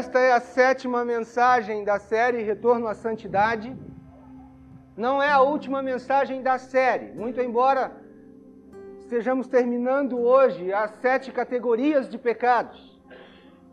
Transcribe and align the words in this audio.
Esta 0.00 0.18
é 0.18 0.32
a 0.32 0.40
sétima 0.40 1.04
mensagem 1.04 1.84
da 1.84 2.00
série 2.00 2.42
Retorno 2.42 2.88
à 2.88 2.94
Santidade. 2.94 3.72
Não 4.96 5.22
é 5.22 5.30
a 5.30 5.40
última 5.40 5.80
mensagem 5.80 6.42
da 6.42 6.58
série, 6.58 7.12
muito 7.12 7.40
embora 7.40 7.92
estejamos 8.98 9.46
terminando 9.46 10.18
hoje 10.18 10.72
as 10.72 10.90
sete 10.96 11.30
categorias 11.30 12.08
de 12.10 12.18
pecados. 12.18 13.00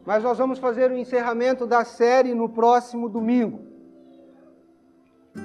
Mas 0.05 0.21
nós 0.21 0.37
vamos 0.37 0.59
fazer 0.59 0.91
o 0.91 0.95
encerramento 0.95 1.65
da 1.65 1.83
série 1.83 2.35
no 2.35 2.47
próximo 2.47 3.09
domingo. 3.09 3.65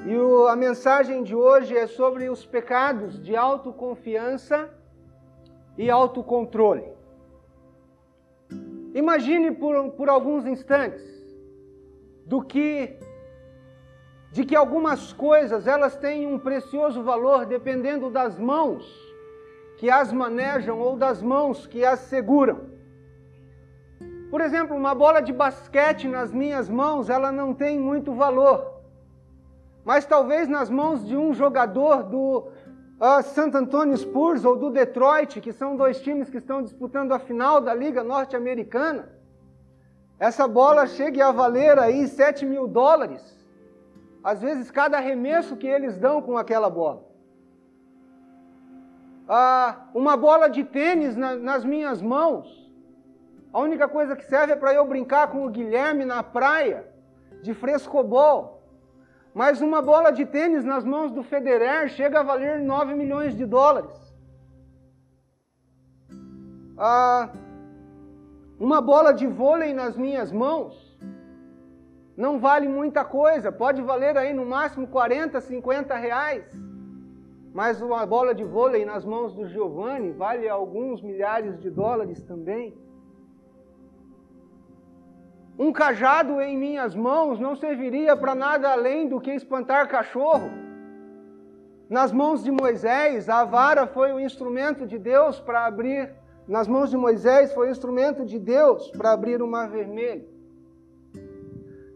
E 0.05 0.15
o, 0.15 0.47
a 0.47 0.55
mensagem 0.55 1.23
de 1.23 1.35
hoje 1.35 1.75
é 1.75 1.87
sobre 1.87 2.29
os 2.29 2.45
pecados 2.45 3.19
de 3.19 3.35
autoconfiança 3.35 4.69
e 5.79 5.89
autocontrole. 5.89 6.96
Imagine 8.97 9.51
por, 9.51 9.91
por 9.91 10.09
alguns 10.09 10.47
instantes 10.47 11.05
do 12.25 12.41
que 12.43 12.97
de 14.33 14.43
que 14.43 14.57
algumas 14.57 15.13
coisas 15.13 15.67
elas 15.67 15.97
têm 15.97 16.27
um 16.27 16.39
precioso 16.39 17.03
valor 17.03 17.45
dependendo 17.45 18.09
das 18.09 18.39
mãos 18.39 18.83
que 19.77 19.91
as 19.91 20.11
manejam 20.11 20.79
ou 20.79 20.97
das 20.97 21.21
mãos 21.21 21.67
que 21.67 21.85
as 21.85 22.01
seguram. 22.01 22.59
Por 24.31 24.41
exemplo, 24.41 24.75
uma 24.75 24.95
bola 24.95 25.21
de 25.21 25.33
basquete 25.33 26.09
nas 26.09 26.33
minhas 26.33 26.67
mãos, 26.67 27.11
ela 27.11 27.31
não 27.31 27.53
tem 27.53 27.79
muito 27.79 28.15
valor. 28.15 28.81
Mas 29.85 30.07
talvez 30.07 30.49
nas 30.49 30.71
mãos 30.71 31.07
de 31.07 31.15
um 31.15 31.35
jogador 31.35 32.03
do 32.03 32.49
uh, 33.01 33.23
San 33.23 33.51
Antonio 33.55 33.97
Spurs 33.97 34.45
ou 34.45 34.57
do 34.57 34.71
Detroit, 34.71 35.41
que 35.41 35.53
são 35.53 35.77
dois 35.77 36.01
times 36.01 36.31
que 36.31 36.39
estão 36.39 36.63
disputando 36.63 37.13
a 37.13 37.19
final 37.19 37.61
da 37.61 37.75
Liga 37.75 38.03
Norte-Americana, 38.03 39.13
essa 40.19 40.49
bola 40.49 40.87
chegue 40.87 41.21
a 41.21 41.31
valer 41.31 41.79
aí 41.79 42.07
7 42.09 42.47
mil 42.47 42.67
dólares, 42.67 43.23
às 44.25 44.41
vezes 44.41 44.71
cada 44.71 44.97
arremesso 44.97 45.57
que 45.57 45.67
eles 45.67 45.99
dão 45.99 46.23
com 46.23 46.39
aquela 46.39 46.71
bola. 46.71 47.05
Ah, 49.29 49.89
uma 49.95 50.17
bola 50.17 50.49
de 50.49 50.65
tênis 50.65 51.17
na, 51.17 51.35
nas 51.37 51.65
minhas 51.65 52.01
mãos, 52.01 52.67
a 53.53 53.61
única 53.61 53.89
coisa 53.89 54.15
que 54.15 54.25
serve 54.25 54.53
é 54.53 54.57
para 54.57 54.73
eu 54.73 54.87
brincar 54.87 55.29
com 55.29 55.45
o 55.45 55.51
Guilherme 55.51 56.05
na 56.05 56.23
praia, 56.23 56.87
de 57.43 57.53
frescobol. 57.55 58.56
Mas 59.41 59.61
uma 59.61 59.83
bola 59.83 60.11
de 60.11 60.25
tênis 60.25 60.65
nas 60.65 60.83
mãos 60.83 61.13
do 61.13 61.23
Federer 61.23 61.91
chega 61.91 62.21
a 62.21 62.23
valer 62.23 62.59
9 62.59 62.95
milhões 62.95 63.37
de 63.37 63.45
dólares. 63.45 63.95
Ah, 66.79 67.29
uma 68.59 68.81
bola 68.81 69.13
de 69.13 69.27
vôlei 69.27 69.75
nas 69.75 69.95
minhas 69.95 70.33
mãos 70.33 70.73
não 72.17 72.39
vale 72.39 72.67
muita 72.67 73.05
coisa, 73.05 73.53
pode 73.53 73.83
valer 73.83 74.17
aí 74.17 74.33
no 74.33 74.47
máximo 74.47 74.87
40, 74.87 75.39
50 75.39 75.95
reais. 75.97 76.47
Mas 77.53 77.83
uma 77.83 78.07
bola 78.07 78.35
de 78.35 78.43
vôlei 78.43 78.87
nas 78.87 79.05
mãos 79.05 79.35
do 79.35 79.47
Giovanni 79.47 80.13
vale 80.13 80.49
alguns 80.49 81.03
milhares 81.03 81.61
de 81.61 81.69
dólares 81.69 82.23
também. 82.23 82.75
Um 85.59 85.73
cajado 85.73 86.39
em 86.43 86.55
minhas 86.55 86.95
mãos 86.95 87.41
não 87.41 87.57
serviria 87.57 88.15
para 88.15 88.35
nada 88.35 88.71
além 88.71 89.09
do 89.09 89.19
que 89.19 89.31
espantar 89.31 89.89
cachorro. 89.89 90.51
Nas 91.89 92.13
mãos 92.13 92.45
de 92.45 92.51
Moisés, 92.51 93.31
a 93.31 93.43
vara 93.43 93.87
foi 93.87 94.13
o 94.13 94.21
instrumento 94.21 94.87
de 94.87 94.99
Deus 94.99 95.41
para 95.41 95.65
abrir. 95.65 96.13
Nas 96.47 96.69
mãos 96.69 96.91
de 96.91 96.97
Moisés 96.99 97.55
foi 97.55 97.69
o 97.69 97.71
instrumento 97.71 98.23
de 98.27 98.39
Deus 98.39 98.91
para 98.91 99.13
abrir 99.13 99.41
o 99.41 99.47
mar 99.47 99.71
vermelho. 99.71 100.29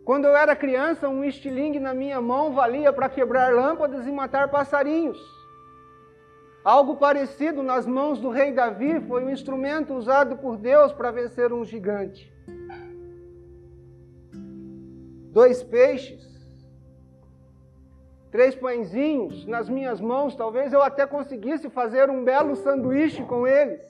Quando 0.06 0.24
eu 0.24 0.34
era 0.34 0.56
criança, 0.56 1.06
um 1.10 1.22
estilingue 1.22 1.78
na 1.78 1.92
minha 1.92 2.20
mão 2.20 2.54
valia 2.54 2.90
para 2.94 3.10
quebrar 3.10 3.52
lâmpadas 3.52 4.06
e 4.06 4.10
matar 4.10 4.50
passarinhos. 4.50 5.20
Algo 6.64 6.96
parecido 6.96 7.62
nas 7.62 7.86
mãos 7.86 8.18
do 8.18 8.30
rei 8.30 8.52
Davi 8.52 9.00
foi 9.00 9.22
o 9.22 9.30
instrumento 9.30 9.92
usado 9.92 10.38
por 10.38 10.56
Deus 10.56 10.94
para 10.94 11.10
vencer 11.10 11.52
um 11.52 11.62
gigante 11.62 12.32
dois 15.30 15.62
peixes, 15.62 16.28
três 18.30 18.54
pãezinhos 18.54 19.46
nas 19.46 19.68
minhas 19.68 20.00
mãos, 20.00 20.34
talvez 20.34 20.72
eu 20.72 20.82
até 20.82 21.06
conseguisse 21.06 21.70
fazer 21.70 22.10
um 22.10 22.24
belo 22.24 22.56
sanduíche 22.56 23.22
com 23.24 23.46
eles. 23.46 23.80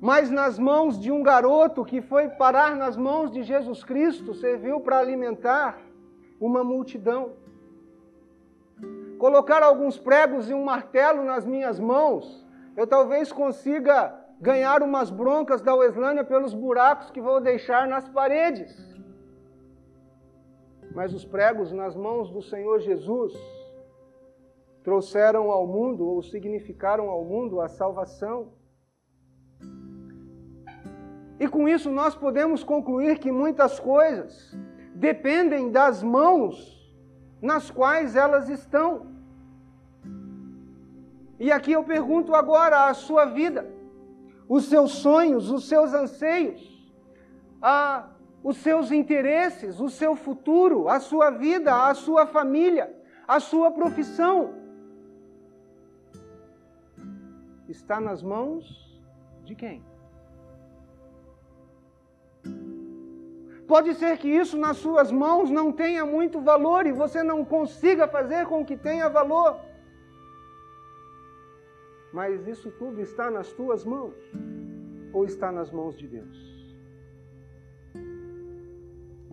Mas 0.00 0.30
nas 0.30 0.58
mãos 0.58 1.00
de 1.00 1.10
um 1.10 1.22
garoto 1.22 1.84
que 1.84 2.02
foi 2.02 2.28
parar 2.28 2.76
nas 2.76 2.96
mãos 2.96 3.30
de 3.30 3.42
Jesus 3.42 3.82
Cristo, 3.82 4.34
serviu 4.34 4.80
para 4.80 4.98
alimentar 4.98 5.78
uma 6.40 6.62
multidão. 6.62 7.32
Colocar 9.18 9.62
alguns 9.62 9.96
pregos 9.96 10.50
e 10.50 10.54
um 10.54 10.64
martelo 10.64 11.24
nas 11.24 11.46
minhas 11.46 11.80
mãos, 11.80 12.44
eu 12.76 12.86
talvez 12.86 13.32
consiga 13.32 14.14
ganhar 14.40 14.82
umas 14.82 15.10
broncas 15.10 15.62
da 15.62 15.74
Weslânia 15.74 16.24
pelos 16.24 16.52
buracos 16.52 17.10
que 17.10 17.20
vou 17.20 17.40
deixar 17.40 17.86
nas 17.86 18.06
paredes 18.08 18.93
mas 20.94 21.12
os 21.12 21.24
pregos 21.24 21.72
nas 21.72 21.96
mãos 21.96 22.30
do 22.30 22.40
Senhor 22.40 22.78
Jesus 22.78 23.34
trouxeram 24.84 25.50
ao 25.50 25.66
mundo 25.66 26.06
ou 26.06 26.22
significaram 26.22 27.10
ao 27.10 27.24
mundo 27.24 27.60
a 27.60 27.68
salvação. 27.68 28.52
E 31.40 31.48
com 31.48 31.68
isso 31.68 31.90
nós 31.90 32.14
podemos 32.14 32.62
concluir 32.62 33.18
que 33.18 33.32
muitas 33.32 33.80
coisas 33.80 34.56
dependem 34.94 35.72
das 35.72 36.02
mãos 36.02 36.74
nas 37.42 37.70
quais 37.70 38.14
elas 38.14 38.48
estão. 38.48 39.12
E 41.40 41.50
aqui 41.50 41.72
eu 41.72 41.82
pergunto 41.82 42.34
agora 42.34 42.88
a 42.88 42.94
sua 42.94 43.24
vida, 43.24 43.68
os 44.48 44.66
seus 44.66 44.92
sonhos, 44.92 45.50
os 45.50 45.68
seus 45.68 45.92
anseios, 45.92 46.62
a 47.60 48.13
os 48.44 48.58
seus 48.58 48.92
interesses, 48.92 49.80
o 49.80 49.88
seu 49.88 50.14
futuro, 50.14 50.86
a 50.86 51.00
sua 51.00 51.30
vida, 51.30 51.88
a 51.88 51.94
sua 51.94 52.26
família, 52.26 52.94
a 53.26 53.40
sua 53.40 53.70
profissão. 53.70 54.54
Está 57.66 57.98
nas 57.98 58.22
mãos 58.22 59.02
de 59.44 59.54
quem? 59.54 59.82
Pode 63.66 63.94
ser 63.94 64.18
que 64.18 64.28
isso 64.28 64.58
nas 64.58 64.76
suas 64.76 65.10
mãos 65.10 65.50
não 65.50 65.72
tenha 65.72 66.04
muito 66.04 66.38
valor 66.38 66.86
e 66.86 66.92
você 66.92 67.22
não 67.22 67.42
consiga 67.42 68.06
fazer 68.06 68.46
com 68.46 68.62
que 68.62 68.76
tenha 68.76 69.08
valor. 69.08 69.58
Mas 72.12 72.46
isso 72.46 72.70
tudo 72.72 73.00
está 73.00 73.30
nas 73.30 73.50
tuas 73.54 73.86
mãos 73.86 74.14
ou 75.14 75.24
está 75.24 75.50
nas 75.50 75.70
mãos 75.72 75.96
de 75.96 76.06
Deus? 76.06 76.53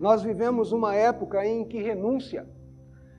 Nós 0.02 0.20
vivemos 0.20 0.72
uma 0.72 0.96
época 0.96 1.46
em 1.46 1.64
que 1.64 1.80
renúncia 1.80 2.44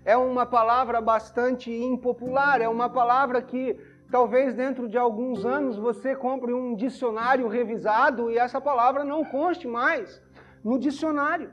é 0.04 0.18
uma 0.18 0.46
palavra 0.46 1.00
bastante 1.00 1.72
impopular, 1.72 2.60
é 2.60 2.68
uma 2.68 2.90
palavra 2.90 3.42
que 3.42 3.80
talvez 4.12 4.54
dentro 4.54 4.90
de 4.90 4.98
alguns 4.98 5.46
anos 5.46 5.78
você 5.78 6.14
compre 6.14 6.52
um 6.52 6.76
dicionário 6.76 7.48
revisado 7.48 8.30
e 8.30 8.38
essa 8.38 8.60
palavra 8.60 9.06
não 9.06 9.24
conste 9.24 9.66
mais 9.66 10.22
no 10.62 10.78
dicionário. 10.78 11.52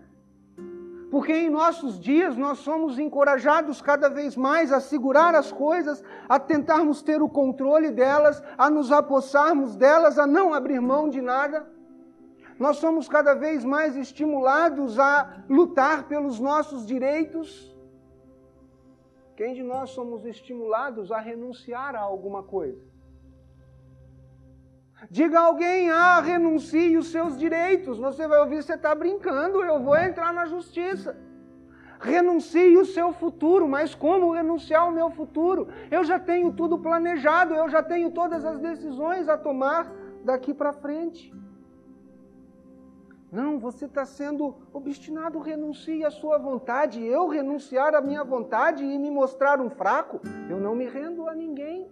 Porque 1.12 1.32
em 1.32 1.48
nossos 1.48 2.00
dias 2.00 2.36
nós 2.36 2.58
somos 2.58 2.98
encorajados 2.98 3.80
cada 3.80 4.08
vez 4.08 4.36
mais 4.36 4.72
a 4.72 4.80
segurar 4.80 5.36
as 5.36 5.52
coisas, 5.52 6.02
a 6.28 6.40
tentarmos 6.40 7.02
ter 7.02 7.22
o 7.22 7.28
controle 7.28 7.92
delas, 7.92 8.42
a 8.58 8.68
nos 8.68 8.90
apossarmos 8.90 9.76
delas, 9.76 10.18
a 10.18 10.26
não 10.26 10.52
abrir 10.52 10.80
mão 10.80 11.08
de 11.08 11.22
nada 11.22 11.64
nós 12.60 12.76
somos 12.76 13.08
cada 13.08 13.32
vez 13.32 13.64
mais 13.64 13.96
estimulados 13.96 14.98
a 14.98 15.44
lutar 15.48 16.06
pelos 16.06 16.38
nossos 16.38 16.86
direitos. 16.86 17.74
Quem 19.34 19.54
de 19.54 19.62
nós 19.62 19.88
somos 19.90 20.26
estimulados 20.26 21.10
a 21.10 21.18
renunciar 21.18 21.96
a 21.96 22.00
alguma 22.00 22.42
coisa? 22.42 22.84
Diga 25.10 25.40
a 25.40 25.44
alguém, 25.44 25.90
ah, 25.90 26.20
renuncie 26.20 26.98
os 26.98 27.10
seus 27.10 27.38
direitos. 27.38 27.96
Você 27.96 28.28
vai 28.28 28.38
ouvir, 28.40 28.62
você 28.62 28.74
está 28.74 28.94
brincando, 28.94 29.62
eu 29.62 29.80
vou 29.82 29.96
entrar 29.96 30.30
na 30.30 30.44
justiça. 30.44 31.16
Renuncie 31.98 32.76
o 32.76 32.84
seu 32.84 33.10
futuro, 33.14 33.66
mas 33.66 33.94
como 33.94 34.32
renunciar 34.32 34.82
ao 34.82 34.92
meu 34.92 35.10
futuro? 35.10 35.68
Eu 35.90 36.04
já 36.04 36.18
tenho 36.18 36.52
tudo 36.52 36.78
planejado, 36.78 37.54
eu 37.54 37.70
já 37.70 37.82
tenho 37.82 38.10
todas 38.10 38.44
as 38.44 38.58
decisões 38.58 39.30
a 39.30 39.38
tomar 39.38 39.90
daqui 40.22 40.52
para 40.52 40.74
frente. 40.74 41.39
Não, 43.30 43.60
você 43.60 43.84
está 43.84 44.04
sendo 44.04 44.56
obstinado, 44.72 45.38
renuncie 45.38 46.04
à 46.04 46.10
sua 46.10 46.36
vontade. 46.36 47.04
Eu 47.04 47.28
renunciar 47.28 47.94
à 47.94 48.00
minha 48.00 48.24
vontade 48.24 48.84
e 48.84 48.98
me 48.98 49.10
mostrar 49.10 49.60
um 49.60 49.70
fraco? 49.70 50.20
Eu 50.48 50.58
não 50.58 50.74
me 50.74 50.86
rendo 50.86 51.28
a 51.28 51.34
ninguém. 51.34 51.88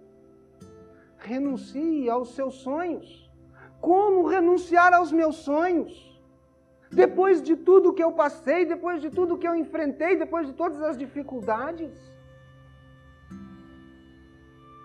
Renuncie 1.17 2.11
aos 2.11 2.35
seus 2.35 2.55
sonhos. 2.57 3.31
Como 3.81 4.27
renunciar 4.27 4.93
aos 4.93 5.13
meus 5.13 5.37
sonhos? 5.37 6.09
Depois 6.91 7.41
de 7.41 7.55
tudo 7.55 7.93
que 7.93 8.03
eu 8.03 8.13
passei, 8.13 8.65
depois 8.65 9.01
de 9.01 9.11
tudo 9.11 9.39
que 9.39 9.47
eu 9.47 9.55
enfrentei, 9.55 10.17
depois 10.17 10.47
de 10.47 10.55
todas 10.55 10.83
as 10.83 10.99
dificuldades, 10.99 11.93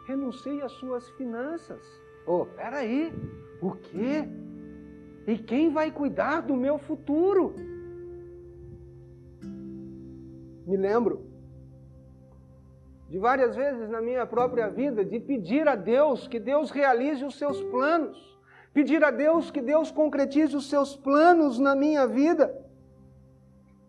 renuncie 0.06 0.62
às 0.62 0.72
suas 0.74 1.10
finanças. 1.12 1.82
Oh, 2.28 2.46
peraí, 2.46 3.12
o 3.62 3.72
quê? 3.72 4.28
E 5.26 5.38
quem 5.38 5.72
vai 5.72 5.90
cuidar 5.90 6.42
do 6.42 6.56
meu 6.56 6.78
futuro? 6.78 7.56
Me 10.68 10.78
lembro 10.78 11.26
de 13.10 13.20
várias 13.20 13.56
vezes 13.56 13.90
na 13.90 14.02
minha 14.02 14.26
própria 14.26 14.70
vida 14.70 15.06
de 15.06 15.20
pedir 15.20 15.68
a 15.68 15.76
Deus 15.76 16.28
que 16.28 16.40
Deus 16.40 16.72
realize 16.72 17.24
os 17.24 17.38
seus 17.38 17.62
planos, 17.64 18.18
pedir 18.74 19.04
a 19.04 19.12
Deus 19.12 19.52
que 19.52 19.62
Deus 19.62 19.92
concretize 19.92 20.56
os 20.56 20.70
seus 20.70 20.96
planos 20.96 21.60
na 21.60 21.76
minha 21.76 22.06
vida. 22.08 22.54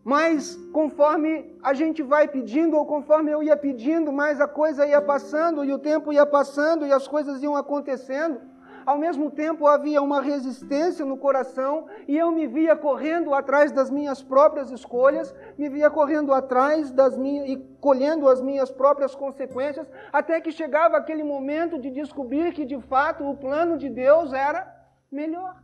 Mas 0.04 0.54
conforme 0.72 1.56
a 1.62 1.72
gente 1.72 2.02
vai 2.02 2.28
pedindo, 2.28 2.76
ou 2.76 2.84
conforme 2.84 3.31
eu 3.31 3.42
ia 3.42 3.56
pedindo, 3.56 4.12
mais 4.12 4.40
a 4.40 4.46
coisa 4.46 4.86
ia 4.86 5.00
passando, 5.00 5.64
e 5.64 5.72
o 5.72 5.78
tempo 5.78 6.12
ia 6.12 6.26
passando, 6.26 6.86
e 6.86 6.92
as 6.92 7.08
coisas 7.08 7.42
iam 7.42 7.56
acontecendo 7.56 8.54
ao 8.86 8.98
mesmo 8.98 9.31
tempo 9.31 9.66
havia 9.66 10.02
uma 10.02 10.20
resistência 10.20 11.04
no 11.04 11.16
coração 11.16 11.86
e 12.06 12.16
eu 12.16 12.31
me 12.31 12.46
via 12.46 12.76
correndo 12.76 13.32
atrás 13.34 13.72
das 13.72 13.90
minhas 13.90 14.22
próprias 14.22 14.70
escolhas, 14.70 15.34
me 15.56 15.69
via 15.69 15.90
correndo 15.90 16.32
atrás 16.32 16.90
das 16.90 17.16
minhas 17.16 17.48
e 17.48 17.56
colhendo 17.81 18.28
as 18.28 18.40
minhas 18.40 18.70
próprias 18.70 19.14
consequências, 19.14 19.90
até 20.12 20.40
que 20.40 20.52
chegava 20.52 20.96
aquele 20.96 21.22
momento 21.22 21.78
de 21.78 21.90
descobrir 21.90 22.52
que 22.52 22.64
de 22.64 22.81
fato 22.81 23.25
o 23.28 23.36
plano 23.36 23.76
de 23.78 23.88
Deus 23.88 24.32
era 24.32 24.72
melhor. 25.10 25.62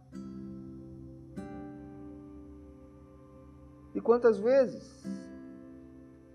E 3.95 4.01
quantas 4.01 4.39
vezes 4.39 5.05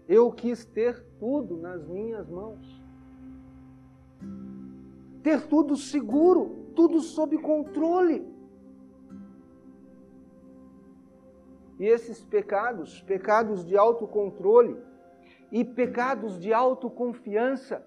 eu 0.07 0.31
quis 0.31 0.65
ter 0.65 1.03
tudo 1.19 1.57
nas 1.57 1.85
minhas 1.87 2.29
mãos? 2.29 2.83
Ter 5.23 5.47
tudo 5.47 5.75
seguro, 5.75 6.64
tudo 6.75 6.99
sob 6.99 7.37
controle. 7.37 8.25
E 11.79 11.85
esses 11.85 12.23
pecados, 12.23 13.01
pecados 13.01 13.65
de 13.65 13.77
autocontrole 13.77 14.77
e 15.51 15.63
pecados 15.63 16.39
de 16.39 16.53
autoconfiança, 16.53 17.85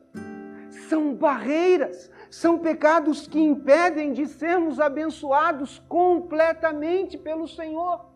são 0.88 1.14
barreiras, 1.14 2.10
são 2.30 2.58
pecados 2.58 3.26
que 3.26 3.40
impedem 3.40 4.12
de 4.12 4.26
sermos 4.26 4.78
abençoados 4.78 5.78
completamente 5.88 7.16
pelo 7.16 7.48
Senhor. 7.48 8.06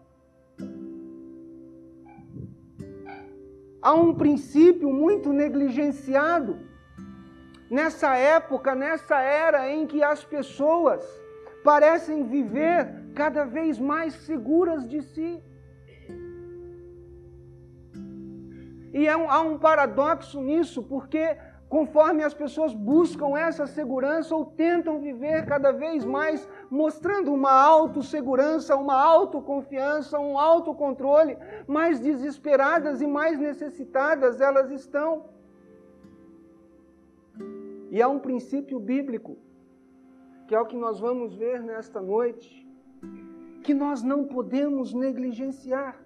Há 3.81 3.95
um 3.95 4.15
princípio 4.15 4.93
muito 4.93 5.33
negligenciado 5.33 6.72
nessa 7.73 8.15
época, 8.15 8.75
nessa 8.75 9.19
era 9.19 9.71
em 9.71 9.87
que 9.87 10.03
as 10.03 10.23
pessoas 10.23 11.03
parecem 11.65 12.25
viver 12.25 12.87
cada 13.15 13.45
vez 13.47 13.79
mais 13.79 14.13
seguras 14.13 14.87
de 14.87 15.01
si. 15.01 15.43
E 18.93 19.09
é 19.09 19.17
um, 19.17 19.31
há 19.31 19.41
um 19.41 19.57
paradoxo 19.59 20.39
nisso, 20.43 20.83
porque 20.83 21.35
conforme 21.67 22.23
as 22.23 22.35
pessoas 22.35 22.75
buscam 22.75 23.39
essa 23.39 23.67
segurança 23.67 24.37
ou 24.37 24.45
tentam 24.45 25.01
viver 25.01 25.47
cada 25.47 25.73
vez 25.73 26.05
mais 26.05 26.47
mostrando 26.71 27.33
uma 27.33 27.53
autossegurança, 27.53 28.77
uma 28.77 29.03
autoconfiança, 29.03 30.21
um 30.21 30.39
autocontrole, 30.39 31.39
mais 31.67 31.99
desesperadas 31.99 33.01
e 33.01 33.07
mais 33.07 33.39
necessitadas 33.39 34.43
elas 34.43 34.71
estão. 34.71 35.31
E 37.93 38.00
há 38.00 38.09
um 38.09 38.19
princípio 38.19 38.81
bíblico, 38.81 39.37
que 40.49 40.55
é 40.55 40.59
o 40.59 40.65
que 40.65 40.79
nós 40.79 40.99
vamos 40.99 41.35
ver 41.35 41.62
nesta 41.62 42.00
noite, 42.00 42.67
que 43.62 43.75
nós 43.75 44.03
não 44.03 44.25
podemos 44.25 44.94
negligenciar. 44.94 46.03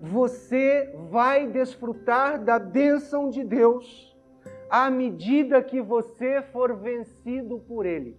Você 0.00 0.94
vai 1.10 1.48
desfrutar 1.48 2.44
da 2.44 2.60
bênção 2.60 3.28
de 3.28 3.42
Deus 3.42 4.16
à 4.70 4.88
medida 4.88 5.60
que 5.60 5.82
você 5.82 6.40
for 6.40 6.76
vencido 6.76 7.58
por 7.58 7.84
Ele. 7.84 8.16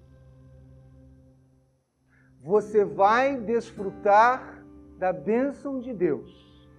Você 2.42 2.84
vai 2.84 3.38
desfrutar 3.38 4.66
da 4.98 5.14
bênção 5.14 5.80
de 5.80 5.94
Deus 5.94 6.70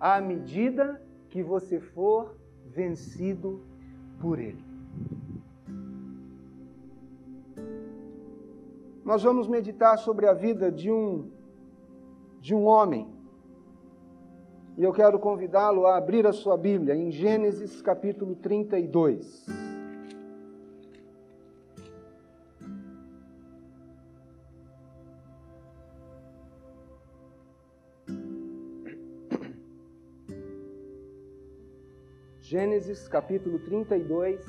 à 0.00 0.20
medida 0.20 1.00
que 1.28 1.40
você 1.40 1.78
for 1.78 2.36
vencido 2.66 3.62
por 4.20 4.40
Ele. 4.40 4.67
Nós 9.08 9.22
vamos 9.22 9.48
meditar 9.48 9.96
sobre 9.96 10.26
a 10.26 10.34
vida 10.34 10.70
de 10.70 10.90
um 10.90 11.30
de 12.42 12.54
um 12.54 12.66
homem. 12.66 13.08
E 14.76 14.84
eu 14.84 14.92
quero 14.92 15.18
convidá-lo 15.18 15.86
a 15.86 15.96
abrir 15.96 16.26
a 16.26 16.32
sua 16.34 16.58
Bíblia 16.58 16.94
em 16.94 17.10
Gênesis 17.10 17.80
capítulo 17.80 18.36
32. 18.36 19.46
Gênesis 32.42 33.08
capítulo 33.08 33.58
32 33.60 34.44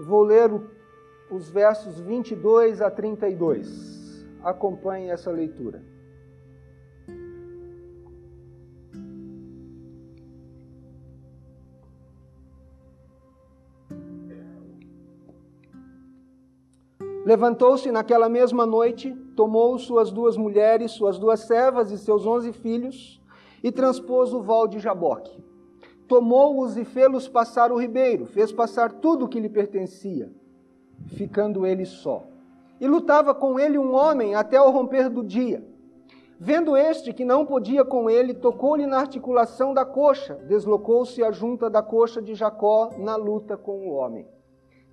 Vou 0.00 0.22
ler 0.22 0.50
os 1.30 1.48
versos 1.48 1.98
22 2.00 2.80
a 2.80 2.90
32. 2.90 4.26
Acompanhe 4.42 5.10
essa 5.10 5.30
leitura. 5.30 5.82
Levantou-se 17.24 17.92
naquela 17.92 18.28
mesma 18.28 18.64
noite, 18.64 19.14
tomou 19.36 19.78
suas 19.78 20.10
duas 20.10 20.36
mulheres, 20.36 20.92
suas 20.92 21.18
duas 21.18 21.40
servas 21.40 21.90
e 21.90 21.98
seus 21.98 22.24
onze 22.24 22.52
filhos, 22.52 23.20
e 23.62 23.70
transpôs 23.70 24.32
o 24.32 24.40
val 24.40 24.66
de 24.66 24.78
Jaboque 24.78 25.48
tomou-os 26.08 26.76
e 26.78 26.84
fê-los 26.84 27.28
passar 27.28 27.70
o 27.70 27.78
ribeiro, 27.78 28.24
fez 28.24 28.50
passar 28.50 28.90
tudo 28.92 29.26
o 29.26 29.28
que 29.28 29.38
lhe 29.38 29.48
pertencia, 29.48 30.32
ficando 31.06 31.66
ele 31.66 31.84
só. 31.84 32.24
E 32.80 32.86
lutava 32.86 33.34
com 33.34 33.58
ele 33.58 33.78
um 33.78 33.94
homem 33.94 34.34
até 34.34 34.60
o 34.60 34.70
romper 34.70 35.08
do 35.08 35.24
dia. 35.24 35.64
Vendo 36.40 36.76
este 36.76 37.12
que 37.12 37.24
não 37.24 37.44
podia 37.44 37.84
com 37.84 38.08
ele, 38.08 38.32
tocou-lhe 38.32 38.86
na 38.86 39.00
articulação 39.00 39.74
da 39.74 39.84
coxa, 39.84 40.36
deslocou-se 40.46 41.22
a 41.22 41.32
junta 41.32 41.68
da 41.68 41.82
coxa 41.82 42.22
de 42.22 42.34
Jacó 42.34 42.90
na 42.96 43.16
luta 43.16 43.56
com 43.56 43.88
o 43.88 43.94
homem. 43.94 44.24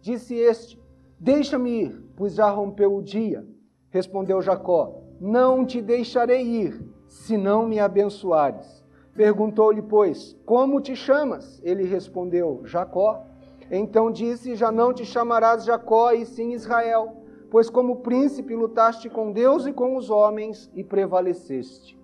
Disse 0.02 0.34
este: 0.34 0.82
Deixa-me 1.20 1.84
ir, 1.84 2.04
pois 2.16 2.34
já 2.34 2.50
rompeu 2.50 2.96
o 2.96 3.04
dia. 3.04 3.46
Respondeu 3.92 4.42
Jacó: 4.42 5.04
Não 5.22 5.64
te 5.66 5.82
deixarei 5.82 6.42
ir, 6.42 6.84
se 7.08 7.38
não 7.38 7.68
me 7.68 7.80
abençoares. 7.80 8.84
Perguntou-lhe, 9.14 9.82
pois, 9.82 10.36
como 10.46 10.82
te 10.82 10.96
chamas? 10.96 11.62
Ele 11.64 11.84
respondeu, 11.84 12.62
Jacó. 12.66 13.24
Então 13.70 14.12
disse: 14.12 14.56
Já 14.56 14.72
não 14.72 14.94
te 14.94 15.06
chamarás 15.06 15.66
Jacó, 15.66 16.12
e 16.12 16.26
sim 16.26 16.54
Israel, 16.54 17.18
pois 17.50 17.70
como 17.70 17.98
príncipe 17.98 18.56
lutaste 18.56 19.10
com 19.10 19.32
Deus 19.32 19.66
e 19.66 19.74
com 19.74 19.96
os 19.96 20.10
homens 20.10 20.70
e 20.74 20.84
prevaleceste. 20.84 21.98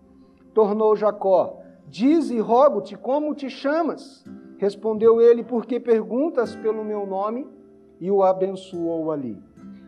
Tornou 0.54 0.96
Jacó: 0.96 1.60
Dize, 1.88 2.40
rogo-te, 2.40 2.96
como 2.96 3.36
te 3.36 3.50
chamas? 3.50 4.24
Respondeu 4.58 5.22
ele: 5.22 5.44
Porque 5.44 5.80
perguntas 5.80 6.56
pelo 6.56 6.84
meu 6.84 7.06
nome? 7.06 7.48
E 8.00 8.10
o 8.10 8.24
abençoou 8.24 9.12
ali. 9.12 9.38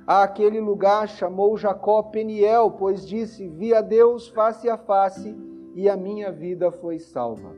Aquele 0.06 0.60
lugar 0.60 1.08
chamou 1.08 1.58
Jacó 1.58 2.04
Peniel, 2.04 2.72
pois 2.72 3.08
disse: 3.08 3.48
Vi 3.48 3.74
a 3.74 3.82
Deus 3.82 4.28
face 4.28 4.70
a 4.70 4.78
face 4.78 5.36
e 5.74 5.90
a 5.90 5.98
minha 5.98 6.32
vida 6.32 6.72
foi 6.72 7.00
salva. 7.00 7.56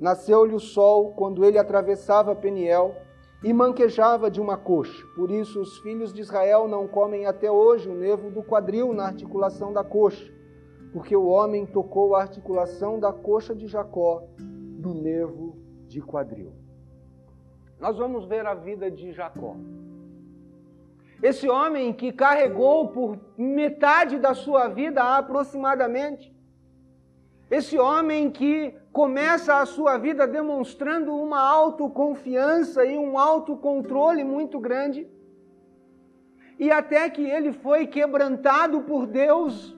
Nasceu-lhe 0.00 0.54
o 0.54 0.60
sol 0.60 1.12
quando 1.12 1.44
ele 1.44 1.58
atravessava 1.58 2.34
Peniel 2.34 2.94
e 3.42 3.52
manquejava 3.52 4.30
de 4.30 4.40
uma 4.40 4.56
coxa. 4.56 5.06
Por 5.14 5.30
isso 5.30 5.60
os 5.60 5.78
filhos 5.78 6.12
de 6.12 6.20
Israel 6.20 6.68
não 6.68 6.86
comem 6.86 7.26
até 7.26 7.50
hoje 7.50 7.88
o 7.88 7.94
nevo 7.94 8.30
do 8.30 8.42
quadril 8.42 8.92
na 8.92 9.06
articulação 9.06 9.72
da 9.72 9.82
coxa, 9.82 10.30
porque 10.92 11.16
o 11.16 11.26
homem 11.26 11.64
tocou 11.64 12.14
a 12.14 12.22
articulação 12.22 12.98
da 13.00 13.12
coxa 13.12 13.54
de 13.54 13.66
Jacó 13.66 14.24
do 14.38 14.94
nevo 14.94 15.56
de 15.86 16.00
quadril. 16.00 16.52
Nós 17.78 17.96
vamos 17.96 18.26
ver 18.26 18.46
a 18.46 18.54
vida 18.54 18.90
de 18.90 19.12
Jacó. 19.12 19.56
Esse 21.22 21.48
homem 21.48 21.92
que 21.92 22.12
carregou 22.12 22.88
por 22.88 23.18
metade 23.36 24.18
da 24.18 24.34
sua 24.34 24.68
vida 24.68 25.02
aproximadamente. 25.02 26.34
Esse 27.50 27.78
homem 27.78 28.30
que 28.30 28.74
começa 28.92 29.60
a 29.60 29.66
sua 29.66 29.96
vida 29.98 30.26
demonstrando 30.26 31.14
uma 31.14 31.40
autoconfiança 31.40 32.84
e 32.84 32.98
um 32.98 33.18
autocontrole 33.18 34.24
muito 34.24 34.58
grande. 34.58 35.08
E 36.58 36.70
até 36.70 37.08
que 37.08 37.22
ele 37.22 37.52
foi 37.52 37.86
quebrantado 37.86 38.82
por 38.82 39.06
Deus, 39.06 39.76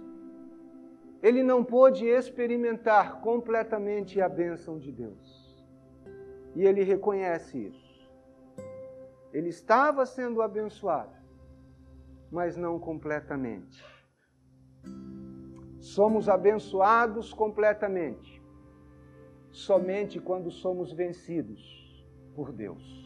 ele 1.23 1.43
não 1.43 1.63
pôde 1.63 2.07
experimentar 2.07 3.21
completamente 3.21 4.21
a 4.21 4.29
bênção 4.29 4.79
de 4.79 4.91
Deus. 4.91 5.63
E 6.57 6.65
ele 6.65 6.83
reconhece 6.83 7.67
isso. 7.67 8.11
Ele 9.33 9.49
estava 9.49 10.05
sendo 10.05 10.43
abençoado, 10.43 11.15
mas 12.31 12.57
não 12.57 12.79
completamente. 12.79 13.85
Somos 15.79 16.29
abençoados 16.29 17.33
completamente 17.33 18.32
somente 19.53 20.19
quando 20.19 20.51
somos 20.51 20.93
vencidos 20.93 21.61
por 22.35 22.51
Deus. 22.51 23.03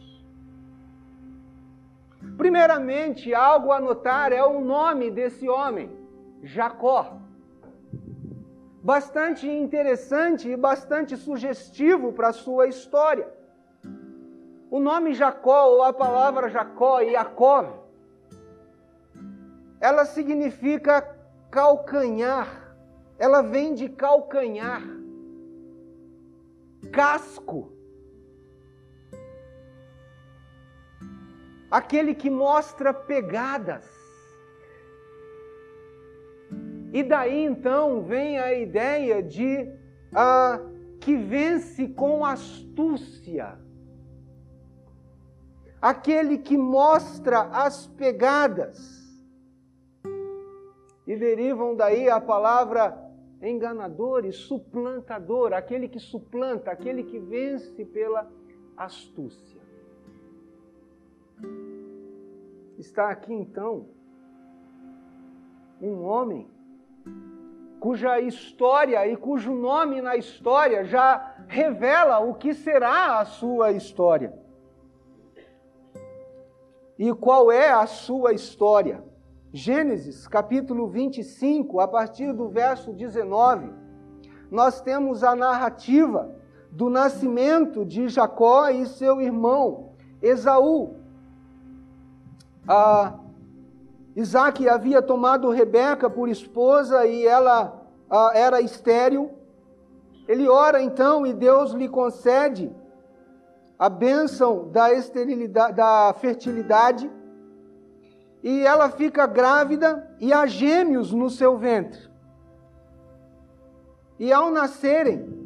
Primeiramente, 2.36 3.34
algo 3.34 3.72
a 3.72 3.80
notar 3.80 4.32
é 4.32 4.42
o 4.42 4.60
nome 4.60 5.10
desse 5.10 5.48
homem, 5.48 5.90
Jacó. 6.42 7.18
Bastante 8.82 9.48
interessante 9.48 10.48
e 10.48 10.56
bastante 10.56 11.16
sugestivo 11.16 12.12
para 12.12 12.28
a 12.28 12.32
sua 12.32 12.68
história. 12.68 13.28
O 14.70 14.78
nome 14.78 15.14
Jacó, 15.14 15.66
ou 15.66 15.82
a 15.82 15.92
palavra 15.92 16.48
Jacó, 16.48 17.00
Yaakov, 17.00 17.68
ela 19.80 20.04
significa 20.04 21.02
calcanhar. 21.50 22.74
Ela 23.18 23.42
vem 23.42 23.74
de 23.74 23.88
calcanhar 23.88 24.95
casco. 26.86 27.72
Aquele 31.70 32.14
que 32.14 32.30
mostra 32.30 32.94
pegadas. 32.94 33.84
E 36.92 37.02
daí 37.02 37.44
então 37.44 38.02
vem 38.02 38.38
a 38.38 38.54
ideia 38.54 39.22
de 39.22 39.70
ah, 40.14 40.60
que 41.00 41.16
vence 41.16 41.88
com 41.88 42.24
astúcia. 42.24 43.58
Aquele 45.82 46.38
que 46.38 46.56
mostra 46.56 47.42
as 47.52 47.86
pegadas. 47.86 49.04
E 51.06 51.14
derivam 51.16 51.76
daí 51.76 52.08
a 52.08 52.20
palavra 52.20 53.05
enganador 53.42 54.24
e 54.24 54.32
suplantador, 54.32 55.52
aquele 55.52 55.88
que 55.88 55.98
suplanta, 55.98 56.70
aquele 56.70 57.04
que 57.04 57.18
vence 57.18 57.84
pela 57.84 58.30
astúcia. 58.76 59.60
Está 62.78 63.10
aqui 63.10 63.32
então 63.32 63.88
um 65.80 66.02
homem 66.04 66.48
cuja 67.78 68.18
história 68.20 69.06
e 69.06 69.16
cujo 69.16 69.54
nome 69.54 70.00
na 70.00 70.16
história 70.16 70.84
já 70.84 71.34
revela 71.46 72.18
o 72.20 72.34
que 72.34 72.54
será 72.54 73.20
a 73.20 73.24
sua 73.24 73.72
história. 73.72 74.32
E 76.98 77.12
qual 77.14 77.52
é 77.52 77.70
a 77.70 77.86
sua 77.86 78.32
história? 78.32 79.04
Gênesis 79.52 80.26
capítulo 80.26 80.88
25, 80.88 81.80
a 81.80 81.86
partir 81.86 82.32
do 82.32 82.48
verso 82.48 82.92
19, 82.92 83.70
nós 84.50 84.80
temos 84.80 85.22
a 85.22 85.36
narrativa 85.36 86.34
do 86.70 86.90
nascimento 86.90 87.84
de 87.84 88.08
Jacó 88.08 88.68
e 88.68 88.86
seu 88.86 89.20
irmão 89.20 89.92
Esaú. 90.20 90.96
Ah, 92.68 93.14
Isaac 94.16 94.68
havia 94.68 95.00
tomado 95.00 95.50
Rebeca 95.50 96.10
por 96.10 96.28
esposa 96.28 97.06
e 97.06 97.24
ela 97.24 97.82
ah, 98.10 98.32
era 98.34 98.60
estéril. 98.60 99.30
Ele 100.26 100.48
ora 100.48 100.82
então 100.82 101.24
e 101.24 101.32
Deus 101.32 101.72
lhe 101.72 101.88
concede 101.88 102.74
a 103.78 103.88
bênção 103.88 104.68
da 104.70 104.92
esterilidade, 104.92 105.76
da 105.76 106.12
fertilidade 106.18 107.10
e 108.42 108.64
ela 108.64 108.90
fica 108.90 109.26
grávida 109.26 110.08
e 110.20 110.32
há 110.32 110.46
gêmeos 110.46 111.12
no 111.12 111.28
seu 111.28 111.56
ventre. 111.56 112.00
E 114.18 114.32
ao 114.32 114.50
nascerem, 114.50 115.36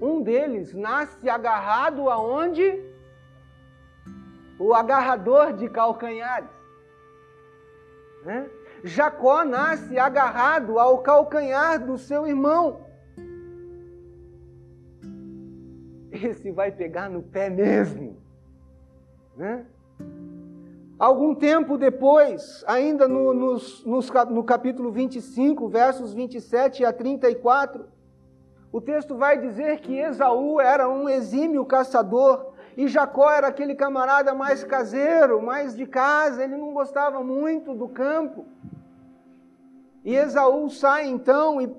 um 0.00 0.22
deles 0.22 0.74
nasce 0.74 1.28
agarrado 1.28 2.08
aonde? 2.08 2.84
O 4.58 4.74
agarrador 4.74 5.52
de 5.54 5.68
calcanhares. 5.68 6.50
Né? 8.24 8.48
Jacó 8.84 9.44
nasce 9.44 9.98
agarrado 9.98 10.78
ao 10.78 10.98
calcanhar 10.98 11.84
do 11.84 11.98
seu 11.98 12.26
irmão. 12.26 12.86
Esse 16.10 16.50
vai 16.50 16.70
pegar 16.72 17.08
no 17.08 17.22
pé 17.22 17.50
mesmo. 17.50 18.20
Né? 19.36 19.64
Algum 20.98 21.32
tempo 21.32 21.78
depois, 21.78 22.64
ainda 22.66 23.06
no, 23.06 23.32
nos, 23.32 23.84
nos, 23.84 24.10
no 24.30 24.42
capítulo 24.42 24.90
25, 24.90 25.68
versos 25.68 26.12
27 26.12 26.84
a 26.84 26.92
34, 26.92 27.86
o 28.72 28.80
texto 28.80 29.14
vai 29.14 29.38
dizer 29.38 29.78
que 29.78 29.96
Esaú 29.96 30.60
era 30.60 30.88
um 30.88 31.08
exímio 31.08 31.64
caçador 31.64 32.52
e 32.76 32.88
Jacó 32.88 33.30
era 33.30 33.46
aquele 33.46 33.76
camarada 33.76 34.34
mais 34.34 34.64
caseiro, 34.64 35.40
mais 35.40 35.76
de 35.76 35.86
casa, 35.86 36.42
ele 36.42 36.56
não 36.56 36.72
gostava 36.72 37.22
muito 37.22 37.74
do 37.74 37.88
campo. 37.88 38.44
E 40.04 40.16
Esaú 40.16 40.68
sai 40.68 41.06
então 41.06 41.60
e 41.60 41.72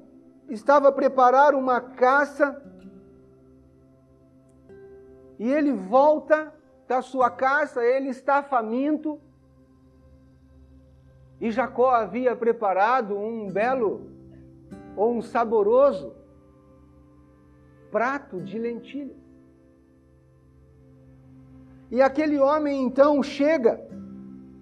estava 0.49 0.87
a 0.87 0.93
preparar 0.93 1.55
uma 1.55 1.81
caça. 1.81 2.61
E 5.37 5.51
ele 5.51 5.73
volta 5.73 6.53
da 6.89 7.03
sua 7.03 7.29
caça, 7.29 7.85
ele 7.85 8.09
está 8.09 8.41
faminto. 8.41 9.21
E 11.39 11.51
Jacó 11.51 11.91
havia 11.91 12.35
preparado 12.35 13.15
um 13.15 13.47
belo 13.51 14.09
ou 14.97 15.13
um 15.13 15.21
saboroso 15.21 16.15
prato 17.91 18.41
de 18.41 18.57
lentilha. 18.57 19.15
E 21.91 22.01
aquele 22.01 22.39
homem 22.39 22.81
então 22.81 23.21
chega, 23.21 23.87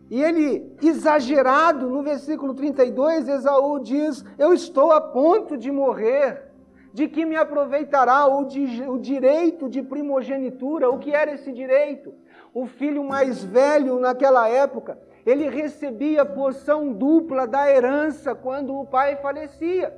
e 0.10 0.22
ele, 0.22 0.75
exagerado, 0.81 1.89
no 1.89 2.03
versículo 2.03 2.53
32, 2.53 3.27
Esaú 3.29 3.79
diz: 3.79 4.24
Eu 4.38 4.53
estou 4.53 4.91
a 4.91 5.00
ponto 5.00 5.57
de 5.57 5.72
morrer 5.72 6.47
de 6.94 7.08
que 7.08 7.25
me 7.25 7.36
aproveitará 7.36 8.25
o, 8.27 8.46
di, 8.46 8.84
o 8.88 8.98
direito 8.98 9.70
de 9.70 9.82
primogenitura? 9.82 10.89
O 10.89 11.00
que 11.00 11.13
era 11.13 11.34
esse 11.34 11.51
direito? 11.51 12.13
O 12.53 12.65
filho 12.65 13.03
mais 13.03 13.44
velho 13.44 14.00
naquela 14.00 14.48
época, 14.48 14.98
ele 15.25 15.50
recebia 15.50 16.25
porção 16.25 16.94
dupla 16.94 17.46
da 17.46 17.70
herança 17.70 18.34
quando 18.34 18.75
o 18.75 18.86
pai 18.86 19.17
falecia. 19.17 19.96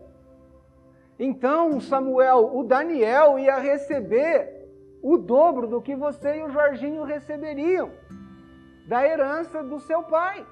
Então, 1.17 1.79
Samuel, 1.79 2.51
o 2.55 2.63
Daniel 2.63 3.37
ia 3.37 3.57
receber 3.57 4.59
o 5.01 5.17
dobro 5.17 5.67
do 5.67 5.81
que 5.81 5.95
você 5.95 6.37
e 6.37 6.43
o 6.43 6.49
Jorginho 6.49 7.03
receberiam 7.03 7.91
da 8.87 9.05
herança 9.05 9.63
do 9.63 9.79
seu 9.79 10.03
pai. 10.03 10.45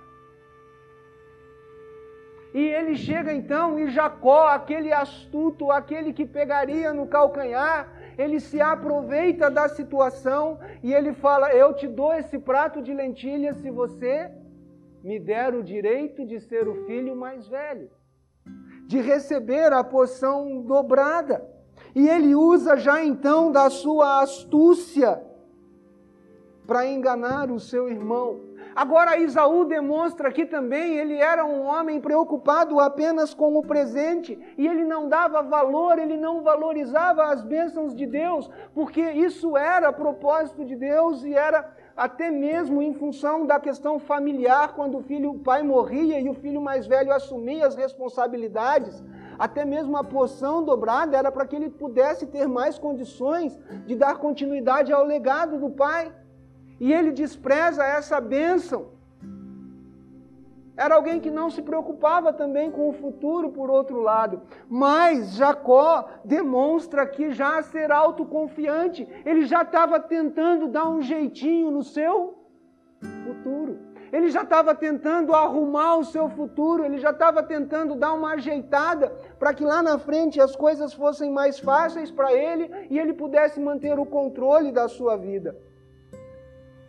E 2.58 2.64
ele 2.78 2.96
chega 2.96 3.32
então, 3.32 3.78
e 3.78 3.88
Jacó, 3.88 4.48
aquele 4.48 4.92
astuto, 4.92 5.70
aquele 5.70 6.12
que 6.12 6.26
pegaria 6.26 6.92
no 6.92 7.06
calcanhar, 7.06 7.88
ele 8.18 8.40
se 8.40 8.60
aproveita 8.60 9.48
da 9.48 9.70
situação 9.70 10.58
e 10.82 10.92
ele 10.92 11.14
fala: 11.14 11.54
Eu 11.54 11.76
te 11.76 11.88
dou 11.88 12.12
esse 12.12 12.40
prato 12.40 12.82
de 12.82 12.92
lentilha 12.96 13.54
se 13.54 13.70
você 13.70 14.32
me 15.04 15.20
der 15.20 15.54
o 15.54 15.62
direito 15.62 16.26
de 16.26 16.40
ser 16.40 16.68
o 16.68 16.84
filho 16.88 17.16
mais 17.16 17.48
velho, 17.48 17.92
de 18.88 19.00
receber 19.02 19.72
a 19.72 19.84
porção 19.84 20.64
dobrada. 20.64 21.48
E 21.94 22.10
ele 22.10 22.34
usa 22.34 22.76
já 22.76 23.06
então 23.06 23.52
da 23.52 23.70
sua 23.70 24.24
astúcia 24.24 25.22
para 26.66 26.88
enganar 26.88 27.52
o 27.52 27.60
seu 27.60 27.88
irmão. 27.88 28.47
Agora, 28.78 29.18
Isaú 29.18 29.66
demonstra 29.66 30.32
que 30.32 30.46
também 30.46 31.00
ele 31.00 31.16
era 31.16 31.44
um 31.44 31.66
homem 31.66 32.00
preocupado 32.00 32.80
apenas 32.80 33.34
com 33.34 33.58
o 33.58 33.66
presente 33.66 34.38
e 34.56 34.68
ele 34.68 34.86
não 34.86 35.10
dava 35.10 35.42
valor, 35.42 35.98
ele 35.98 36.16
não 36.16 36.44
valorizava 36.44 37.24
as 37.24 37.42
bênçãos 37.42 37.96
de 37.96 38.06
Deus, 38.06 38.48
porque 38.76 39.02
isso 39.02 39.58
era 39.58 39.92
propósito 39.92 40.64
de 40.64 40.76
Deus 40.76 41.24
e 41.24 41.34
era 41.34 41.74
até 41.96 42.30
mesmo 42.30 42.80
em 42.80 42.94
função 42.94 43.48
da 43.48 43.60
questão 43.60 43.98
familiar, 43.98 44.76
quando 44.76 45.00
o 45.00 45.02
filho, 45.02 45.32
o 45.32 45.40
pai 45.40 45.64
morria 45.64 46.20
e 46.20 46.30
o 46.30 46.36
filho 46.36 46.62
mais 46.62 46.86
velho 46.86 47.12
assumia 47.12 47.66
as 47.66 47.76
responsabilidades, 47.76 49.04
até 49.40 49.66
mesmo 49.66 49.98
a 49.98 50.04
porção 50.04 50.64
dobrada 50.64 51.18
era 51.18 51.32
para 51.32 51.48
que 51.48 51.56
ele 51.56 51.72
pudesse 51.72 52.28
ter 52.28 52.48
mais 52.48 52.78
condições 52.78 53.58
de 53.88 53.96
dar 53.96 54.20
continuidade 54.20 54.94
ao 54.94 55.04
legado 55.04 55.58
do 55.58 55.72
pai. 55.72 56.14
E 56.80 56.94
ele 56.94 57.12
despreza 57.12 57.84
essa 57.84 58.20
bênção. 58.22 58.98
Era 60.78 60.94
alguém 60.94 61.20
que 61.20 61.32
não 61.32 61.50
se 61.50 61.64
preocupava 61.64 62.32
também 62.32 62.70
com 62.70 62.88
o 62.88 62.94
futuro, 62.94 63.50
por 63.50 63.68
outro 63.68 64.00
lado. 64.00 64.44
Mas 64.70 65.34
Jacó 65.34 66.08
demonstra 66.24 67.08
que 67.08 67.32
já 67.32 67.62
ser 67.64 67.92
autoconfiante, 67.92 69.08
ele 69.26 69.46
já 69.46 69.64
estava 69.64 70.00
tentando 70.00 70.68
dar 70.68 70.88
um 70.88 71.02
jeitinho 71.02 71.72
no 71.72 71.82
seu 71.82 72.38
futuro. 73.26 73.80
Ele 74.14 74.30
já 74.30 74.44
estava 74.44 74.74
tentando 74.74 75.34
arrumar 75.34 75.98
o 75.98 76.06
seu 76.06 76.30
futuro, 76.30 76.86
ele 76.86 76.98
já 76.98 77.10
estava 77.10 77.44
tentando 77.44 77.96
dar 77.96 78.14
uma 78.14 78.34
ajeitada 78.34 79.12
para 79.38 79.54
que 79.54 79.66
lá 79.66 79.82
na 79.82 79.98
frente 79.98 80.40
as 80.40 80.56
coisas 80.56 80.94
fossem 80.94 81.32
mais 81.32 81.60
fáceis 81.60 82.10
para 82.10 82.32
ele 82.32 82.70
e 82.90 82.98
ele 82.98 83.14
pudesse 83.14 83.60
manter 83.60 84.00
o 84.00 84.06
controle 84.06 84.72
da 84.72 84.88
sua 84.88 85.18
vida. 85.18 85.58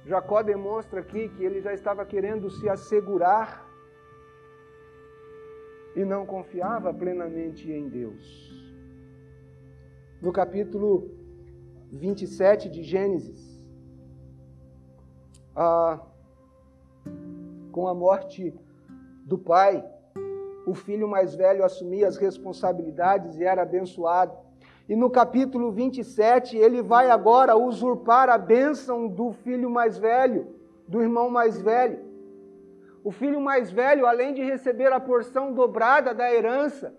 Jacó 0.08 0.42
demonstra 0.42 1.00
aqui 1.00 1.28
que 1.28 1.44
ele 1.44 1.60
já 1.60 1.74
estava 1.74 2.02
querendo 2.06 2.48
se 2.48 2.66
assegurar 2.66 3.68
e 5.94 6.02
não 6.02 6.24
confiava 6.24 6.94
plenamente 6.94 7.70
em 7.70 7.90
Deus. 7.90 8.24
No 10.22 10.32
capítulo 10.32 11.10
27 11.92 12.70
de 12.70 12.82
Gênesis, 12.82 13.62
com 17.70 17.86
a 17.86 17.94
morte 17.94 18.58
do 19.26 19.36
pai, 19.36 19.84
o 20.66 20.74
filho 20.74 21.06
mais 21.06 21.34
velho 21.34 21.62
assumia 21.62 22.08
as 22.08 22.16
responsabilidades 22.16 23.36
e 23.36 23.44
era 23.44 23.60
abençoado. 23.60 24.34
E 24.88 24.96
no 24.96 25.10
capítulo 25.10 25.70
27, 25.70 26.56
ele 26.56 26.80
vai 26.80 27.10
agora 27.10 27.54
usurpar 27.54 28.30
a 28.30 28.38
bênção 28.38 29.06
do 29.06 29.32
filho 29.32 29.68
mais 29.68 29.98
velho, 29.98 30.54
do 30.86 31.02
irmão 31.02 31.28
mais 31.28 31.60
velho. 31.60 32.00
O 33.04 33.10
filho 33.10 33.40
mais 33.40 33.70
velho, 33.70 34.06
além 34.06 34.32
de 34.32 34.42
receber 34.42 34.90
a 34.92 34.98
porção 34.98 35.52
dobrada 35.52 36.14
da 36.14 36.32
herança, 36.32 36.94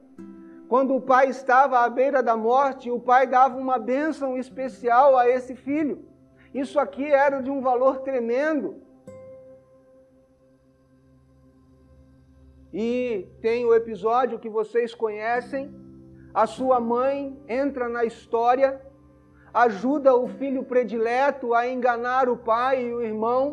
quando 0.68 0.96
o 0.96 1.02
pai 1.02 1.30
estava 1.30 1.80
à 1.80 1.90
beira 1.90 2.22
da 2.22 2.38
morte, 2.38 2.92
o 2.92 3.00
pai 3.00 3.26
dava 3.26 3.58
uma 3.58 3.80
bênção 3.80 4.38
especial 4.38 5.18
a 5.18 5.28
esse 5.28 5.56
filho. 5.56 6.06
Isso 6.54 6.80
aqui 6.80 7.06
era 7.06 7.42
de 7.42 7.50
um 7.50 7.60
valor 7.60 8.02
tremendo. 8.02 8.84
E 12.72 13.28
tem 13.42 13.66
o 13.66 13.74
episódio 13.74 14.38
que 14.38 14.48
vocês 14.48 14.94
conhecem. 14.94 15.89
A 16.42 16.46
sua 16.48 16.80
mãe 16.80 17.38
entra 17.50 17.90
na 17.90 18.06
história, 18.06 18.82
ajuda 19.54 20.16
o 20.16 20.26
filho 20.28 20.64
predileto 20.64 21.54
a 21.54 21.68
enganar 21.68 22.30
o 22.30 22.38
pai 22.38 22.86
e 22.86 22.94
o 22.94 23.02
irmão 23.02 23.44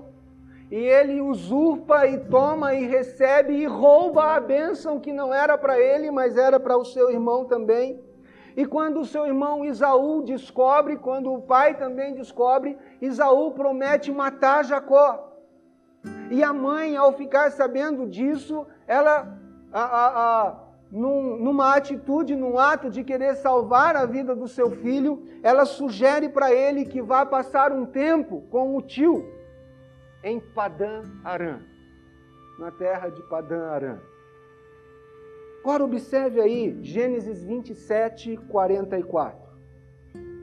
e 0.70 0.76
ele 0.76 1.20
usurpa 1.20 2.06
e 2.06 2.18
toma 2.26 2.74
e 2.74 2.86
recebe 2.86 3.54
e 3.54 3.66
rouba 3.66 4.34
a 4.34 4.40
bênção 4.40 5.00
que 5.00 5.12
não 5.12 5.32
era 5.32 5.56
para 5.56 5.80
ele, 5.80 6.12
mas 6.12 6.36
era 6.36 6.60
para 6.60 6.76
o 6.76 6.84
seu 6.84 7.10
irmão 7.10 7.44
também. 7.44 8.00
E 8.56 8.64
quando 8.64 9.00
o 9.00 9.04
seu 9.04 9.26
irmão 9.26 9.64
Isaú 9.64 10.22
descobre, 10.22 10.96
quando 10.96 11.32
o 11.32 11.42
pai 11.42 11.74
também 11.74 12.14
descobre, 12.14 12.78
Isaú 13.00 13.50
promete 13.50 14.12
matar 14.12 14.64
Jacó. 14.64 15.32
E 16.30 16.42
a 16.42 16.52
mãe, 16.52 16.96
ao 16.96 17.12
ficar 17.12 17.50
sabendo 17.50 18.06
disso, 18.06 18.64
ela, 18.86 19.36
a, 19.72 19.82
a, 19.82 20.06
a, 20.48 20.65
num, 20.96 21.36
numa 21.36 21.76
atitude, 21.76 22.34
num 22.34 22.58
ato 22.58 22.88
de 22.88 23.04
querer 23.04 23.36
salvar 23.36 23.94
a 23.94 24.06
vida 24.06 24.34
do 24.34 24.48
seu 24.48 24.70
filho, 24.70 25.28
ela 25.42 25.66
sugere 25.66 26.26
para 26.30 26.50
ele 26.50 26.86
que 26.86 27.02
vá 27.02 27.26
passar 27.26 27.70
um 27.70 27.84
tempo 27.84 28.40
com 28.50 28.74
o 28.74 28.80
tio 28.80 29.30
em 30.24 30.40
Padã 30.40 31.02
Arã, 31.22 31.60
na 32.58 32.70
terra 32.70 33.10
de 33.10 33.22
Padã 33.24 33.66
Arã. 33.66 33.98
Agora 35.60 35.84
observe 35.84 36.40
aí 36.40 36.78
Gênesis 36.82 37.44
27, 37.44 38.38
44. 38.48 39.38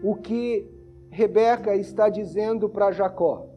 O 0.03 0.15
que 0.15 0.69
Rebeca 1.09 1.75
está 1.75 2.09
dizendo 2.09 2.69
para 2.69 2.91
Jacó. 2.91 3.47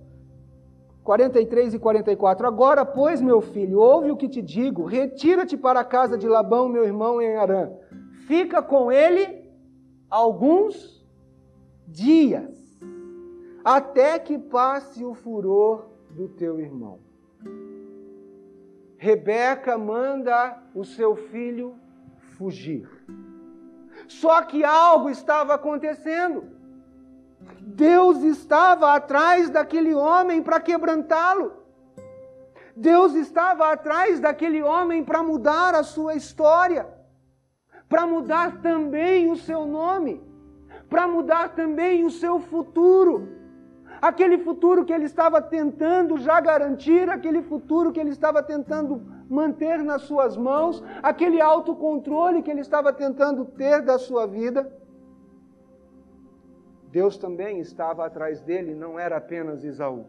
43 1.07 1.75
e 1.75 1.79
44. 1.79 2.49
Agora, 2.49 2.85
pois, 2.85 3.21
meu 3.21 3.41
filho, 3.41 3.79
ouve 3.79 4.11
o 4.11 4.17
que 4.17 4.29
te 4.29 4.43
digo: 4.43 4.85
retira-te 4.85 5.57
para 5.57 5.81
a 5.81 5.85
casa 5.85 6.19
de 6.19 6.29
Labão, 6.29 6.69
meu 6.69 6.85
irmão, 6.85 7.23
em 7.23 7.37
Arã. 7.37 7.71
Fica 8.27 8.61
com 8.61 8.91
ele 8.91 9.49
alguns 10.11 11.07
dias, 11.87 12.53
até 13.65 14.19
que 14.19 14.37
passe 14.37 15.05
o 15.05 15.15
furor 15.15 15.87
do 16.11 16.29
teu 16.29 16.59
irmão. 16.59 16.99
Rebeca 18.99 19.79
manda 19.79 20.61
o 20.75 20.85
seu 20.85 21.15
filho 21.15 21.77
fugir. 22.37 22.89
Só 24.09 24.43
que 24.43 24.65
algo 24.65 25.09
estava 25.09 25.55
acontecendo. 25.55 26.56
Deus 27.61 28.23
estava 28.23 28.95
atrás 28.95 29.51
daquele 29.51 29.95
homem 29.95 30.43
para 30.43 30.61
quebrantá-lo. 30.61 31.53
Deus 32.75 33.15
estava 33.15 33.73
atrás 33.73 34.21
daquele 34.21 34.63
homem 34.63 35.05
para 35.05 35.23
mudar 35.23 35.75
a 35.75 35.83
sua 35.83 36.15
história, 36.15 36.87
para 37.89 38.07
mudar 38.07 38.61
também 38.61 39.31
o 39.31 39.37
seu 39.37 39.65
nome, 39.65 40.23
para 40.89 41.09
mudar 41.09 41.55
também 41.55 42.05
o 42.05 42.11
seu 42.11 42.39
futuro 42.39 43.37
aquele 44.01 44.39
futuro 44.39 44.85
que 44.85 44.93
ele 44.93 45.05
estava 45.05 45.41
tentando 45.41 46.19
já 46.19 46.41
garantir, 46.41 47.09
aquele 47.09 47.43
futuro 47.43 47.93
que 47.93 48.01
ele 48.01 48.11
estava 48.11 48.43
tentando 48.43 49.03
manter 49.29 49.83
nas 49.83 50.03
suas 50.03 50.37
mãos, 50.37 50.83
aquele 51.03 51.41
autocontrole 51.41 52.43
que 52.43 52.51
ele 52.51 52.61
estava 52.61 52.93
tentando 52.93 53.45
ter 53.45 53.83
da 53.83 53.99
sua 53.99 54.27
vida. 54.27 54.71
Deus 56.97 57.19
também 57.19 57.61
estava 57.61 58.07
atrás 58.07 58.41
dele, 58.41 58.75
não 58.75 58.99
era 58.99 59.19
apenas 59.19 59.63
Isaú. 59.63 60.07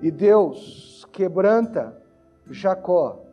E 0.00 0.08
Deus 0.08 1.04
quebranta 1.10 2.00
Jacó 2.48 3.24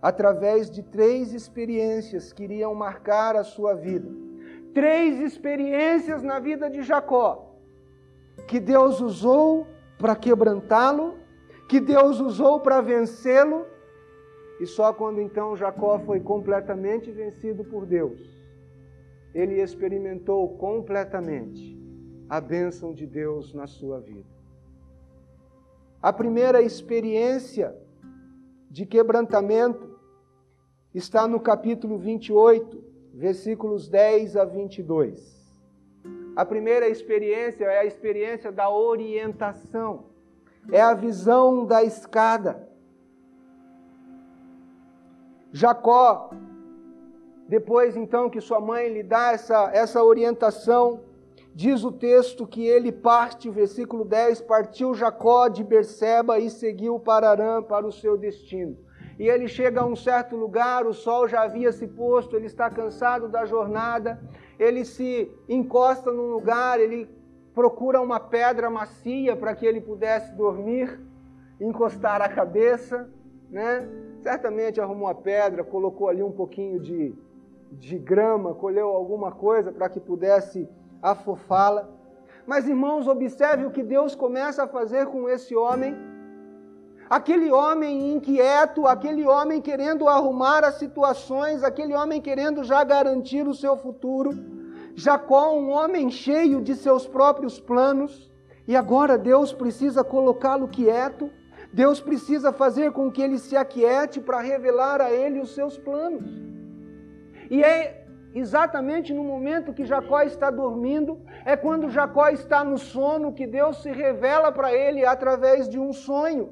através 0.00 0.70
de 0.70 0.82
três 0.82 1.34
experiências 1.34 2.32
que 2.32 2.44
iriam 2.44 2.74
marcar 2.74 3.36
a 3.36 3.44
sua 3.44 3.74
vida 3.74 4.08
três 4.72 5.20
experiências 5.20 6.22
na 6.22 6.38
vida 6.38 6.70
de 6.70 6.82
Jacó 6.82 7.54
que 8.46 8.58
Deus 8.60 9.00
usou 9.00 9.66
para 9.98 10.14
quebrantá-lo, 10.16 11.18
que 11.68 11.80
Deus 11.80 12.20
usou 12.20 12.60
para 12.60 12.82
vencê-lo, 12.82 13.66
e 14.60 14.66
só 14.66 14.92
quando 14.92 15.20
então 15.20 15.56
Jacó 15.56 15.98
foi 15.98 16.20
completamente 16.20 17.10
vencido 17.10 17.64
por 17.64 17.86
Deus, 17.86 18.35
ele 19.34 19.60
experimentou 19.60 20.56
completamente 20.56 21.76
a 22.28 22.40
bênção 22.40 22.92
de 22.92 23.06
Deus 23.06 23.52
na 23.52 23.66
sua 23.66 24.00
vida. 24.00 24.36
A 26.02 26.12
primeira 26.12 26.62
experiência 26.62 27.76
de 28.70 28.84
quebrantamento 28.84 29.98
está 30.94 31.26
no 31.26 31.40
capítulo 31.40 31.98
28, 31.98 32.82
versículos 33.14 33.88
10 33.88 34.36
a 34.36 34.44
22. 34.44 35.36
A 36.36 36.44
primeira 36.44 36.88
experiência 36.88 37.64
é 37.64 37.78
a 37.78 37.84
experiência 37.84 38.52
da 38.52 38.68
orientação, 38.68 40.06
é 40.70 40.80
a 40.80 40.92
visão 40.92 41.64
da 41.64 41.82
escada. 41.82 42.68
Jacó, 45.50 46.30
depois 47.48 47.96
então 47.96 48.28
que 48.30 48.40
sua 48.40 48.60
mãe 48.60 48.88
lhe 48.88 49.02
dá 49.02 49.32
essa, 49.32 49.70
essa 49.72 50.02
orientação, 50.02 51.00
diz 51.54 51.84
o 51.84 51.92
texto 51.92 52.46
que 52.46 52.66
ele 52.66 52.92
parte, 52.92 53.48
versículo 53.48 54.04
10, 54.04 54.42
partiu 54.42 54.94
Jacó 54.94 55.48
de 55.48 55.64
Berseba 55.64 56.38
e 56.38 56.50
seguiu 56.50 56.98
para 56.98 57.30
Arã 57.30 57.62
para 57.62 57.86
o 57.86 57.92
seu 57.92 58.16
destino 58.16 58.86
e 59.18 59.28
ele 59.28 59.48
chega 59.48 59.80
a 59.80 59.86
um 59.86 59.96
certo 59.96 60.36
lugar, 60.36 60.86
o 60.86 60.92
sol 60.92 61.26
já 61.26 61.42
havia 61.42 61.72
se 61.72 61.86
posto, 61.86 62.36
ele 62.36 62.46
está 62.46 62.68
cansado 62.68 63.28
da 63.28 63.46
jornada, 63.46 64.20
ele 64.58 64.84
se 64.84 65.30
encosta 65.48 66.12
num 66.12 66.30
lugar, 66.30 66.78
ele 66.78 67.08
procura 67.54 68.00
uma 68.00 68.20
pedra 68.20 68.68
macia 68.68 69.34
para 69.34 69.54
que 69.54 69.64
ele 69.64 69.80
pudesse 69.80 70.34
dormir, 70.34 71.00
encostar 71.58 72.20
a 72.20 72.28
cabeça, 72.28 73.10
né? 73.50 73.88
Certamente 74.20 74.80
arrumou 74.80 75.08
a 75.08 75.14
pedra, 75.14 75.64
colocou 75.64 76.08
ali 76.08 76.22
um 76.22 76.32
pouquinho 76.32 76.78
de, 76.78 77.14
de 77.78 77.98
grama, 77.98 78.54
colheu 78.54 78.88
alguma 78.88 79.32
coisa 79.32 79.72
para 79.72 79.88
que 79.88 80.00
pudesse 80.00 80.68
afofá-la. 81.02 81.88
Mas 82.46 82.66
irmãos, 82.66 83.06
observe 83.06 83.66
o 83.66 83.70
que 83.70 83.82
Deus 83.82 84.14
começa 84.14 84.64
a 84.64 84.68
fazer 84.68 85.06
com 85.06 85.28
esse 85.28 85.54
homem. 85.54 85.96
Aquele 87.08 87.52
homem 87.52 88.14
inquieto, 88.14 88.86
aquele 88.86 89.26
homem 89.26 89.60
querendo 89.60 90.08
arrumar 90.08 90.64
as 90.64 90.74
situações, 90.74 91.62
aquele 91.62 91.94
homem 91.94 92.20
querendo 92.20 92.64
já 92.64 92.82
garantir 92.82 93.46
o 93.46 93.54
seu 93.54 93.76
futuro. 93.76 94.30
Jacó, 94.94 95.52
um 95.54 95.70
homem 95.70 96.10
cheio 96.10 96.62
de 96.62 96.74
seus 96.74 97.06
próprios 97.06 97.60
planos, 97.60 98.30
e 98.66 98.74
agora 98.74 99.18
Deus 99.18 99.52
precisa 99.52 100.02
colocá-lo 100.02 100.66
quieto, 100.66 101.30
Deus 101.72 102.00
precisa 102.00 102.52
fazer 102.52 102.90
com 102.92 103.12
que 103.12 103.20
ele 103.20 103.38
se 103.38 103.56
aquiete 103.56 104.20
para 104.20 104.40
revelar 104.40 105.00
a 105.00 105.12
ele 105.12 105.40
os 105.40 105.54
seus 105.54 105.76
planos. 105.76 106.55
E 107.50 107.62
é 107.62 108.06
exatamente 108.34 109.14
no 109.14 109.24
momento 109.24 109.72
que 109.72 109.86
Jacó 109.86 110.20
está 110.20 110.50
dormindo, 110.50 111.20
é 111.44 111.56
quando 111.56 111.88
Jacó 111.88 112.28
está 112.28 112.62
no 112.62 112.76
sono 112.76 113.32
que 113.32 113.46
Deus 113.46 113.82
se 113.82 113.90
revela 113.90 114.52
para 114.52 114.72
ele 114.72 115.04
através 115.04 115.68
de 115.68 115.78
um 115.78 115.92
sonho. 115.92 116.50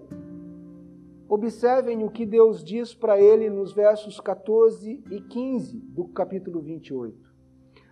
Observem 1.29 2.05
o 2.05 2.11
que 2.11 2.25
Deus 2.25 2.63
diz 2.63 2.95
para 2.95 3.19
ele 3.19 3.51
nos 3.51 3.73
versos 3.73 4.21
14 4.21 5.03
e 5.11 5.21
15 5.21 5.79
do 5.79 6.09
capítulo 6.09 6.61
28. 6.61 7.35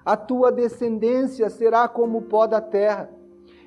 A 0.04 0.16
tua 0.16 0.50
descendência 0.50 1.48
será 1.48 1.88
como 1.88 2.18
o 2.18 2.22
pó 2.22 2.46
da 2.46 2.60
terra. 2.60 3.10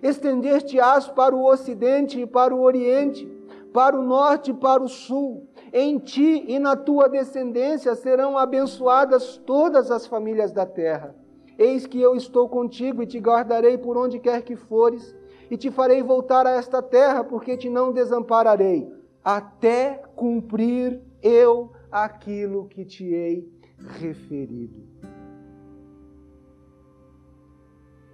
Estender-te-ás 0.04 1.08
para 1.08 1.36
o 1.36 1.45
ocidente 1.45 2.19
e 2.19 2.28
para 2.28 2.54
o 2.54 2.62
oriente, 2.62 3.26
para 3.74 3.98
o 3.98 4.04
norte 4.04 4.52
e 4.52 4.54
para 4.54 4.84
o 4.84 4.88
sul. 4.88 5.44
Em 5.73 5.97
ti 5.97 6.45
e 6.47 6.60
na 6.60 6.75
tua 6.75 7.08
descendência 7.10 7.95
serão 7.95 8.38
abençoadas 8.38 9.38
todas 9.38 9.91
as 9.91 10.06
famílias 10.06 10.51
da 10.51 10.65
terra. 10.65 11.15
Eis 11.58 11.86
que 11.86 11.99
eu 11.99 12.15
estou 12.15 12.49
contigo 12.49 13.01
e 13.01 13.08
te 13.08 13.19
guardarei 13.19 13.78
por 13.78 13.97
onde 13.97 14.19
quer 14.19 14.41
que 14.41 14.56
fores, 14.56 15.15
e 15.49 15.56
te 15.58 15.69
farei 15.69 16.01
voltar 16.01 16.47
a 16.47 16.51
esta 16.51 16.82
terra, 16.82 17.23
porque 17.23 17.56
te 17.56 17.69
não 17.69 17.91
desampararei 17.91 18.91
até 19.23 20.04
cumprir 20.15 21.01
eu 21.21 21.71
aquilo 21.91 22.67
que 22.67 22.86
te 22.86 23.06
hei 23.06 23.51
referido. 23.99 24.84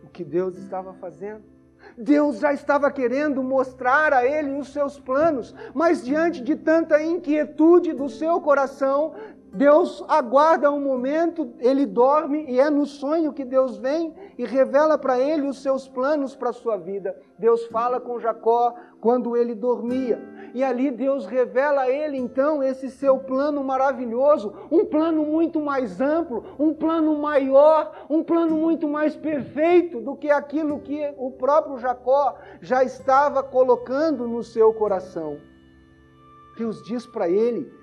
O 0.03 0.09
que 0.09 0.23
Deus 0.23 0.57
estava 0.57 0.93
fazendo? 0.93 1.50
Deus 1.97 2.39
já 2.39 2.53
estava 2.53 2.91
querendo 2.91 3.43
mostrar 3.43 4.13
a 4.13 4.25
ele 4.25 4.51
os 4.51 4.69
seus 4.71 4.99
planos, 4.99 5.53
mas 5.73 6.03
diante 6.03 6.41
de 6.41 6.55
tanta 6.55 7.01
inquietude 7.01 7.93
do 7.93 8.09
seu 8.09 8.39
coração, 8.41 9.13
Deus 9.53 10.01
aguarda 10.07 10.71
um 10.71 10.79
momento, 10.79 11.53
ele 11.59 11.85
dorme 11.85 12.45
e 12.47 12.57
é 12.57 12.69
no 12.69 12.85
sonho 12.85 13.33
que 13.33 13.43
Deus 13.43 13.77
vem 13.77 14.15
e 14.37 14.45
revela 14.45 14.97
para 14.97 15.19
ele 15.19 15.45
os 15.45 15.61
seus 15.61 15.89
planos 15.89 16.33
para 16.33 16.51
a 16.51 16.53
sua 16.53 16.77
vida. 16.77 17.13
Deus 17.37 17.65
fala 17.65 17.99
com 17.99 18.17
Jacó 18.17 18.73
quando 19.01 19.35
ele 19.35 19.53
dormia. 19.53 20.21
E 20.53 20.63
ali 20.63 20.89
Deus 20.89 21.25
revela 21.25 21.81
a 21.81 21.89
ele 21.89 22.17
então 22.17 22.63
esse 22.63 22.89
seu 22.89 23.19
plano 23.19 23.61
maravilhoso, 23.61 24.53
um 24.71 24.85
plano 24.85 25.25
muito 25.25 25.59
mais 25.59 25.99
amplo, 25.99 26.45
um 26.57 26.73
plano 26.73 27.17
maior, 27.17 28.05
um 28.09 28.23
plano 28.23 28.55
muito 28.55 28.87
mais 28.87 29.17
perfeito 29.17 29.99
do 29.99 30.15
que 30.15 30.29
aquilo 30.29 30.79
que 30.79 31.13
o 31.17 31.29
próprio 31.29 31.77
Jacó 31.77 32.35
já 32.61 32.85
estava 32.85 33.43
colocando 33.43 34.29
no 34.29 34.43
seu 34.43 34.73
coração. 34.73 35.37
Deus 36.57 36.81
diz 36.83 37.05
para 37.05 37.27
ele 37.27 37.80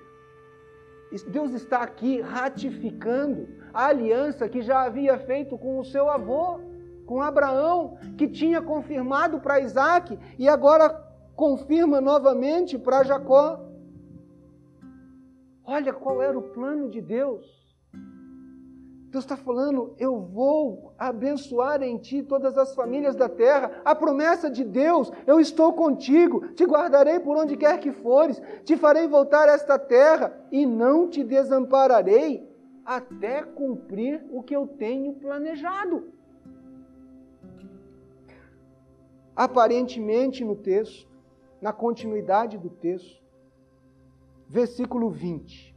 Deus 1.27 1.51
está 1.53 1.79
aqui 1.79 2.21
ratificando 2.21 3.47
a 3.73 3.87
aliança 3.87 4.47
que 4.47 4.61
já 4.61 4.83
havia 4.83 5.17
feito 5.17 5.57
com 5.57 5.79
o 5.79 5.83
seu 5.85 6.09
avô, 6.09 6.59
com 7.05 7.21
Abraão, 7.21 7.97
que 8.17 8.27
tinha 8.27 8.61
confirmado 8.61 9.39
para 9.39 9.59
Isaac 9.59 10.17
e 10.37 10.47
agora 10.47 10.89
confirma 11.35 11.99
novamente 11.99 12.77
para 12.77 13.03
Jacó. 13.03 13.59
Olha 15.63 15.93
qual 15.93 16.21
era 16.21 16.37
o 16.37 16.43
plano 16.43 16.89
de 16.89 17.01
Deus. 17.01 17.58
Deus 19.09 19.23
está 19.23 19.35
falando: 19.35 19.95
eu 19.97 20.21
vou 20.21 20.93
abençoar 20.97 21.81
em 21.81 21.97
ti 21.97 22.21
todas 22.21 22.57
as 22.57 22.75
famílias 22.75 23.15
da 23.15 23.27
terra. 23.27 23.81
A 23.83 23.95
promessa 23.95 24.49
de 24.51 24.63
Deus: 24.63 25.11
eu 25.25 25.39
estou 25.39 25.73
contigo, 25.73 26.49
te 26.49 26.63
guardarei 26.63 27.19
por 27.19 27.35
onde 27.35 27.57
quer 27.57 27.79
que 27.79 27.91
fores, 27.91 28.39
te 28.63 28.77
farei 28.77 29.07
voltar 29.07 29.49
a 29.49 29.53
esta 29.53 29.79
terra 29.79 30.39
e 30.51 30.65
não 30.65 31.09
te 31.09 31.23
desampararei 31.23 32.47
até 32.85 33.43
cumprir 33.43 34.23
o 34.29 34.43
que 34.43 34.55
eu 34.55 34.67
tenho 34.67 35.13
planejado. 35.13 36.13
Aparentemente 39.35 40.43
no 40.43 40.55
texto, 40.55 41.09
na 41.59 41.73
continuidade 41.73 42.57
do 42.57 42.69
texto, 42.69 43.23
versículo 44.47 45.09
20 45.09 45.68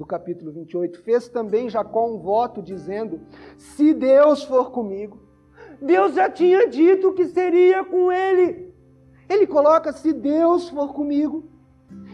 do 0.00 0.06
capítulo 0.06 0.50
28, 0.50 1.02
fez 1.02 1.28
também 1.28 1.68
Jacó 1.68 2.06
um 2.06 2.16
voto 2.16 2.62
dizendo: 2.62 3.20
Se 3.58 3.92
Deus 3.92 4.42
for 4.42 4.70
comigo, 4.70 5.20
Deus 5.78 6.14
já 6.14 6.30
tinha 6.30 6.66
dito 6.66 7.12
que 7.12 7.26
seria 7.26 7.84
com 7.84 8.10
ele. 8.10 8.74
Ele 9.28 9.46
coloca: 9.46 9.92
Se 9.92 10.10
Deus 10.10 10.70
for 10.70 10.94
comigo 10.94 11.44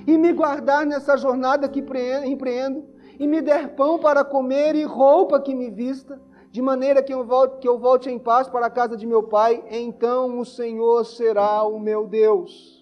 e 0.05 0.19
me 0.19 0.33
guardar 0.33 0.85
nessa 0.85 1.17
jornada 1.17 1.69
que 1.69 1.79
empreendo, 1.79 2.85
e 3.21 3.25
me 3.25 3.41
der 3.41 3.77
pão 3.77 4.01
para 4.01 4.25
comer 4.25 4.75
e 4.75 4.83
roupa 4.83 5.41
que 5.41 5.55
me 5.55 5.71
vista, 5.71 6.21
de 6.51 6.61
maneira 6.61 7.01
que 7.05 7.15
eu, 7.15 7.25
volte, 7.25 7.59
que 7.61 7.69
eu 7.69 7.79
volte 7.79 8.11
em 8.11 8.19
paz 8.19 8.49
para 8.49 8.67
a 8.67 8.71
casa 8.71 8.97
de 8.97 9.07
meu 9.07 9.23
pai, 9.23 9.65
então 9.71 10.41
o 10.41 10.45
Senhor 10.45 11.05
será 11.05 11.63
o 11.63 11.79
meu 11.79 12.05
Deus 12.05 12.76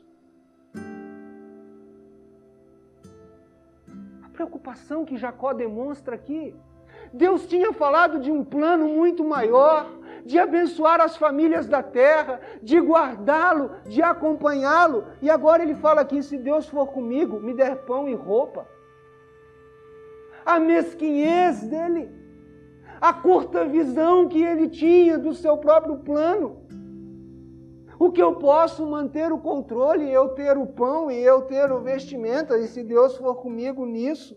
preocupação 4.34 5.04
que 5.04 5.16
Jacó 5.16 5.52
demonstra 5.52 6.16
aqui. 6.16 6.54
Deus 7.12 7.46
tinha 7.46 7.72
falado 7.72 8.18
de 8.18 8.30
um 8.30 8.44
plano 8.44 8.88
muito 8.88 9.24
maior, 9.24 9.88
de 10.26 10.38
abençoar 10.38 11.00
as 11.00 11.16
famílias 11.16 11.66
da 11.66 11.82
terra, 11.82 12.40
de 12.62 12.78
guardá-lo, 12.78 13.70
de 13.86 14.02
acompanhá-lo. 14.02 15.04
E 15.22 15.30
agora 15.30 15.62
ele 15.62 15.74
fala 15.74 16.00
aqui: 16.00 16.22
se 16.22 16.36
Deus 16.36 16.68
for 16.68 16.88
comigo, 16.88 17.40
me 17.40 17.54
der 17.54 17.76
pão 17.84 18.08
e 18.08 18.14
roupa. 18.14 18.66
A 20.44 20.58
mesquinhez 20.58 21.62
dele, 21.62 22.10
a 23.00 23.12
curta 23.12 23.64
visão 23.64 24.28
que 24.28 24.42
ele 24.42 24.68
tinha 24.68 25.16
do 25.16 25.32
seu 25.34 25.56
próprio 25.56 25.98
plano. 25.98 26.64
O 27.98 28.10
que 28.10 28.22
eu 28.22 28.36
posso 28.36 28.84
manter 28.86 29.32
o 29.32 29.38
controle, 29.38 30.10
eu 30.10 30.30
ter 30.30 30.58
o 30.58 30.66
pão 30.66 31.10
e 31.10 31.20
eu 31.22 31.42
ter 31.42 31.70
o 31.70 31.80
vestimenta, 31.80 32.58
e 32.58 32.66
se 32.66 32.82
Deus 32.82 33.16
for 33.16 33.36
comigo 33.36 33.86
nisso? 33.86 34.36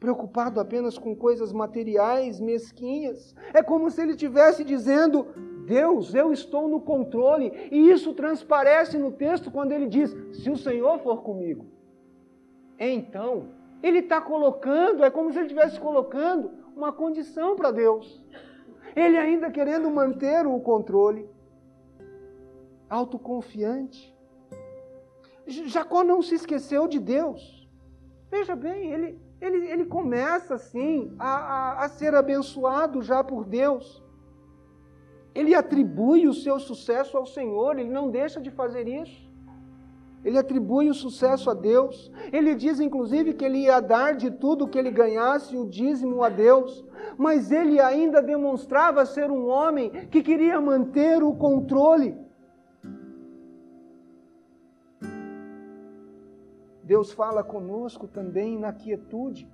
Preocupado 0.00 0.60
apenas 0.60 0.96
com 0.96 1.14
coisas 1.14 1.52
materiais, 1.52 2.40
mesquinhas. 2.40 3.34
É 3.52 3.62
como 3.62 3.90
se 3.90 4.00
ele 4.00 4.12
estivesse 4.12 4.62
dizendo: 4.64 5.26
Deus, 5.66 6.14
eu 6.14 6.32
estou 6.32 6.68
no 6.68 6.80
controle. 6.80 7.52
E 7.70 7.90
isso 7.90 8.14
transparece 8.14 8.96
no 8.96 9.10
texto 9.10 9.50
quando 9.50 9.72
ele 9.72 9.88
diz: 9.88 10.16
Se 10.32 10.50
o 10.50 10.56
Senhor 10.56 10.98
for 11.00 11.22
comigo. 11.22 11.66
Então, 12.78 13.48
ele 13.82 13.98
está 13.98 14.20
colocando, 14.20 15.04
é 15.04 15.10
como 15.10 15.32
se 15.32 15.38
ele 15.38 15.46
estivesse 15.46 15.80
colocando 15.80 16.50
uma 16.76 16.92
condição 16.92 17.56
para 17.56 17.72
Deus. 17.72 18.22
Ele 18.94 19.16
ainda 19.16 19.50
querendo 19.50 19.90
manter 19.90 20.46
o 20.46 20.60
controle 20.60 21.28
autoconfiante. 22.88 24.14
Jacó 25.46 26.04
não 26.04 26.20
se 26.22 26.34
esqueceu 26.34 26.86
de 26.86 26.98
Deus. 26.98 27.68
Veja 28.30 28.54
bem, 28.54 28.92
ele, 28.92 29.18
ele, 29.40 29.70
ele 29.70 29.84
começa 29.86 30.54
assim 30.54 31.14
a, 31.18 31.28
a, 31.28 31.84
a 31.84 31.88
ser 31.88 32.14
abençoado 32.14 33.00
já 33.02 33.24
por 33.24 33.44
Deus. 33.44 34.02
Ele 35.34 35.54
atribui 35.54 36.26
o 36.26 36.34
seu 36.34 36.58
sucesso 36.58 37.16
ao 37.16 37.24
Senhor, 37.24 37.78
ele 37.78 37.90
não 37.90 38.10
deixa 38.10 38.40
de 38.40 38.50
fazer 38.50 38.86
isso. 38.88 39.28
Ele 40.24 40.36
atribui 40.36 40.90
o 40.90 40.94
sucesso 40.94 41.48
a 41.48 41.54
Deus. 41.54 42.10
Ele 42.32 42.54
diz, 42.54 42.80
inclusive, 42.80 43.34
que 43.34 43.44
ele 43.44 43.58
ia 43.58 43.80
dar 43.80 44.14
de 44.14 44.30
tudo 44.30 44.66
que 44.66 44.76
ele 44.76 44.90
ganhasse 44.90 45.56
o 45.56 45.64
dízimo 45.64 46.22
a 46.24 46.28
Deus. 46.28 46.84
Mas 47.16 47.52
ele 47.52 47.80
ainda 47.80 48.20
demonstrava 48.20 49.06
ser 49.06 49.30
um 49.30 49.46
homem 49.46 49.90
que 50.10 50.22
queria 50.22 50.60
manter 50.60 51.22
o 51.22 51.34
controle. 51.34 52.16
Deus 56.88 57.12
fala 57.12 57.44
conosco 57.44 58.08
também 58.08 58.58
na 58.58 58.72
quietude. 58.72 59.46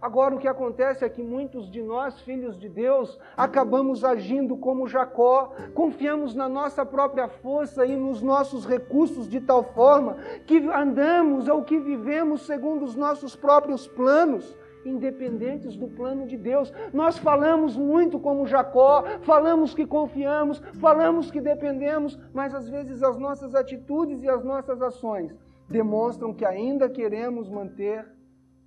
Agora, 0.00 0.34
o 0.34 0.38
que 0.38 0.48
acontece 0.48 1.04
é 1.04 1.08
que 1.10 1.22
muitos 1.22 1.70
de 1.70 1.82
nós, 1.82 2.22
filhos 2.22 2.58
de 2.58 2.70
Deus, 2.70 3.18
acabamos 3.36 4.02
agindo 4.02 4.56
como 4.56 4.88
Jacó, 4.88 5.52
confiamos 5.74 6.34
na 6.34 6.48
nossa 6.48 6.84
própria 6.86 7.28
força 7.28 7.84
e 7.84 7.94
nos 7.94 8.22
nossos 8.22 8.64
recursos 8.64 9.28
de 9.28 9.42
tal 9.42 9.62
forma 9.62 10.16
que 10.46 10.56
andamos 10.70 11.48
ou 11.48 11.62
que 11.62 11.78
vivemos 11.78 12.46
segundo 12.46 12.82
os 12.82 12.96
nossos 12.96 13.36
próprios 13.36 13.86
planos 13.86 14.56
independentes 14.86 15.76
do 15.76 15.88
plano 15.88 16.26
de 16.26 16.38
Deus. 16.38 16.72
Nós 16.94 17.18
falamos 17.18 17.76
muito 17.76 18.18
como 18.18 18.46
Jacó, 18.46 19.04
falamos 19.20 19.74
que 19.74 19.86
confiamos, 19.86 20.62
falamos 20.80 21.30
que 21.30 21.42
dependemos, 21.42 22.18
mas 22.32 22.54
às 22.54 22.70
vezes 22.70 23.02
as 23.02 23.18
nossas 23.18 23.54
atitudes 23.54 24.22
e 24.22 24.28
as 24.30 24.42
nossas 24.42 24.80
ações 24.80 25.34
demonstram 25.68 26.34
que 26.34 26.44
ainda 26.44 26.88
queremos 26.88 27.48
manter 27.48 28.06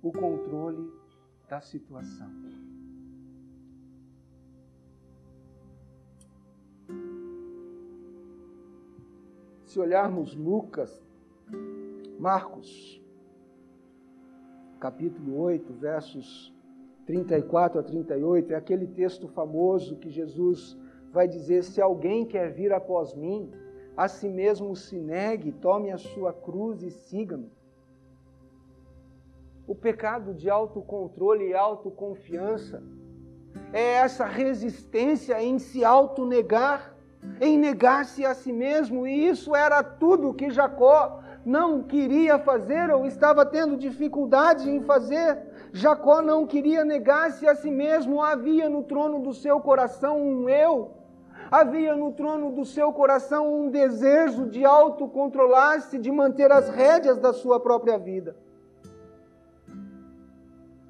o 0.02 0.12
controle 0.12 0.90
da 1.48 1.60
situação. 1.60 2.28
Se 9.64 9.78
olharmos 9.78 10.34
Lucas, 10.34 11.02
Marcos, 12.18 13.02
capítulo 14.80 15.38
8, 15.38 15.72
versos 15.74 16.54
34 17.04 17.80
a 17.80 17.82
38, 17.82 18.52
é 18.52 18.56
aquele 18.56 18.86
texto 18.86 19.28
famoso 19.28 19.96
que 19.96 20.10
Jesus 20.10 20.76
vai 21.12 21.28
dizer: 21.28 21.64
Se 21.64 21.80
alguém 21.80 22.24
quer 22.24 22.52
vir 22.52 22.72
após 22.72 23.14
mim, 23.14 23.50
a 23.98 24.06
si 24.06 24.28
mesmo 24.28 24.76
se 24.76 24.96
negue, 24.96 25.50
tome 25.50 25.90
a 25.90 25.98
sua 25.98 26.32
cruz 26.32 26.84
e 26.84 26.90
siga-me. 26.90 27.50
O 29.66 29.74
pecado 29.74 30.32
de 30.32 30.48
autocontrole 30.48 31.48
e 31.48 31.54
autoconfiança 31.54 32.80
é 33.72 33.94
essa 33.94 34.24
resistência 34.24 35.42
em 35.42 35.58
se 35.58 35.84
autonegar 35.84 36.94
em 37.40 37.58
negar-se 37.58 38.24
a 38.24 38.34
si 38.34 38.52
mesmo, 38.52 39.04
e 39.04 39.26
isso 39.26 39.54
era 39.54 39.82
tudo 39.82 40.32
que 40.32 40.48
Jacó 40.48 41.20
não 41.44 41.82
queria 41.82 42.38
fazer 42.38 42.92
ou 42.92 43.04
estava 43.04 43.44
tendo 43.44 43.76
dificuldade 43.76 44.70
em 44.70 44.80
fazer. 44.82 45.36
Jacó 45.72 46.22
não 46.22 46.46
queria 46.46 46.84
negar-se 46.84 47.48
a 47.48 47.56
si 47.56 47.70
mesmo, 47.72 48.22
havia 48.22 48.68
no 48.68 48.84
trono 48.84 49.18
do 49.20 49.34
seu 49.34 49.58
coração 49.60 50.22
um 50.22 50.48
eu, 50.48 50.97
havia 51.50 51.96
no 51.96 52.12
trono 52.12 52.52
do 52.52 52.64
seu 52.64 52.92
coração 52.92 53.62
um 53.62 53.70
desejo 53.70 54.46
de 54.46 54.64
autocontrolar-se, 54.64 55.98
de 55.98 56.10
manter 56.10 56.52
as 56.52 56.68
rédeas 56.68 57.18
da 57.18 57.32
sua 57.32 57.58
própria 57.58 57.98
vida. 57.98 58.36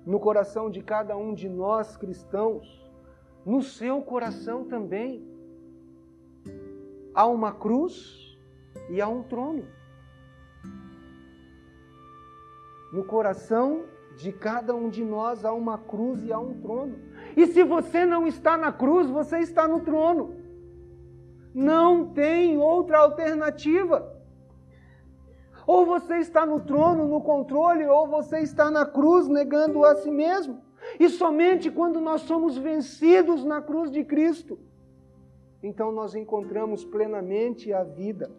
No 0.04 0.18
coração 0.18 0.70
de 0.70 0.82
cada 0.82 1.16
um 1.16 1.34
de 1.34 1.48
nós 1.48 1.96
cristãos, 1.96 2.90
no 3.44 3.62
seu 3.62 4.00
coração 4.02 4.64
também 4.64 5.26
há 7.14 7.26
uma 7.26 7.52
cruz 7.52 8.36
e 8.88 9.00
há 9.00 9.08
um 9.08 9.22
trono. 9.22 9.64
No 12.92 13.04
coração 13.04 13.84
de 14.16 14.32
cada 14.32 14.74
um 14.74 14.88
de 14.88 15.04
nós 15.04 15.44
há 15.44 15.52
uma 15.52 15.78
cruz 15.78 16.24
e 16.24 16.32
há 16.32 16.38
um 16.38 16.60
trono. 16.60 16.98
E 17.36 17.46
se 17.46 17.62
você 17.62 18.04
não 18.04 18.26
está 18.26 18.56
na 18.56 18.72
cruz, 18.72 19.08
você 19.08 19.38
está 19.38 19.68
no 19.68 19.80
trono. 19.80 20.37
Não 21.58 22.06
tem 22.06 22.56
outra 22.58 22.98
alternativa. 22.98 24.14
Ou 25.66 25.84
você 25.84 26.18
está 26.18 26.46
no 26.46 26.60
trono, 26.60 27.06
no 27.06 27.20
controle, 27.20 27.86
ou 27.86 28.06
você 28.06 28.38
está 28.40 28.70
na 28.70 28.86
cruz 28.86 29.28
negando 29.28 29.84
a 29.84 29.94
si 29.96 30.10
mesmo. 30.10 30.62
E 30.98 31.08
somente 31.08 31.70
quando 31.70 32.00
nós 32.00 32.22
somos 32.22 32.56
vencidos 32.56 33.44
na 33.44 33.60
cruz 33.60 33.90
de 33.90 34.04
Cristo 34.04 34.58
então 35.62 35.90
nós 35.90 36.14
encontramos 36.14 36.84
plenamente 36.84 37.72
a 37.72 37.82
vida. 37.82 38.30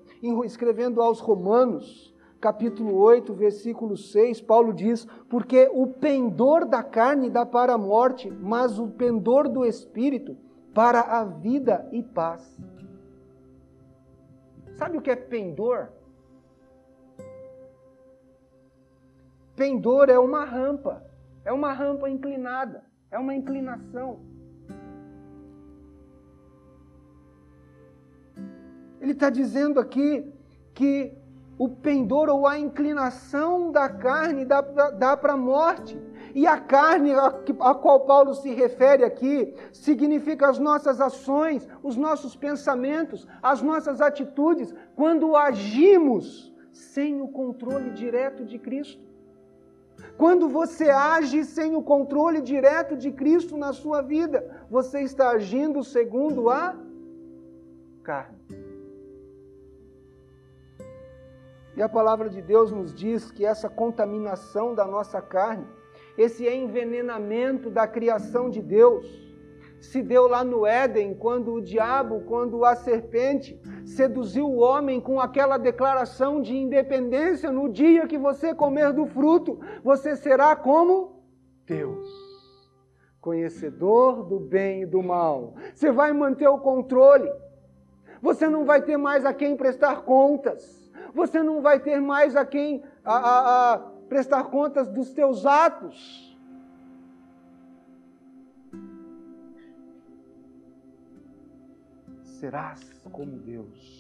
Escrevendo 0.46 1.02
aos 1.02 1.20
Romanos, 1.20 2.16
capítulo 2.40 2.96
8, 2.96 3.34
versículo 3.34 3.98
6, 3.98 4.42
Paulo 4.42 4.74
diz: 4.74 5.06
Porque 5.30 5.70
o 5.74 5.88
pendor 5.88 6.66
da 6.66 6.82
carne 6.82 7.30
dá 7.30 7.46
para 7.46 7.74
a 7.74 7.78
morte, 7.78 8.30
mas 8.30 8.80
o 8.80 8.88
pendor 8.88 9.50
do 9.50 9.66
espírito 9.66 10.38
para 10.74 11.02
a 11.02 11.26
vida 11.26 11.88
e 11.92 12.02
paz. 12.02 12.58
Sabe 14.80 14.98
o 14.98 15.02
que 15.02 15.12
é 15.12 15.16
pendor? 15.16 15.90
Pendor 19.58 20.10
é 20.10 20.18
uma 20.18 20.46
rampa, 20.46 21.06
é 21.44 21.52
uma 21.52 21.74
rampa 21.74 22.10
inclinada, 22.10 22.86
é 23.12 23.20
uma 23.20 23.36
inclinação. 23.36 24.22
Ele 29.02 29.12
está 29.12 29.30
dizendo 29.30 29.82
aqui 29.82 30.34
que 30.74 31.14
o 31.58 31.68
pendor 31.68 32.30
ou 32.30 32.48
a 32.48 32.58
inclinação 32.58 33.74
da 33.74 33.90
carne 33.90 34.46
dá, 34.46 34.62
dá 34.62 35.18
para 35.18 35.34
a 35.34 35.38
morte. 35.38 36.02
E 36.34 36.46
a 36.46 36.58
carne 36.60 37.12
a, 37.14 37.32
qual 37.76 38.02
Paulo 38.02 38.34
se 38.34 38.54
refere 38.54 39.04
aqui 39.04 39.54
significa 39.72 40.50
as 40.50 40.60
nossas 40.60 41.02
ações, 41.02 41.68
os 41.82 41.96
nossos 41.96 42.36
pensamentos, 42.36 43.28
as 43.42 43.62
nossas 43.62 44.02
atitudes, 44.02 44.74
quando 44.96 45.36
agimos 45.36 46.54
sem 46.72 47.22
o 47.22 47.28
controle 47.28 47.92
direto 47.92 48.46
de 48.46 48.58
Cristo. 48.58 49.10
Quando 50.18 50.48
você 50.48 50.90
age 50.90 51.44
sem 51.44 51.76
o 51.76 51.82
controle 51.82 52.42
direto 52.42 52.96
de 52.96 53.12
Cristo 53.12 53.58
na 53.58 53.74
sua 53.74 54.02
vida, 54.02 54.66
você 54.70 55.02
está 55.02 55.30
agindo 55.30 55.84
segundo 55.84 56.50
a 56.50 56.76
carne. 58.04 58.38
E 61.76 61.82
a 61.82 61.88
palavra 61.88 62.30
de 62.30 62.42
Deus 62.42 62.72
nos 62.72 62.94
diz 62.94 63.32
que 63.32 63.46
essa 63.46 63.70
contaminação 63.70 64.76
da 64.76 64.86
nossa 64.86 65.22
carne, 65.22 65.66
esse 66.22 66.46
envenenamento 66.48 67.70
da 67.70 67.88
criação 67.88 68.50
de 68.50 68.62
Deus, 68.62 69.06
se 69.80 70.04
deu 70.04 70.28
lá 70.28 70.44
no 70.44 70.66
Éden, 70.66 71.16
quando 71.16 71.54
o 71.54 71.62
diabo, 71.62 72.26
quando 72.28 72.66
a 72.66 72.76
serpente 72.76 73.58
seduziu 73.86 74.46
o 74.46 74.58
homem 74.58 75.00
com 75.00 75.22
aquela 75.22 75.58
declaração 75.58 76.42
de 76.42 76.54
independência: 76.54 77.50
no 77.50 77.70
dia 77.70 78.06
que 78.06 78.18
você 78.18 78.54
comer 78.54 78.92
do 78.92 79.06
fruto, 79.06 79.62
você 79.82 80.18
será 80.18 80.54
como? 80.58 81.24
Deus, 81.66 82.10
conhecedor 83.22 84.26
do 84.26 84.42
bem 84.42 84.82
e 84.82 84.86
do 84.86 85.02
mal. 85.02 85.54
Você 85.74 85.90
vai 85.90 86.12
manter 86.12 86.50
o 86.50 86.60
controle, 86.60 87.32
você 88.22 88.50
não 88.50 88.66
vai 88.66 88.82
ter 88.82 88.98
mais 88.98 89.26
a 89.26 89.34
quem 89.34 89.56
prestar 89.56 90.02
contas. 90.02 90.78
Você 91.14 91.42
não 91.42 91.62
vai 91.62 91.80
ter 91.80 92.00
mais 92.00 92.36
a 92.36 92.46
quem 92.46 92.84
a, 93.04 93.16
a, 93.16 93.74
a 93.74 93.99
prestar 94.10 94.46
contas 94.46 94.90
dos 94.90 95.12
teus 95.12 95.46
atos. 95.46 96.38
Serás 102.40 102.82
como 103.12 103.38
Deus. 103.38 104.00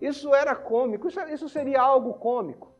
Isso 0.00 0.34
era 0.34 0.54
cômico, 0.54 1.08
isso, 1.08 1.48
seria 1.48 1.80
algo 1.80 2.14
cômico. 2.14 2.72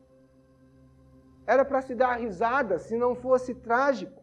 Era 1.47 1.65
para 1.65 1.81
se 1.81 1.95
dar 1.95 2.15
risada 2.15 2.79
se 2.79 2.97
não 2.97 3.15
fosse 3.15 3.55
trágico. 3.55 4.23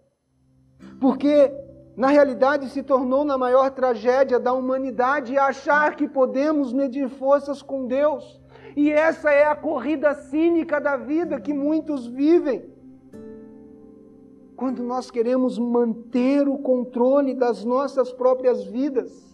Porque 0.99 1.51
na 1.95 2.07
realidade 2.07 2.69
se 2.69 2.83
tornou 2.83 3.23
na 3.23 3.37
maior 3.37 3.69
tragédia 3.71 4.39
da 4.39 4.53
humanidade 4.53 5.37
achar 5.37 5.95
que 5.95 6.07
podemos 6.07 6.73
medir 6.73 7.09
forças 7.09 7.61
com 7.61 7.87
Deus. 7.87 8.40
E 8.75 8.91
essa 8.91 9.31
é 9.31 9.45
a 9.45 9.55
corrida 9.55 10.13
cínica 10.13 10.79
da 10.79 10.95
vida 10.95 11.39
que 11.39 11.53
muitos 11.53 12.07
vivem. 12.07 12.69
Quando 14.55 14.83
nós 14.83 15.09
queremos 15.09 15.57
manter 15.57 16.47
o 16.47 16.57
controle 16.57 17.33
das 17.33 17.65
nossas 17.65 18.13
próprias 18.13 18.63
vidas. 18.63 19.31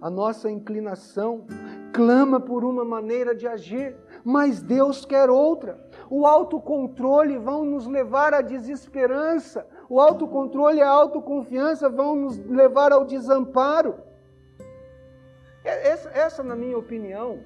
A 0.00 0.10
nossa 0.10 0.50
inclinação 0.50 1.46
clama 1.92 2.38
por 2.38 2.64
uma 2.64 2.84
maneira 2.84 3.34
de 3.34 3.48
agir, 3.48 3.96
mas 4.22 4.60
Deus 4.60 5.06
quer 5.06 5.30
outra. 5.30 5.80
O 6.10 6.26
autocontrole 6.26 7.38
vão 7.38 7.64
nos 7.64 7.86
levar 7.86 8.34
à 8.34 8.42
desesperança, 8.42 9.66
o 9.88 9.98
autocontrole 10.00 10.78
e 10.78 10.82
a 10.82 10.90
autoconfiança 10.90 11.88
vão 11.88 12.14
nos 12.14 12.38
levar 12.38 12.92
ao 12.92 13.04
desamparo. 13.04 13.94
Essa, 15.68 16.10
essa, 16.10 16.42
na 16.42 16.54
minha 16.54 16.78
opinião, 16.78 17.40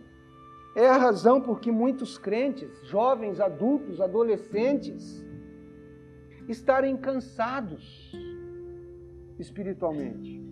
é 0.74 0.86
a 0.86 0.96
razão 0.96 1.40
por 1.40 1.60
que 1.60 1.72
muitos 1.72 2.18
crentes, 2.18 2.70
jovens, 2.84 3.40
adultos, 3.40 4.00
adolescentes, 4.00 5.24
estarem 6.48 6.96
cansados 6.96 8.12
espiritualmente 9.38 10.50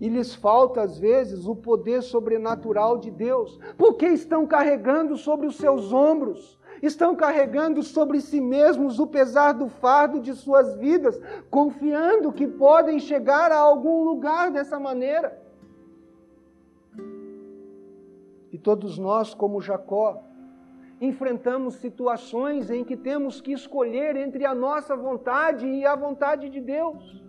e 0.00 0.08
lhes 0.08 0.34
falta 0.34 0.82
às 0.82 0.98
vezes 0.98 1.46
o 1.46 1.56
poder 1.56 2.02
sobrenatural 2.02 2.98
de 2.98 3.10
Deus, 3.10 3.58
porque 3.78 4.06
estão 4.06 4.46
carregando 4.46 5.16
sobre 5.16 5.46
os 5.46 5.56
seus 5.56 5.92
ombros, 5.92 6.58
estão 6.82 7.14
carregando 7.16 7.82
sobre 7.82 8.20
si 8.20 8.40
mesmos 8.40 8.98
o 8.98 9.06
pesar 9.06 9.52
do 9.52 9.68
fardo 9.68 10.20
de 10.20 10.34
suas 10.34 10.76
vidas, 10.76 11.18
confiando 11.48 12.32
que 12.32 12.46
podem 12.46 12.98
chegar 12.98 13.50
a 13.50 13.58
algum 13.58 14.04
lugar 14.04 14.50
dessa 14.50 14.78
maneira. 14.78 15.43
E 18.54 18.58
todos 18.58 18.96
nós, 18.98 19.34
como 19.34 19.60
Jacó, 19.60 20.22
enfrentamos 21.00 21.74
situações 21.74 22.70
em 22.70 22.84
que 22.84 22.96
temos 22.96 23.40
que 23.40 23.50
escolher 23.50 24.14
entre 24.14 24.46
a 24.46 24.54
nossa 24.54 24.94
vontade 24.94 25.66
e 25.66 25.84
a 25.84 25.96
vontade 25.96 26.48
de 26.48 26.60
Deus. 26.60 27.20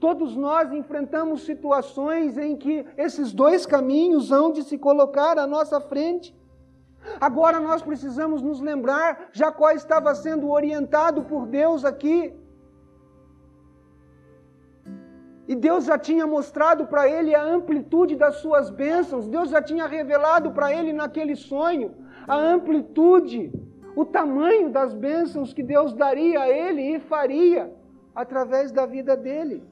Todos 0.00 0.34
nós 0.34 0.72
enfrentamos 0.72 1.42
situações 1.42 2.38
em 2.38 2.56
que 2.56 2.86
esses 2.96 3.34
dois 3.34 3.66
caminhos 3.66 4.32
hão 4.32 4.50
de 4.50 4.62
se 4.62 4.78
colocar 4.78 5.38
à 5.38 5.46
nossa 5.46 5.78
frente. 5.78 6.34
Agora 7.20 7.60
nós 7.60 7.82
precisamos 7.82 8.40
nos 8.40 8.62
lembrar: 8.62 9.28
Jacó 9.30 9.72
estava 9.72 10.14
sendo 10.14 10.48
orientado 10.48 11.22
por 11.24 11.46
Deus 11.46 11.84
aqui. 11.84 12.32
E 15.52 15.54
Deus 15.54 15.84
já 15.84 15.98
tinha 15.98 16.26
mostrado 16.26 16.86
para 16.86 17.06
ele 17.06 17.34
a 17.34 17.44
amplitude 17.44 18.16
das 18.16 18.36
suas 18.36 18.70
bênçãos, 18.70 19.28
Deus 19.28 19.50
já 19.50 19.60
tinha 19.60 19.86
revelado 19.86 20.50
para 20.52 20.74
ele 20.74 20.94
naquele 20.94 21.36
sonho 21.36 21.94
a 22.26 22.36
amplitude, 22.36 23.52
o 23.94 24.02
tamanho 24.02 24.70
das 24.70 24.94
bênçãos 24.94 25.52
que 25.52 25.62
Deus 25.62 25.92
daria 25.92 26.40
a 26.40 26.48
ele 26.48 26.96
e 26.96 27.00
faria 27.00 27.70
através 28.14 28.72
da 28.72 28.86
vida 28.86 29.14
dele. 29.14 29.62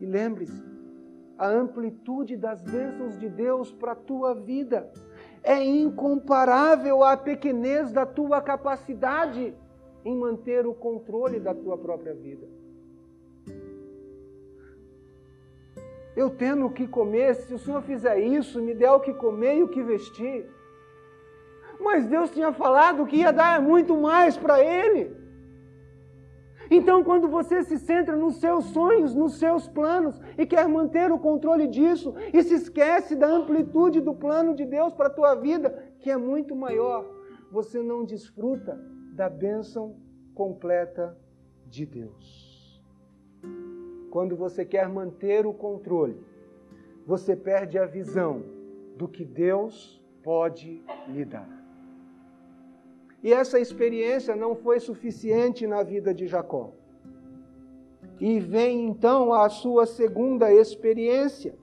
E 0.00 0.06
lembre-se, 0.06 0.64
a 1.36 1.46
amplitude 1.46 2.38
das 2.38 2.62
bênçãos 2.62 3.18
de 3.18 3.28
Deus 3.28 3.70
para 3.70 3.92
a 3.92 3.96
tua 3.96 4.34
vida 4.34 4.90
é 5.42 5.62
incomparável 5.62 7.04
à 7.04 7.18
pequenez 7.18 7.92
da 7.92 8.06
tua 8.06 8.40
capacidade 8.40 9.54
em 10.06 10.16
manter 10.16 10.66
o 10.66 10.72
controle 10.72 11.38
da 11.38 11.54
tua 11.54 11.76
própria 11.76 12.14
vida. 12.14 12.59
Eu 16.16 16.30
tendo 16.30 16.66
o 16.66 16.72
que 16.72 16.86
comer, 16.86 17.34
se 17.34 17.54
o 17.54 17.58
Senhor 17.58 17.82
fizer 17.82 18.18
isso, 18.18 18.60
me 18.60 18.74
der 18.74 18.90
o 18.90 19.00
que 19.00 19.14
comer 19.14 19.58
e 19.58 19.62
o 19.62 19.68
que 19.68 19.82
vestir. 19.82 20.48
Mas 21.78 22.06
Deus 22.06 22.30
tinha 22.30 22.52
falado 22.52 23.06
que 23.06 23.16
ia 23.16 23.32
dar 23.32 23.60
muito 23.60 23.96
mais 23.96 24.36
para 24.36 24.62
ele. 24.62 25.20
Então, 26.70 27.02
quando 27.02 27.26
você 27.26 27.64
se 27.64 27.78
centra 27.78 28.16
nos 28.16 28.36
seus 28.36 28.66
sonhos, 28.66 29.12
nos 29.12 29.38
seus 29.38 29.66
planos 29.66 30.20
e 30.38 30.46
quer 30.46 30.68
manter 30.68 31.10
o 31.10 31.18
controle 31.18 31.66
disso 31.66 32.14
e 32.32 32.42
se 32.44 32.54
esquece 32.54 33.16
da 33.16 33.26
amplitude 33.26 34.00
do 34.00 34.14
plano 34.14 34.54
de 34.54 34.64
Deus 34.64 34.92
para 34.94 35.08
a 35.08 35.12
tua 35.12 35.34
vida, 35.34 35.92
que 35.98 36.10
é 36.10 36.16
muito 36.16 36.54
maior, 36.54 37.04
você 37.50 37.82
não 37.82 38.04
desfruta 38.04 38.80
da 39.14 39.28
bênção 39.28 39.96
completa 40.32 41.18
de 41.66 41.84
Deus. 41.84 42.39
Quando 44.10 44.36
você 44.36 44.64
quer 44.64 44.88
manter 44.88 45.46
o 45.46 45.52
controle, 45.52 46.16
você 47.06 47.36
perde 47.36 47.78
a 47.78 47.86
visão 47.86 48.42
do 48.96 49.06
que 49.06 49.24
Deus 49.24 50.02
pode 50.22 50.82
lhe 51.08 51.24
dar. 51.24 51.48
E 53.22 53.32
essa 53.32 53.60
experiência 53.60 54.34
não 54.34 54.56
foi 54.56 54.80
suficiente 54.80 55.66
na 55.66 55.82
vida 55.82 56.12
de 56.12 56.26
Jacó. 56.26 56.72
E 58.18 58.40
vem 58.40 58.86
então 58.86 59.32
a 59.32 59.48
sua 59.48 59.86
segunda 59.86 60.52
experiência, 60.52 61.54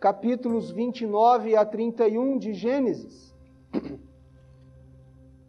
capítulos 0.00 0.70
29 0.70 1.54
a 1.54 1.64
31 1.64 2.38
de 2.38 2.54
Gênesis. 2.54 3.34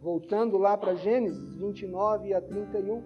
Voltando 0.00 0.58
lá 0.58 0.76
para 0.76 0.96
Gênesis 0.96 1.54
29 1.54 2.34
a 2.34 2.40
31. 2.40 3.02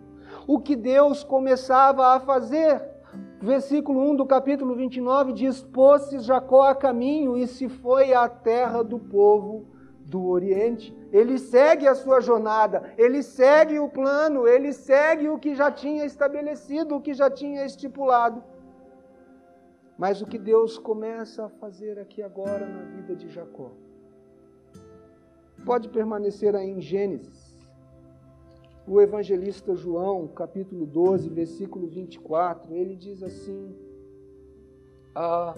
O 0.47 0.59
que 0.59 0.75
Deus 0.75 1.23
começava 1.23 2.09
a 2.09 2.21
fazer. 2.21 2.96
Versículo 3.40 4.01
1 4.11 4.16
do 4.16 4.27
capítulo 4.27 4.75
29 4.75 5.33
diz: 5.33 5.62
Pôs-se 5.62 6.19
Jacó 6.21 6.62
a 6.62 6.75
caminho 6.75 7.37
e 7.37 7.47
se 7.47 7.69
foi 7.69 8.12
à 8.12 8.29
terra 8.29 8.83
do 8.83 8.99
povo 8.99 9.66
do 10.07 10.27
Oriente. 10.27 10.97
Ele 11.12 11.38
segue 11.38 11.87
a 11.87 11.95
sua 11.95 12.21
jornada, 12.21 12.92
ele 12.97 13.23
segue 13.23 13.79
o 13.79 13.88
plano, 13.88 14.47
ele 14.47 14.73
segue 14.73 15.29
o 15.29 15.38
que 15.38 15.55
já 15.55 15.71
tinha 15.71 16.05
estabelecido, 16.05 16.97
o 16.97 17.01
que 17.01 17.14
já 17.14 17.31
tinha 17.31 17.64
estipulado. 17.64 18.42
Mas 19.99 20.21
o 20.21 20.27
que 20.27 20.38
Deus 20.38 20.79
começa 20.79 21.47
a 21.47 21.49
fazer 21.49 21.99
aqui 21.99 22.23
agora 22.23 22.66
na 22.66 22.83
vida 22.83 23.16
de 23.16 23.29
Jacó? 23.29 23.71
Pode 25.64 25.88
permanecer 25.88 26.55
aí 26.55 26.69
em 26.69 26.81
Gênesis. 26.81 27.46
O 28.88 29.01
evangelista 29.01 29.75
João, 29.75 30.29
capítulo 30.29 30.87
12, 30.87 31.29
versículo 31.29 31.88
24, 31.88 32.72
ele 32.72 32.94
diz 32.94 33.20
assim: 33.20 33.75
ah, 35.12 35.55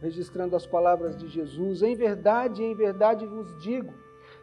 registrando 0.00 0.56
as 0.56 0.66
palavras 0.66 1.14
de 1.14 1.28
Jesus: 1.28 1.82
Em 1.82 1.94
verdade, 1.94 2.64
em 2.64 2.74
verdade 2.74 3.26
vos 3.26 3.54
digo, 3.60 3.92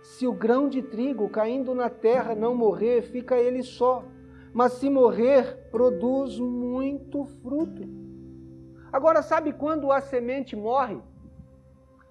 se 0.03 0.27
o 0.27 0.33
grão 0.33 0.69
de 0.69 0.83
trigo 0.83 1.27
caindo 1.29 1.73
na 1.73 1.89
terra 1.89 2.35
não 2.35 2.53
morrer, 2.53 3.01
fica 3.01 3.37
ele 3.37 3.63
só, 3.63 4.03
mas 4.53 4.73
se 4.73 4.87
morrer, 4.87 5.67
produz 5.71 6.37
muito 6.37 7.25
fruto. 7.41 7.81
Agora, 8.93 9.23
sabe 9.23 9.51
quando 9.51 9.91
a 9.91 9.99
semente 9.99 10.55
morre? 10.55 10.99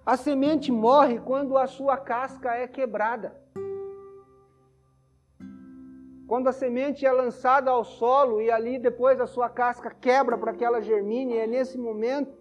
A 0.04 0.16
semente 0.16 0.72
morre 0.72 1.20
quando 1.20 1.56
a 1.56 1.68
sua 1.68 1.96
casca 1.96 2.52
é 2.52 2.66
quebrada. 2.66 3.32
Quando 6.26 6.48
a 6.48 6.52
semente 6.52 7.04
é 7.04 7.12
lançada 7.12 7.70
ao 7.70 7.84
solo 7.84 8.40
e 8.40 8.50
ali 8.50 8.78
depois 8.78 9.20
a 9.20 9.26
sua 9.26 9.48
casca 9.48 9.90
quebra 9.90 10.38
para 10.38 10.54
que 10.54 10.64
ela 10.64 10.80
germine, 10.80 11.36
é 11.36 11.46
nesse 11.46 11.76
momento 11.76 12.34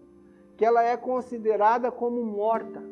que 0.56 0.64
ela 0.64 0.82
é 0.82 0.96
considerada 0.96 1.90
como 1.92 2.24
morta. 2.24 2.82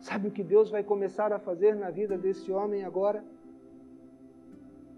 Sabe 0.00 0.28
o 0.28 0.30
que 0.30 0.42
Deus 0.42 0.70
vai 0.70 0.82
começar 0.82 1.32
a 1.32 1.38
fazer 1.38 1.74
na 1.74 1.90
vida 1.90 2.16
desse 2.16 2.50
homem 2.52 2.84
agora? 2.84 3.24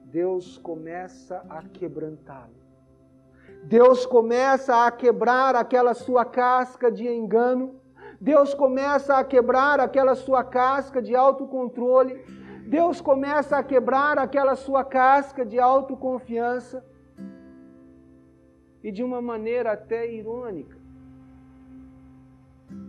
Deus 0.04 0.56
começa 0.58 1.44
a 1.48 1.62
quebrantá-lo. 1.62 2.58
Deus 3.64 4.06
começa 4.06 4.86
a 4.86 4.90
quebrar 4.90 5.56
aquela 5.56 5.94
sua 5.94 6.24
casca 6.24 6.90
de 6.90 7.06
engano. 7.08 7.80
Deus 8.20 8.54
começa 8.54 9.16
a 9.16 9.24
quebrar 9.24 9.80
aquela 9.80 10.14
sua 10.14 10.44
casca 10.44 11.02
de 11.02 11.14
autocontrole. 11.14 12.22
Deus 12.68 13.00
começa 13.00 13.57
a 13.57 13.62
quebrar 13.62 14.18
aquela 14.18 14.54
sua 14.54 14.85
casca 14.85 15.42
de 15.42 15.59
autoconfiança 15.59 16.85
e 18.85 18.92
de 18.92 19.02
uma 19.02 19.22
maneira 19.22 19.72
até 19.72 20.07
irônica. 20.12 20.76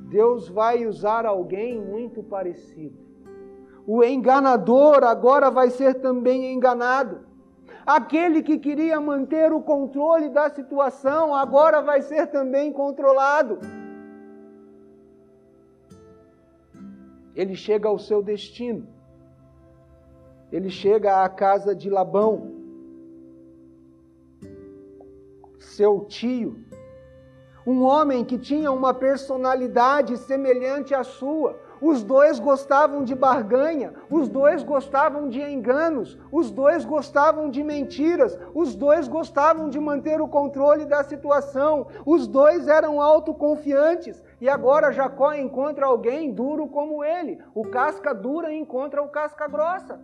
Deus 0.10 0.50
vai 0.50 0.86
usar 0.86 1.26
alguém 1.26 1.80
muito 1.80 2.22
parecido. 2.22 2.98
O 3.88 4.04
enganador 4.04 5.02
agora 5.06 5.50
vai 5.50 5.70
ser 5.70 5.94
também 6.02 6.54
enganado. 6.54 7.22
Aquele 7.86 8.44
que 8.44 8.60
queria 8.60 9.00
manter 9.00 9.54
o 9.54 9.62
controle 9.62 10.28
da 10.28 10.50
situação 10.50 11.34
agora 11.34 11.82
vai 11.82 12.02
ser 12.02 12.28
também 12.28 12.74
controlado. 12.74 13.60
Ele 17.34 17.56
chega 17.56 17.88
ao 17.88 17.98
seu 17.98 18.22
destino. 18.22 18.99
Ele 20.52 20.70
chega 20.70 21.24
à 21.24 21.30
casa 21.30 21.76
de 21.76 21.90
Labão. 21.90 22.60
seu 25.80 26.02
tio, 26.02 26.58
um 27.66 27.84
homem 27.84 28.26
que 28.26 28.38
tinha 28.38 28.70
uma 28.70 28.94
personalidade 28.94 30.18
semelhante 30.18 30.94
à 30.94 31.06
sua. 31.06 31.58
Os 31.82 32.04
dois 32.04 32.38
gostavam 32.38 33.06
de 33.06 33.16
barganha, 33.16 33.94
os 34.10 34.28
dois 34.28 34.62
gostavam 34.62 35.30
de 35.30 35.42
enganos, 35.42 36.18
os 36.30 36.52
dois 36.52 36.84
gostavam 36.84 37.50
de 37.50 37.64
mentiras, 37.64 38.38
os 38.54 38.76
dois 38.76 39.08
gostavam 39.08 39.70
de 39.70 39.80
manter 39.80 40.20
o 40.20 40.28
controle 40.28 40.86
da 40.86 41.02
situação, 41.02 41.88
os 42.06 42.28
dois 42.28 42.68
eram 42.68 43.00
autoconfiantes. 43.00 44.22
E 44.42 44.50
agora 44.50 44.92
Jacó 44.92 45.32
encontra 45.32 45.86
alguém 45.86 46.34
duro 46.34 46.68
como 46.68 47.06
ele. 47.06 47.40
O 47.56 47.66
casca 47.66 48.14
dura 48.14 48.54
encontra 48.54 49.02
o 49.02 49.08
casca 49.08 49.48
grossa. 49.48 49.98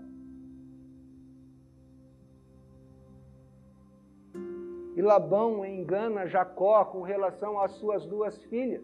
E 4.95 5.01
Labão 5.01 5.65
engana 5.65 6.25
Jacó 6.25 6.85
com 6.85 7.01
relação 7.01 7.59
às 7.59 7.73
suas 7.73 8.05
duas 8.05 8.41
filhas. 8.45 8.81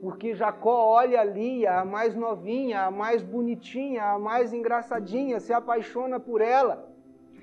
Porque 0.00 0.34
Jacó 0.34 0.92
olha 0.94 1.22
Lia, 1.22 1.80
a 1.80 1.84
mais 1.84 2.14
novinha, 2.14 2.84
a 2.84 2.90
mais 2.90 3.22
bonitinha, 3.22 4.04
a 4.04 4.18
mais 4.18 4.54
engraçadinha, 4.54 5.38
se 5.38 5.52
apaixona 5.52 6.18
por 6.18 6.40
ela. 6.40 6.88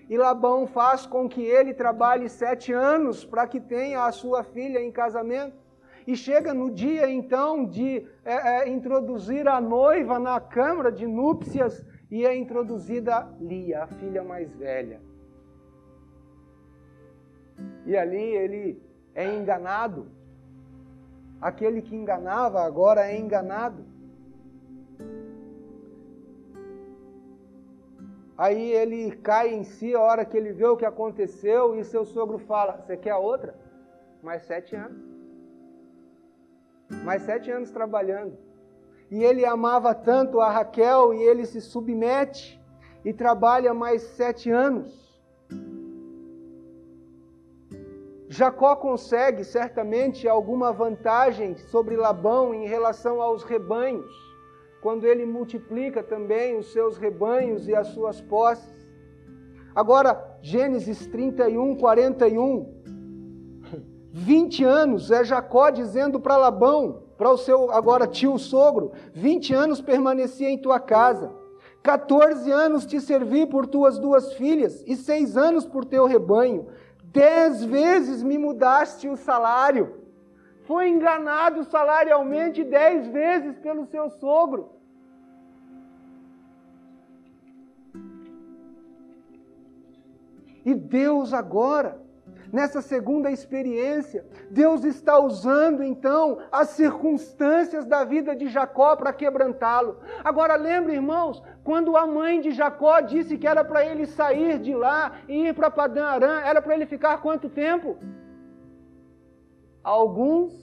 E 0.09 0.17
Labão 0.17 0.65
faz 0.65 1.05
com 1.05 1.29
que 1.29 1.43
ele 1.43 1.73
trabalhe 1.73 2.27
sete 2.27 2.73
anos 2.73 3.23
para 3.23 3.47
que 3.47 3.59
tenha 3.59 4.05
a 4.05 4.11
sua 4.11 4.43
filha 4.43 4.79
em 4.79 4.91
casamento. 4.91 5.55
E 6.07 6.15
chega 6.15 6.53
no 6.53 6.71
dia 6.71 7.09
então 7.09 7.65
de 7.65 8.07
é, 8.23 8.63
é, 8.63 8.69
introduzir 8.69 9.47
a 9.47 9.59
noiva 9.61 10.17
na 10.17 10.39
câmara 10.39 10.91
de 10.91 11.05
núpcias 11.05 11.85
e 12.09 12.25
é 12.25 12.35
introduzida 12.35 13.27
Lia, 13.39 13.83
a 13.83 13.87
filha 13.87 14.23
mais 14.23 14.51
velha. 14.55 15.01
E 17.85 17.95
ali 17.95 18.21
ele 18.21 18.81
é 19.13 19.25
enganado. 19.33 20.07
Aquele 21.41 21.81
que 21.81 21.95
enganava 21.95 22.61
agora 22.61 23.07
é 23.07 23.17
enganado. 23.17 23.85
Aí 28.37 28.71
ele 28.71 29.15
cai 29.17 29.53
em 29.53 29.63
si 29.63 29.95
a 29.95 30.01
hora 30.01 30.25
que 30.25 30.35
ele 30.35 30.51
vê 30.51 30.65
o 30.65 30.75
que 30.75 30.85
aconteceu 30.85 31.75
e 31.75 31.83
seu 31.83 32.03
sogro 32.03 32.37
fala: 32.37 32.77
Você 32.77 32.97
quer 32.97 33.15
outra? 33.15 33.55
Mais 34.21 34.41
sete 34.43 34.75
anos. 34.75 35.01
Mais 37.03 37.21
sete 37.21 37.49
anos 37.49 37.71
trabalhando. 37.71 38.37
E 39.09 39.23
ele 39.23 39.45
amava 39.45 39.93
tanto 39.93 40.41
a 40.41 40.49
Raquel 40.49 41.13
e 41.13 41.21
ele 41.21 41.45
se 41.45 41.61
submete 41.61 42.59
e 43.05 43.13
trabalha 43.13 43.73
mais 43.73 44.01
sete 44.01 44.49
anos. 44.49 45.04
Jacó 48.35 48.75
consegue 48.75 49.45
certamente 49.45 50.27
alguma 50.27 50.73
vantagem 50.73 51.55
sobre 51.55 51.95
Labão 51.95 52.53
em 52.53 52.67
relação 52.67 53.21
aos 53.21 53.43
rebanhos 53.43 54.13
quando 54.81 55.05
ele 55.05 55.25
multiplica 55.25 56.03
também 56.03 56.57
os 56.57 56.73
seus 56.73 56.97
rebanhos 56.97 57.65
e 57.69 57.73
as 57.73 57.87
suas 57.87 58.19
posses. 58.19 58.85
Agora, 59.73 60.37
Gênesis 60.41 61.07
31, 61.07 61.77
41. 61.77 62.73
20 64.11 64.63
anos 64.65 65.11
é 65.11 65.23
Jacó 65.23 65.69
dizendo 65.69 66.19
para 66.19 66.35
Labão, 66.35 67.03
para 67.17 67.31
o 67.31 67.37
seu 67.37 67.71
agora 67.71 68.05
tio 68.05 68.37
sogro: 68.37 68.91
20 69.13 69.53
anos 69.53 69.79
permaneci 69.79 70.43
em 70.43 70.57
tua 70.57 70.77
casa, 70.77 71.31
14 71.81 72.51
anos 72.51 72.85
te 72.85 72.99
servi 72.99 73.45
por 73.45 73.65
tuas 73.65 73.97
duas 73.97 74.33
filhas, 74.33 74.83
e 74.85 74.95
seis 74.97 75.37
anos 75.37 75.65
por 75.65 75.85
teu 75.85 76.05
rebanho. 76.05 76.67
Dez 77.15 77.63
vezes 77.63 78.21
me 78.21 78.37
mudaste 78.37 79.07
o 79.07 79.15
salário. 79.15 80.03
Foi 80.67 80.89
enganado 80.89 81.63
salarialmente 81.63 82.61
dez 82.61 83.07
vezes 83.07 83.57
pelo 83.59 83.85
seu 83.85 84.09
sogro. 84.09 84.75
E 90.65 90.73
Deus 90.73 91.31
agora, 91.31 92.01
nessa 92.51 92.81
segunda 92.81 93.31
experiência, 93.31 94.25
Deus 94.51 94.83
está 94.83 95.17
usando 95.17 95.83
então 95.83 96.39
as 96.51 96.69
circunstâncias 96.69 97.85
da 97.85 98.03
vida 98.03 98.35
de 98.35 98.47
Jacó 98.49 98.95
para 98.97 99.13
quebrantá-lo. 99.13 99.99
Agora 100.21 100.55
lembre, 100.55 100.95
irmãos, 100.95 101.41
quando 101.65 101.97
a 101.97 102.05
mãe 102.05 102.39
de 102.41 102.51
Jacó 102.51 102.99
disse 103.01 103.39
que 103.39 103.47
era 103.47 103.63
para 103.65 103.83
ele 103.83 104.05
sair 104.05 104.59
de 104.59 104.73
lá 104.75 105.13
e 105.27 105.47
ir 105.47 105.53
para 105.55 105.71
Padã 105.71 106.05
Arã, 106.05 106.39
era 106.41 106.61
para 106.61 106.75
ele 106.75 106.85
ficar 106.85 107.17
quanto 107.17 107.49
tempo? 107.49 107.97
Alguns 109.83 110.53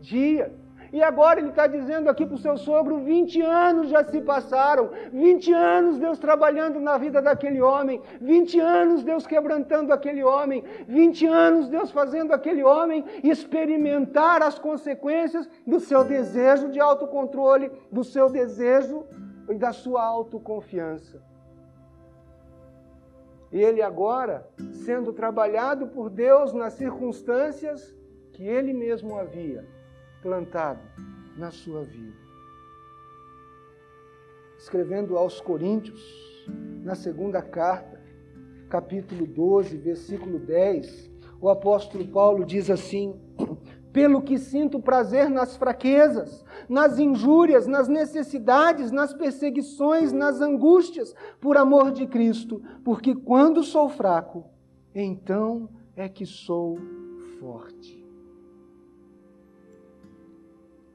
dias. 0.00 0.52
E 0.92 1.02
agora 1.02 1.40
ele 1.40 1.48
está 1.48 1.66
dizendo 1.66 2.08
aqui 2.08 2.24
para 2.24 2.36
o 2.36 2.44
seu 2.46 2.56
sogro: 2.56 2.98
20 2.98 3.42
anos 3.42 3.88
já 3.88 4.04
se 4.04 4.20
passaram, 4.20 4.90
20 5.12 5.52
anos 5.52 5.98
Deus 5.98 6.16
trabalhando 6.20 6.78
na 6.78 6.96
vida 6.96 7.20
daquele 7.20 7.60
homem, 7.60 8.00
20 8.20 8.60
anos 8.60 9.02
Deus 9.02 9.26
quebrantando 9.26 9.92
aquele 9.92 10.22
homem, 10.22 10.62
20 10.86 11.26
anos 11.26 11.68
Deus 11.68 11.90
fazendo 11.90 12.32
aquele 12.32 12.62
homem 12.62 13.04
experimentar 13.24 14.42
as 14.44 14.60
consequências 14.60 15.48
do 15.66 15.80
seu 15.80 16.04
desejo 16.04 16.68
de 16.68 16.78
autocontrole, 16.78 17.70
do 17.90 18.04
seu 18.04 18.28
desejo 18.30 19.04
e 19.52 19.58
da 19.58 19.72
sua 19.72 20.04
autoconfiança. 20.04 21.22
E 23.52 23.58
ele 23.58 23.82
agora, 23.82 24.48
sendo 24.84 25.12
trabalhado 25.12 25.88
por 25.88 26.08
Deus 26.08 26.52
nas 26.52 26.74
circunstâncias 26.74 27.94
que 28.32 28.44
ele 28.44 28.72
mesmo 28.72 29.16
havia 29.18 29.66
plantado 30.22 30.80
na 31.36 31.50
sua 31.50 31.82
vida. 31.82 32.16
Escrevendo 34.56 35.16
aos 35.16 35.40
Coríntios, 35.40 36.00
na 36.82 36.94
segunda 36.94 37.42
carta, 37.42 38.00
capítulo 38.68 39.26
12, 39.26 39.76
versículo 39.78 40.38
10, 40.38 41.10
o 41.40 41.48
apóstolo 41.48 42.06
Paulo 42.06 42.44
diz 42.44 42.70
assim: 42.70 43.18
Pelo 43.92 44.22
que 44.22 44.38
sinto 44.38 44.80
prazer 44.80 45.28
nas 45.28 45.56
fraquezas, 45.56 46.44
nas 46.68 46.98
injúrias, 46.98 47.66
nas 47.66 47.88
necessidades, 47.88 48.92
nas 48.92 49.12
perseguições, 49.12 50.12
nas 50.12 50.40
angústias, 50.40 51.14
por 51.40 51.56
amor 51.56 51.90
de 51.90 52.06
Cristo, 52.06 52.62
porque 52.84 53.14
quando 53.14 53.64
sou 53.64 53.88
fraco, 53.88 54.44
então 54.94 55.68
é 55.96 56.08
que 56.08 56.24
sou 56.24 56.78
forte. 57.40 58.00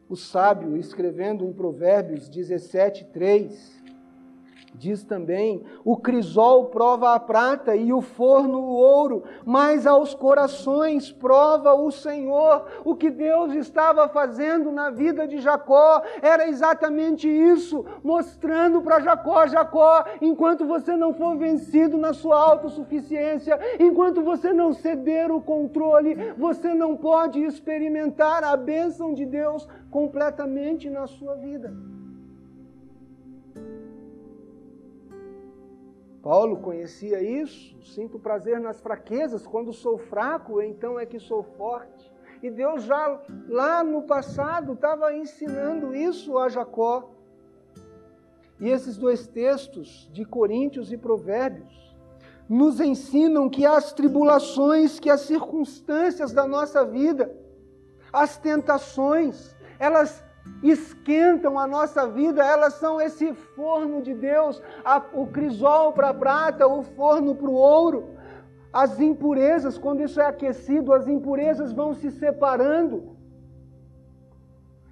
O 0.08 0.16
sábio, 0.16 0.78
escrevendo 0.78 1.44
em 1.44 1.52
Provérbios 1.52 2.30
17, 2.30 3.06
3, 3.06 3.75
Diz 4.78 5.04
também: 5.04 5.64
o 5.84 5.96
crisol 5.96 6.66
prova 6.66 7.14
a 7.14 7.20
prata 7.20 7.76
e 7.76 7.94
o 7.94 8.02
forno 8.02 8.60
o 8.60 8.74
ouro, 8.74 9.24
mas 9.46 9.88
aos 9.88 10.14
corações 10.14 11.12
prova 11.12 11.74
o 11.74 11.90
Senhor. 11.92 12.66
O 12.84 12.96
que 12.96 13.10
Deus 13.10 13.54
estava 13.54 14.08
fazendo 14.10 14.72
na 14.72 14.90
vida 14.90 15.28
de 15.28 15.40
Jacó 15.40 16.02
era 16.22 16.48
exatamente 16.48 17.28
isso, 17.28 17.86
mostrando 18.04 18.82
para 18.82 19.00
Jacó: 19.00 19.48
Jacó, 19.48 20.04
enquanto 20.22 20.66
você 20.66 20.96
não 20.96 21.14
for 21.14 21.38
vencido 21.38 21.98
na 21.98 22.12
sua 22.14 22.38
autossuficiência, 22.38 23.58
enquanto 23.80 24.22
você 24.22 24.52
não 24.52 24.74
ceder 24.74 25.32
o 25.32 25.42
controle, 25.42 26.16
você 26.38 26.74
não 26.74 26.98
pode 26.98 27.42
experimentar 27.42 28.44
a 28.44 28.58
bênção 28.58 29.14
de 29.14 29.26
Deus 29.26 29.68
completamente 29.90 30.90
na 30.90 31.08
sua 31.08 31.36
vida. 31.36 31.95
Paulo 36.26 36.58
conhecia 36.58 37.22
isso, 37.22 37.80
sinto 37.84 38.18
prazer 38.18 38.60
nas 38.60 38.82
fraquezas, 38.82 39.46
quando 39.46 39.72
sou 39.72 40.00
fraco, 40.00 40.60
então 40.60 41.00
é 41.00 41.06
que 41.06 41.20
sou 41.20 41.44
forte. 41.44 42.12
E 42.42 42.50
Deus 42.50 42.82
já 42.82 43.22
lá 43.48 43.84
no 43.84 44.02
passado 44.02 44.74
estava 44.74 45.16
ensinando 45.16 45.94
isso 45.94 46.40
a 46.40 46.50
Jacó. 46.50 47.12
E 48.60 48.68
esses 48.68 48.98
dois 48.98 49.28
textos 49.28 50.10
de 50.12 50.26
Coríntios 50.26 50.92
e 50.92 50.98
Provérbios 50.98 51.96
nos 52.50 52.80
ensinam 52.80 53.48
que 53.48 53.64
as 53.64 53.94
tribulações, 53.94 55.00
que 55.00 55.12
as 55.12 55.22
circunstâncias 55.22 56.34
da 56.34 56.48
nossa 56.48 56.84
vida, 56.84 57.38
as 58.12 58.36
tentações, 58.36 59.56
elas 59.78 60.25
esquentam 60.62 61.60
a 61.60 61.68
nossa 61.68 62.08
vida, 62.08 62.44
elas 62.44 62.76
são 62.76 63.00
esse 63.00 63.34
forno 63.34 64.02
de 64.02 64.14
Deus, 64.14 64.62
o 65.14 65.28
crisol 65.28 65.94
para 65.94 66.10
a 66.10 66.14
prata, 66.14 66.68
o 66.68 66.84
forno 66.84 67.36
para 67.36 67.50
o 67.50 67.54
ouro. 67.54 68.16
As 68.72 69.00
impurezas, 69.00 69.78
quando 69.78 70.02
isso 70.02 70.20
é 70.20 70.26
aquecido, 70.26 70.94
as 70.94 71.08
impurezas 71.08 71.72
vão 71.72 71.94
se 71.94 72.12
separando. 72.12 73.16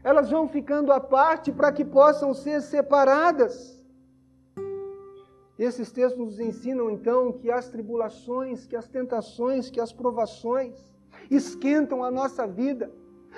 Elas 0.03 0.29
vão 0.29 0.47
ficando 0.47 0.91
à 0.91 0.99
parte 0.99 1.51
para 1.51 1.71
que 1.71 1.83
possam 1.83 2.33
ser 2.33 2.61
separadas. 2.61 3.81
Esses 5.57 5.91
textos 5.91 6.19
nos 6.19 6.39
ensinam 6.39 6.89
então 6.89 7.31
que 7.31 7.49
as 7.51 7.69
tribulações, 7.69 8.65
que 8.65 8.75
as 8.75 8.87
tentações, 8.87 9.69
que 9.69 9.79
as 9.79 9.93
provações 9.93 10.91
esquentam 11.29 12.03
a 12.03 12.11
nossa 12.11 12.45
vida 12.47 12.91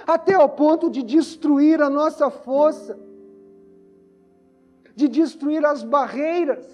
até 0.05 0.33
ao 0.33 0.49
ponto 0.49 0.89
de 0.89 1.03
destruir 1.03 1.81
a 1.81 1.89
nossa 1.89 2.29
força, 2.29 2.97
de 4.95 5.07
destruir 5.07 5.65
as 5.65 5.83
barreiras. 5.83 6.65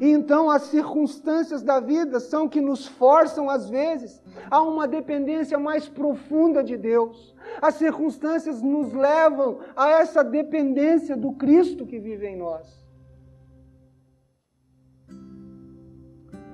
E 0.00 0.10
então 0.10 0.50
as 0.50 0.62
circunstâncias 0.64 1.62
da 1.62 1.80
vida 1.80 2.20
são 2.20 2.48
que 2.48 2.60
nos 2.60 2.86
forçam, 2.86 3.48
às 3.48 3.68
vezes, 3.68 4.22
a 4.50 4.60
uma 4.62 4.86
dependência 4.86 5.58
mais 5.58 5.88
profunda 5.88 6.62
de 6.62 6.76
Deus. 6.76 7.34
As 7.60 7.74
circunstâncias 7.74 8.62
nos 8.62 8.92
levam 8.92 9.60
a 9.74 9.90
essa 9.90 10.22
dependência 10.22 11.16
do 11.16 11.32
Cristo 11.32 11.86
que 11.86 11.98
vive 11.98 12.26
em 12.26 12.36
nós. 12.36 12.86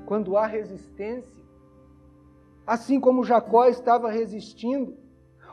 Quando 0.06 0.36
há 0.36 0.46
resistência, 0.46 1.42
assim 2.66 3.00
como 3.00 3.24
Jacó 3.24 3.66
estava 3.66 4.10
resistindo, 4.10 4.96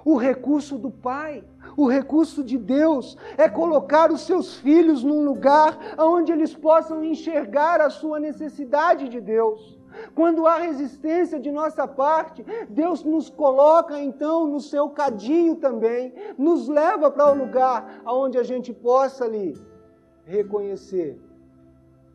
o 0.04 0.16
recurso 0.18 0.78
do 0.78 0.89
Pai, 0.89 1.43
o 1.78 1.88
recurso 1.88 2.43
de 2.43 2.58
Deus 2.58 3.18
é 3.38 3.47
colocar 3.47 4.12
os 4.12 4.22
seus 4.22 4.56
filhos 4.58 5.04
num 5.04 5.24
lugar 5.24 5.78
onde 5.97 6.32
eles 6.32 6.54
possam 6.54 7.04
enxergar 7.04 7.80
a 7.82 7.89
sua 7.89 8.20
necessidade 8.20 9.08
de 9.10 9.22
Deus. 9.22 9.80
Quando 10.16 10.47
há 10.47 10.58
resistência 10.58 11.39
de 11.39 11.52
nossa 11.52 11.88
parte, 11.88 12.43
Deus 12.70 13.04
nos 13.04 13.30
coloca 13.30 13.99
então 13.99 14.47
no 14.47 14.60
seu 14.60 14.89
cadinho 14.89 15.58
também, 15.58 16.14
nos 16.38 16.68
leva 16.68 17.12
para 17.12 17.30
o 17.30 17.36
um 17.36 17.38
lugar 17.38 18.02
onde 18.06 18.38
a 18.38 18.43
gente 18.43 18.74
possa 18.74 19.26
ali 19.26 19.56
reconhecer: 20.26 21.20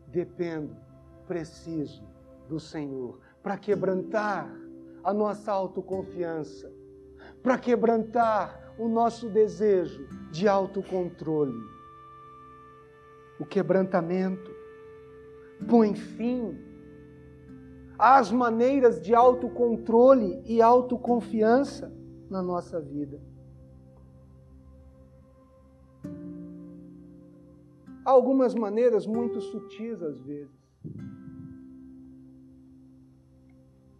dependo, 0.07 0.75
preciso 1.27 2.03
do 2.49 2.59
Senhor, 2.59 3.19
para 3.43 3.57
quebrantar 3.57 4.51
a 5.03 5.13
nossa 5.13 5.51
autoconfiança 5.51 6.76
para 7.47 7.57
quebrantar 7.57 8.73
o 8.77 8.89
nosso 8.89 9.29
desejo 9.29 10.05
de 10.29 10.49
autocontrole. 10.49 11.57
O 13.39 13.45
quebrantamento 13.45 14.51
põe 15.65 15.95
fim 15.95 16.59
às 17.97 18.33
maneiras 18.33 18.99
de 18.99 19.15
autocontrole 19.15 20.43
e 20.45 20.61
autoconfiança 20.61 21.89
na 22.29 22.43
nossa 22.43 22.81
vida. 22.81 23.17
Há 28.03 28.11
algumas 28.11 28.53
maneiras 28.53 29.07
muito 29.07 29.39
sutis 29.39 30.03
às 30.03 30.19
vezes. 30.19 30.51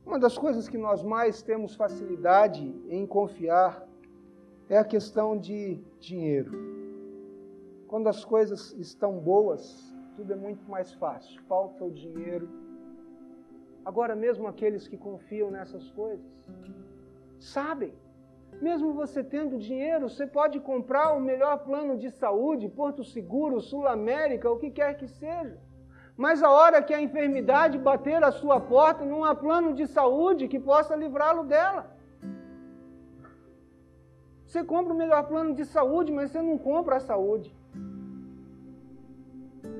Uma 0.07 0.17
das 0.17 0.37
coisas 0.37 0.69
que 0.69 0.77
nós 0.77 1.03
mais 1.03 1.41
temos 1.41 1.75
facilidade 1.75 2.63
em 2.87 3.05
confiar 3.05 3.85
é 4.69 4.77
a 4.77 4.85
questão 4.85 5.37
de 5.37 5.83
dinheiro. 5.99 6.49
Quando 7.89 8.07
as 8.07 8.23
coisas 8.23 8.71
estão 8.79 9.19
boas, 9.19 9.93
tudo 10.15 10.31
é 10.31 10.35
muito 10.37 10.63
mais 10.71 10.93
fácil. 10.93 11.41
Falta 11.43 11.83
o 11.83 11.91
dinheiro. 11.91 12.47
Agora, 13.83 14.15
mesmo 14.15 14.47
aqueles 14.47 14.87
que 14.87 14.95
confiam 14.95 15.51
nessas 15.51 15.91
coisas, 15.91 16.25
sabem. 17.37 17.93
Mesmo 18.61 18.93
você 18.93 19.21
tendo 19.21 19.57
dinheiro, 19.57 20.07
você 20.07 20.25
pode 20.25 20.57
comprar 20.61 21.17
o 21.17 21.19
melhor 21.19 21.65
plano 21.65 21.97
de 21.97 22.09
saúde, 22.11 22.69
Porto 22.69 23.03
Seguro, 23.03 23.59
Sul 23.59 23.85
América, 23.85 24.49
o 24.49 24.57
que 24.57 24.71
quer 24.71 24.95
que 24.95 25.05
seja. 25.05 25.59
Mas 26.17 26.41
a 26.41 26.49
hora 26.49 26.81
que 26.81 26.93
a 26.95 27.01
enfermidade 27.01 27.77
bater 27.77 28.23
a 28.23 28.31
sua 28.31 28.59
porta, 28.59 29.05
não 29.05 29.23
há 29.23 29.35
plano 29.35 29.73
de 29.73 29.85
saúde 29.85 30.47
que 30.47 30.59
possa 30.59 30.95
livrá-lo 30.95 31.43
dela. 31.43 31.95
Você 34.43 34.63
compra 34.63 34.93
o 34.93 34.97
melhor 34.97 35.23
plano 35.27 35.53
de 35.53 35.63
saúde, 35.65 36.11
mas 36.11 36.31
você 36.31 36.41
não 36.41 36.57
compra 36.57 36.95
a 36.95 36.99
saúde. 36.99 37.55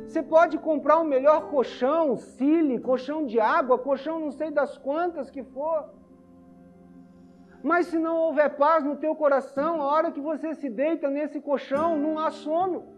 Você 0.06 0.22
pode 0.22 0.58
comprar 0.58 1.00
o 1.00 1.04
melhor 1.04 1.50
colchão, 1.50 2.16
cile, 2.16 2.80
colchão 2.80 3.26
de 3.26 3.40
água, 3.40 3.80
colchão 3.80 4.20
não 4.20 4.32
sei 4.32 4.52
das 4.52 4.78
quantas 4.78 5.32
que 5.32 5.44
for. 5.44 5.90
Mas 7.64 7.88
se 7.88 7.98
não 7.98 8.16
houver 8.16 8.50
paz 8.56 8.84
no 8.84 8.96
teu 8.96 9.16
coração, 9.16 9.82
a 9.82 9.86
hora 9.86 10.12
que 10.12 10.22
você 10.22 10.54
se 10.54 10.70
deita 10.70 11.10
nesse 11.10 11.42
colchão, 11.42 11.98
não 11.98 12.20
há 12.20 12.30
sono. 12.30 12.97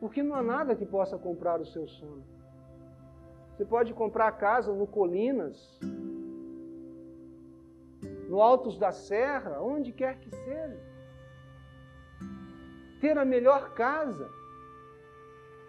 Porque 0.00 0.22
não 0.22 0.34
há 0.34 0.42
nada 0.42 0.74
que 0.74 0.84
possa 0.84 1.16
comprar 1.16 1.60
o 1.60 1.66
seu 1.66 1.86
sono. 1.86 2.24
Você 3.52 3.64
pode 3.64 3.94
comprar 3.94 4.32
casa 4.32 4.72
no 4.72 4.86
Colinas, 4.86 5.78
no 8.28 8.40
Altos 8.40 8.78
da 8.78 8.90
Serra, 8.90 9.60
onde 9.60 9.92
quer 9.92 10.18
que 10.18 10.30
seja. 10.30 10.80
Ter 13.00 13.16
a 13.16 13.24
melhor 13.24 13.74
casa 13.74 14.28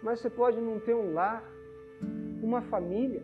mas 0.05 0.19
você 0.19 0.29
pode 0.29 0.61
não 0.61 0.79
ter 0.79 0.93
um 0.93 1.15
lar, 1.15 1.43
uma 2.43 2.61
família. 2.61 3.23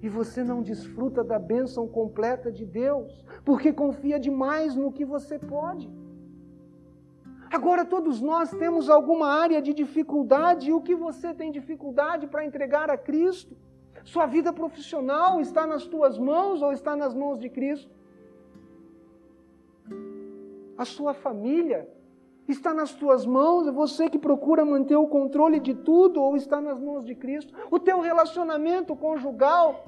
E 0.00 0.08
você 0.08 0.44
não 0.44 0.62
desfruta 0.62 1.24
da 1.24 1.36
bênção 1.36 1.88
completa 1.88 2.52
de 2.52 2.64
Deus, 2.64 3.24
porque 3.44 3.72
confia 3.72 4.20
demais 4.20 4.76
no 4.76 4.92
que 4.92 5.04
você 5.04 5.36
pode. 5.36 5.90
Agora, 7.52 7.84
todos 7.84 8.20
nós 8.20 8.50
temos 8.50 8.88
alguma 8.88 9.28
área 9.28 9.60
de 9.60 9.74
dificuldade, 9.74 10.70
e 10.70 10.72
o 10.72 10.80
que 10.80 10.94
você 10.94 11.34
tem 11.34 11.52
dificuldade 11.52 12.26
para 12.26 12.44
entregar 12.44 12.90
a 12.90 12.96
Cristo? 12.96 13.54
Sua 14.04 14.26
vida 14.26 14.52
profissional 14.52 15.40
está 15.40 15.66
nas 15.66 15.84
tuas 15.86 16.18
mãos 16.18 16.62
ou 16.62 16.72
está 16.72 16.96
nas 16.96 17.14
mãos 17.14 17.38
de 17.38 17.48
Cristo? 17.48 17.90
A 20.78 20.84
sua 20.84 21.12
família 21.12 21.86
Está 22.48 22.74
nas 22.74 22.92
tuas 22.92 23.24
mãos, 23.24 23.68
é 23.68 23.70
você 23.70 24.10
que 24.10 24.18
procura 24.18 24.64
manter 24.64 24.96
o 24.96 25.06
controle 25.06 25.60
de 25.60 25.74
tudo 25.74 26.20
ou 26.20 26.36
está 26.36 26.60
nas 26.60 26.78
mãos 26.80 27.04
de 27.04 27.14
Cristo? 27.14 27.54
O 27.70 27.78
teu 27.78 28.00
relacionamento 28.00 28.96
conjugal, 28.96 29.86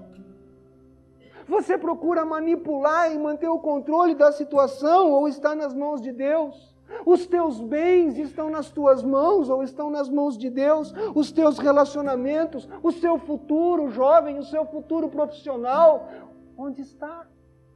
você 1.49 1.77
procura 1.77 2.25
manipular 2.25 3.13
e 3.13 3.19
manter 3.19 3.49
o 3.49 3.59
controle 3.59 4.15
da 4.15 4.31
situação 4.31 5.11
ou 5.11 5.27
está 5.27 5.55
nas 5.55 5.75
mãos 5.75 6.01
de 6.01 6.13
Deus? 6.13 6.74
Os 7.05 7.27
teus 7.27 7.61
bens 7.61 8.19
estão 8.19 8.49
nas 8.51 8.71
tuas 8.71 9.03
mãos 9.03 9.49
ou 9.49 9.63
estão 9.63 9.91
nas 9.91 10.09
mãos 10.09 10.37
de 10.39 10.49
Deus? 10.49 10.93
Os 11.15 11.31
teus 11.33 11.59
relacionamentos, 11.59 12.69
o 12.83 12.91
seu 12.91 13.19
futuro 13.19 13.91
jovem, 13.91 14.39
o 14.39 14.43
seu 14.43 14.65
futuro 14.67 15.09
profissional, 15.09 16.09
onde 16.57 16.81
está? 16.83 17.27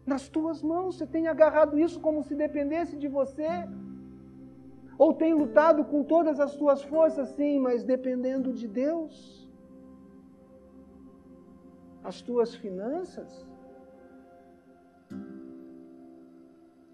Nas 0.06 0.28
tuas 0.28 0.62
mãos. 0.62 0.96
Você 0.96 1.06
tem 1.06 1.28
agarrado 1.28 1.78
isso 1.78 2.00
como 2.00 2.22
se 2.22 2.34
dependesse 2.34 2.96
de 2.96 3.08
você. 3.08 3.48
Ou 4.96 5.14
tem 5.14 5.32
lutado 5.32 5.84
com 5.84 6.02
todas 6.02 6.40
as 6.40 6.52
suas 6.52 6.82
forças, 6.82 7.28
sim, 7.30 7.58
mas 7.58 7.84
dependendo 7.84 8.52
de 8.52 8.66
Deus? 8.66 9.48
As 12.02 12.20
tuas 12.20 12.54
finanças? 12.54 13.47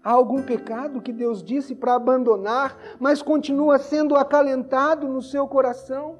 Há 0.05 0.11
algum 0.11 0.43
pecado 0.43 1.01
que 1.01 1.11
Deus 1.11 1.43
disse 1.43 1.73
para 1.73 1.95
abandonar, 1.95 2.77
mas 2.99 3.23
continua 3.23 3.79
sendo 3.79 4.15
acalentado 4.15 5.07
no 5.07 5.19
seu 5.19 5.47
coração? 5.47 6.19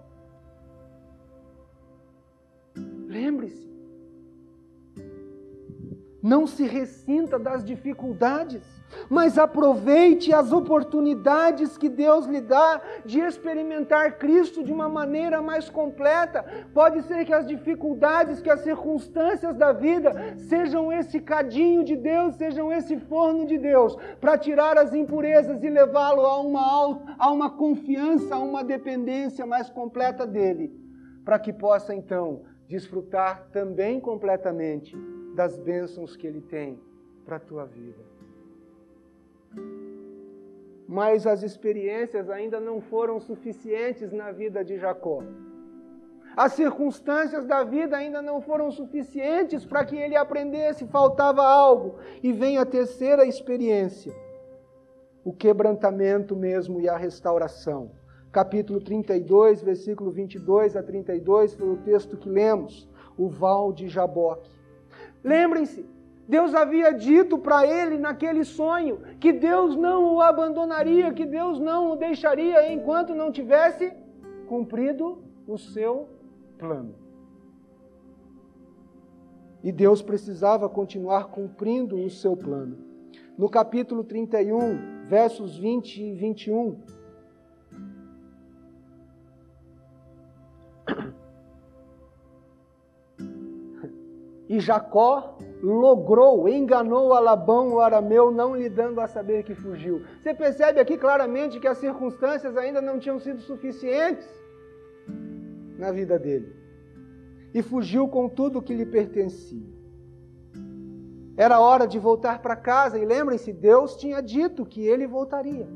Não 6.25 6.47
se 6.47 6.65
ressinta 6.65 7.37
das 7.37 7.63
dificuldades 7.63 8.63
mas 9.09 9.37
aproveite 9.37 10.33
as 10.33 10.51
oportunidades 10.51 11.77
que 11.77 11.89
Deus 11.89 12.25
lhe 12.25 12.39
dá 12.39 12.81
de 13.03 13.19
experimentar 13.19 14.17
Cristo 14.17 14.63
de 14.63 14.71
uma 14.71 14.87
maneira 14.87 15.41
mais 15.41 15.69
completa. 15.69 16.45
Pode 16.73 17.01
ser 17.03 17.25
que 17.25 17.33
as 17.33 17.45
dificuldades, 17.45 18.41
que 18.41 18.49
as 18.49 18.61
circunstâncias 18.61 19.55
da 19.55 19.73
vida 19.73 20.35
sejam 20.37 20.93
esse 20.93 21.19
cadinho 21.19 21.83
de 21.83 21.95
Deus, 21.95 22.35
sejam 22.35 22.71
esse 22.71 22.97
forno 22.97 23.45
de 23.45 23.57
Deus, 23.57 23.97
para 24.21 24.37
tirar 24.37 24.77
as 24.77 24.93
impurezas 24.93 25.61
e 25.63 25.69
levá-lo 25.69 26.21
a 26.21 26.39
uma, 26.39 27.15
a 27.19 27.31
uma 27.31 27.49
confiança, 27.49 28.35
a 28.35 28.39
uma 28.39 28.63
dependência 28.63 29.45
mais 29.45 29.69
completa 29.69 30.25
dele, 30.25 30.71
para 31.25 31.39
que 31.39 31.51
possa 31.51 31.93
então 31.93 32.43
desfrutar 32.67 33.49
também 33.51 33.99
completamente 33.99 34.95
das 35.35 35.57
bênçãos 35.59 36.15
que 36.15 36.25
ele 36.25 36.41
tem 36.41 36.79
para 37.25 37.35
a 37.35 37.39
tua 37.39 37.65
vida 37.65 38.15
mas 40.87 41.25
as 41.25 41.41
experiências 41.43 42.29
ainda 42.29 42.59
não 42.59 42.79
foram 42.79 43.19
suficientes 43.19 44.11
na 44.11 44.31
vida 44.31 44.63
de 44.63 44.77
Jacó. 44.77 45.23
As 46.37 46.53
circunstâncias 46.53 47.45
da 47.45 47.63
vida 47.63 47.95
ainda 47.95 48.21
não 48.21 48.41
foram 48.41 48.69
suficientes 48.69 49.65
para 49.65 49.85
que 49.85 49.95
ele 49.95 50.15
aprendesse, 50.15 50.85
faltava 50.87 51.43
algo. 51.43 51.95
E 52.21 52.31
vem 52.31 52.57
a 52.57 52.65
terceira 52.65 53.25
experiência: 53.25 54.13
o 55.23 55.33
quebrantamento 55.33 56.35
mesmo 56.35 56.79
e 56.79 56.89
a 56.89 56.97
restauração. 56.97 57.91
Capítulo 58.31 58.81
32, 58.81 59.61
versículo 59.63 60.11
22 60.11 60.75
a 60.75 60.83
32 60.83 61.53
foi 61.53 61.69
o 61.69 61.77
texto 61.77 62.17
que 62.17 62.29
lemos, 62.29 62.87
o 63.17 63.29
val 63.29 63.71
de 63.71 63.87
Jaboque. 63.87 64.54
Lembrem-se, 65.25 65.83
Deus 66.27 66.53
havia 66.53 66.91
dito 66.93 67.35
para 67.39 67.65
ele 67.65 67.97
naquele 67.97 68.43
sonho 68.43 68.99
que 69.19 69.33
Deus 69.33 69.75
não 69.75 70.13
o 70.13 70.21
abandonaria, 70.21 71.11
que 71.11 71.25
Deus 71.25 71.59
não 71.59 71.91
o 71.91 71.95
deixaria 71.95 72.71
enquanto 72.71 73.15
não 73.15 73.31
tivesse 73.31 73.91
cumprido 74.47 75.23
o 75.47 75.57
seu 75.57 76.07
plano. 76.59 76.93
E 79.63 79.71
Deus 79.71 80.03
precisava 80.03 80.69
continuar 80.69 81.29
cumprindo 81.29 81.95
o 81.95 82.07
seu 82.07 82.37
plano. 82.37 82.77
No 83.35 83.49
capítulo 83.49 84.03
31, 84.03 85.07
versos 85.07 85.57
20 85.57 86.03
e 86.03 86.13
21, 86.13 86.77
e 94.47 94.59
Jacó 94.59 95.37
logrou, 95.61 96.47
enganou 96.47 97.13
a 97.13 97.19
Labão, 97.19 97.73
o 97.73 97.79
arameu, 97.79 98.31
não 98.31 98.55
lhe 98.55 98.69
dando 98.69 99.01
a 99.01 99.07
saber 99.07 99.43
que 99.43 99.55
fugiu. 99.55 100.03
Você 100.21 100.33
percebe 100.33 100.79
aqui 100.79 100.97
claramente 100.97 101.59
que 101.59 101.67
as 101.67 101.79
circunstâncias 101.79 102.55
ainda 102.55 102.81
não 102.81 102.99
tinham 102.99 103.19
sido 103.19 103.41
suficientes 103.41 104.27
na 105.79 105.91
vida 105.91 106.19
dele. 106.19 106.55
E 107.53 107.61
fugiu 107.63 108.07
com 108.07 108.29
tudo 108.29 108.61
que 108.61 108.73
lhe 108.73 108.85
pertencia. 108.85 109.75
Era 111.37 111.59
hora 111.59 111.87
de 111.87 111.97
voltar 111.97 112.41
para 112.41 112.55
casa, 112.55 112.99
e 112.99 113.05
lembrem-se, 113.05 113.51
Deus 113.51 113.95
tinha 113.97 114.21
dito 114.21 114.65
que 114.65 114.85
ele 114.85 115.07
voltaria. 115.07 115.67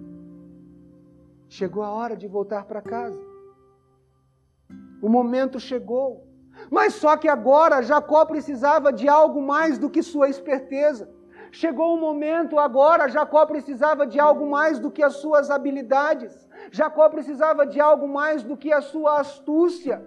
Chegou 1.50 1.82
a 1.82 1.92
hora 1.92 2.16
de 2.16 2.28
voltar 2.28 2.66
para 2.66 2.82
casa. 2.82 3.20
O 5.02 5.10
momento 5.10 5.60
chegou. 5.60 6.29
Mas 6.70 6.94
só 6.96 7.18
que 7.18 7.28
agora 7.28 7.82
Jacó 7.82 8.26
precisava 8.26 8.94
de 8.94 9.08
algo 9.08 9.42
mais 9.42 9.78
do 9.78 9.90
que 9.90 10.04
sua 10.04 10.30
esperteza. 10.30 11.10
Chegou 11.52 11.96
o 11.96 12.00
momento 12.00 12.60
agora, 12.60 13.10
Jacó 13.10 13.44
precisava 13.46 14.06
de 14.06 14.20
algo 14.20 14.46
mais 14.46 14.78
do 14.78 14.92
que 14.92 15.02
as 15.02 15.16
suas 15.16 15.50
habilidades. 15.50 16.48
Jacó 16.72 17.10
precisava 17.10 17.66
de 17.66 17.80
algo 17.80 18.08
mais 18.08 18.44
do 18.44 18.56
que 18.56 18.72
a 18.72 18.82
sua 18.82 19.20
astúcia 19.20 20.04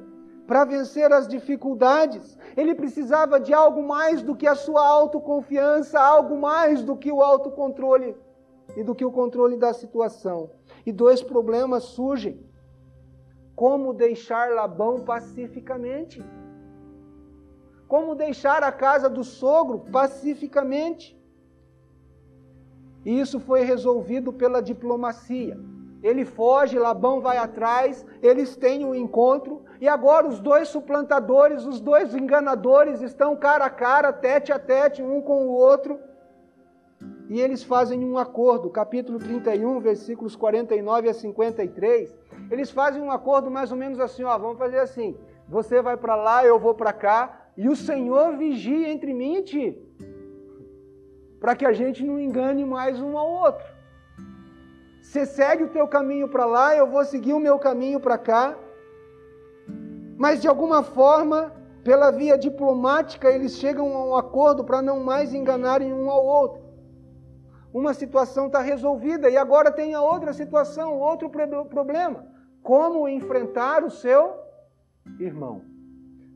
para 0.46 0.64
vencer 0.64 1.12
as 1.12 1.26
dificuldades. 1.26 2.38
Ele 2.56 2.74
precisava 2.74 3.40
de 3.40 3.52
algo 3.52 3.82
mais 3.82 4.22
do 4.22 4.36
que 4.36 4.46
a 4.46 4.54
sua 4.54 4.86
autoconfiança, 4.86 5.98
algo 6.00 6.38
mais 6.38 6.82
do 6.82 6.96
que 6.96 7.10
o 7.10 7.22
autocontrole 7.22 8.16
e 8.76 8.84
do 8.84 8.94
que 8.94 9.04
o 9.04 9.10
controle 9.10 9.56
da 9.56 9.72
situação. 9.72 10.50
E 10.86 10.92
dois 10.92 11.22
problemas 11.22 11.84
surgem. 11.84 12.40
Como 13.56 13.92
deixar 13.92 14.50
Labão 14.50 15.00
pacificamente? 15.00 16.24
Como 17.93 18.14
deixar 18.14 18.62
a 18.64 18.72
casa 18.72 19.11
do 19.11 19.22
sogro 19.22 19.80
pacificamente? 19.93 21.14
E 23.05 23.20
isso 23.20 23.38
foi 23.38 23.64
resolvido 23.64 24.32
pela 24.32 24.62
diplomacia. 24.62 25.61
Ele 26.03 26.24
foge, 26.24 26.78
Labão 26.78 27.20
vai 27.20 27.36
atrás, 27.36 28.03
eles 28.22 28.57
têm 28.57 28.86
um 28.86 28.95
encontro, 28.95 29.64
e 29.78 29.86
agora 29.86 30.26
os 30.26 30.40
dois 30.40 30.68
suplantadores, 30.68 31.66
os 31.66 31.82
dois 31.82 32.14
enganadores 32.14 33.03
estão 33.03 33.36
cara 33.36 33.66
a 33.66 33.70
cara, 33.70 34.11
tete 34.11 34.51
a 34.51 34.59
tete, 34.59 35.03
um 35.03 35.20
com 35.20 35.49
o 35.49 35.53
outro, 35.53 36.01
e 37.28 37.43
eles 37.43 37.62
fazem 37.62 38.03
um 38.03 38.16
acordo, 38.16 38.70
capítulo 38.70 39.18
31, 39.18 39.80
versículos 39.80 40.34
49 40.34 41.11
a 41.11 41.12
53. 41.12 42.16
Eles 42.51 42.70
fazem 42.70 43.03
um 43.03 43.11
acordo 43.11 43.51
mais 43.51 43.70
ou 43.70 43.76
menos 43.76 44.01
assim: 44.01 44.24
ó, 44.24 44.38
vamos 44.38 44.57
fazer 44.57 44.78
assim, 44.78 45.14
você 45.47 45.82
vai 45.82 45.99
para 45.99 46.16
lá, 46.16 46.43
eu 46.43 46.59
vou 46.59 46.74
para 46.74 46.95
cá, 46.95 47.41
e 47.57 47.68
o 47.68 47.76
Senhor 47.76 48.36
vigia 48.36 48.88
entre 48.90 49.12
mim 49.12 49.36
e 49.36 49.42
ti 49.42 49.92
para 51.42 51.57
que 51.57 51.66
a 51.66 51.72
gente 51.72 52.05
não 52.05 52.20
engane 52.20 52.64
mais 52.64 53.00
um 53.00 53.18
ao 53.18 53.28
outro. 53.28 53.66
Você 55.00 55.26
segue 55.26 55.64
o 55.64 55.70
teu 55.70 55.88
caminho 55.88 56.28
para 56.28 56.46
lá, 56.46 56.76
eu 56.76 56.86
vou 56.86 57.05
seguir 57.05 57.32
o 57.32 57.40
meu 57.40 57.59
caminho 57.59 57.98
para 57.98 58.16
cá. 58.16 58.57
Mas 60.16 60.40
de 60.40 60.46
alguma 60.46 60.84
forma, 60.84 61.53
pela 61.82 62.12
via 62.12 62.38
diplomática, 62.38 63.28
eles 63.28 63.57
chegam 63.57 63.92
a 63.92 64.05
um 64.07 64.14
acordo 64.14 64.62
para 64.62 64.80
não 64.80 65.00
mais 65.00 65.34
enganarem 65.34 65.92
um 65.92 66.09
ao 66.09 66.24
outro. 66.24 66.62
Uma 67.74 67.92
situação 67.92 68.46
está 68.46 68.61
resolvida 68.61 69.28
e 69.28 69.36
agora 69.36 69.72
tem 69.72 69.94
a 69.94 70.00
outra 70.00 70.32
situação, 70.32 71.00
outro 71.00 71.28
problema. 71.28 72.24
Como 72.62 73.09
enfrentar 73.09 73.82
o 73.82 73.90
seu 73.90 74.36
irmão? 75.18 75.72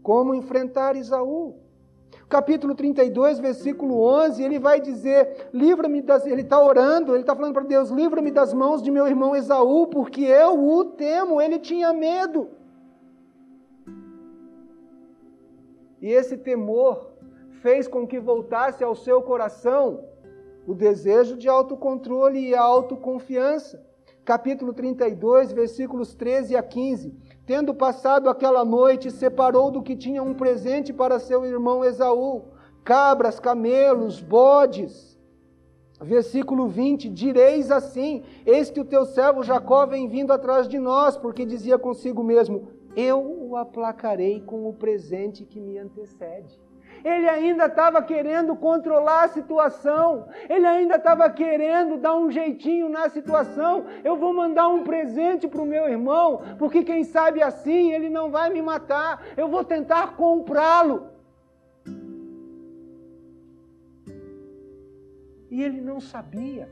Como 0.07 0.37
enfrentar 0.37 0.95
Isaú? 0.95 1.57
capítulo 2.29 2.77
32, 2.77 3.41
versículo 3.41 3.95
11, 4.01 4.41
ele 4.41 4.59
vai 4.67 4.81
dizer: 4.81 5.49
livra-me 5.53 6.01
das. 6.01 6.25
Ele 6.25 6.43
está 6.43 6.61
orando, 6.61 7.13
ele 7.13 7.23
está 7.23 7.35
falando 7.35 7.55
para 7.55 7.65
Deus: 7.65 7.91
livra-me 7.91 8.31
das 8.31 8.55
mãos 8.55 8.81
de 8.81 8.89
meu 8.89 9.09
irmão 9.09 9.35
Esaú, 9.35 9.89
porque 9.89 10.23
eu 10.23 10.53
o 10.65 10.85
temo. 10.85 11.41
Ele 11.41 11.59
tinha 11.59 11.93
medo. 11.93 12.49
E 16.01 16.09
esse 16.21 16.37
temor 16.37 17.11
fez 17.61 17.89
com 17.89 18.07
que 18.07 18.21
voltasse 18.21 18.85
ao 18.85 18.95
seu 18.95 19.21
coração 19.23 20.05
o 20.69 20.73
desejo 20.73 21.37
de 21.37 21.49
autocontrole 21.49 22.39
e 22.39 22.55
autoconfiança. 22.55 23.85
Capítulo 24.25 24.73
32, 24.73 25.53
versículos 25.53 26.15
13 26.15 26.55
a 26.55 26.63
15. 26.63 27.26
Tendo 27.47 27.73
passado 27.73 28.29
aquela 28.29 28.65
noite, 28.65 29.09
separou 29.09 29.71
do 29.71 29.81
que 29.81 29.95
tinha 29.95 30.21
um 30.21 30.35
presente 30.35 30.93
para 30.93 31.21
seu 31.21 31.47
irmão 31.47 31.85
Esaú: 31.85 32.47
cabras, 32.83 33.39
camelos, 33.39 34.21
bodes. 34.21 35.17
Versículo 36.01 36.67
20: 36.67 37.09
Direis 37.09 37.71
assim: 37.71 38.25
Eis 38.45 38.69
que 38.69 38.81
o 38.81 38.85
teu 38.85 39.07
servo 39.07 39.45
Jacó 39.45 39.87
vem 39.87 40.09
vindo 40.09 40.33
atrás 40.33 40.69
de 40.69 40.79
nós, 40.79 41.17
porque 41.17 41.47
dizia 41.47 41.79
consigo 41.79 42.25
mesmo: 42.25 42.69
Eu 42.97 43.21
o 43.21 43.57
aplacarei 43.57 44.41
com 44.41 44.69
o 44.69 44.75
presente 44.75 45.45
que 45.45 45.61
me 45.61 45.79
antecede. 45.79 46.66
Ele 47.07 47.29
ainda 47.29 47.67
estava 47.67 48.03
querendo 48.03 48.57
controlar 48.57 49.23
a 49.27 49.29
situação, 49.29 50.27
ele 50.49 50.67
ainda 50.67 50.97
estava 50.97 51.31
querendo 51.31 51.99
dar 51.99 52.17
um 52.17 52.29
jeitinho 52.29 52.89
na 52.89 53.09
situação. 53.09 53.85
Eu 54.03 54.17
vou 54.17 54.33
mandar 54.35 54.67
um 54.67 54.83
presente 54.83 55.47
para 55.47 55.63
o 55.63 55.65
meu 55.65 55.89
irmão, 55.89 56.43
porque 56.59 56.83
quem 56.83 57.05
sabe 57.05 57.41
assim 57.45 57.93
ele 57.93 58.09
não 58.09 58.29
vai 58.29 58.51
me 58.51 58.61
matar. 58.61 59.25
Eu 59.37 59.47
vou 59.47 59.63
tentar 59.63 60.17
comprá-lo. 60.17 61.07
E 65.49 65.63
ele 65.63 65.81
não 65.81 66.01
sabia 66.01 66.69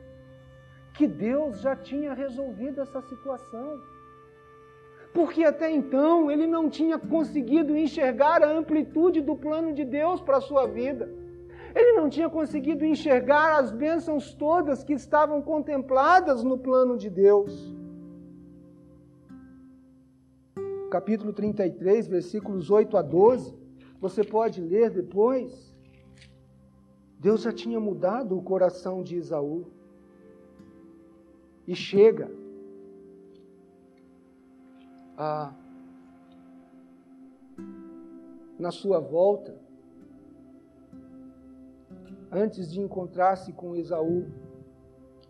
que 0.94 1.06
Deus 1.06 1.60
já 1.60 1.76
tinha 1.76 2.12
resolvido 2.12 2.80
essa 2.80 3.00
situação 3.02 3.80
porque 5.14 5.44
até 5.44 5.70
então 5.70 6.28
ele 6.28 6.44
não 6.44 6.68
tinha 6.68 6.98
conseguido 6.98 7.76
enxergar 7.76 8.42
a 8.42 8.50
amplitude 8.50 9.20
do 9.20 9.36
plano 9.36 9.72
de 9.72 9.84
Deus 9.84 10.20
para 10.20 10.38
a 10.38 10.40
sua 10.40 10.66
vida. 10.66 11.08
Ele 11.72 11.92
não 11.92 12.10
tinha 12.10 12.28
conseguido 12.28 12.84
enxergar 12.84 13.60
as 13.60 13.70
bênçãos 13.70 14.34
todas 14.34 14.82
que 14.82 14.92
estavam 14.92 15.40
contempladas 15.40 16.42
no 16.42 16.58
plano 16.58 16.96
de 16.98 17.08
Deus. 17.08 17.72
Capítulo 20.90 21.32
33, 21.32 22.08
versículos 22.08 22.68
8 22.68 22.96
a 22.96 23.02
12, 23.02 23.56
você 24.00 24.24
pode 24.24 24.60
ler 24.60 24.90
depois. 24.90 25.72
Deus 27.20 27.42
já 27.42 27.52
tinha 27.52 27.78
mudado 27.78 28.36
o 28.36 28.42
coração 28.42 29.02
de 29.02 29.16
Isaú. 29.16 29.66
E 31.66 31.74
chega 31.74 32.30
na 38.58 38.70
sua 38.70 38.98
volta, 38.98 39.56
antes 42.30 42.70
de 42.70 42.80
encontrar-se 42.80 43.52
com 43.52 43.76
Esaú, 43.76 44.26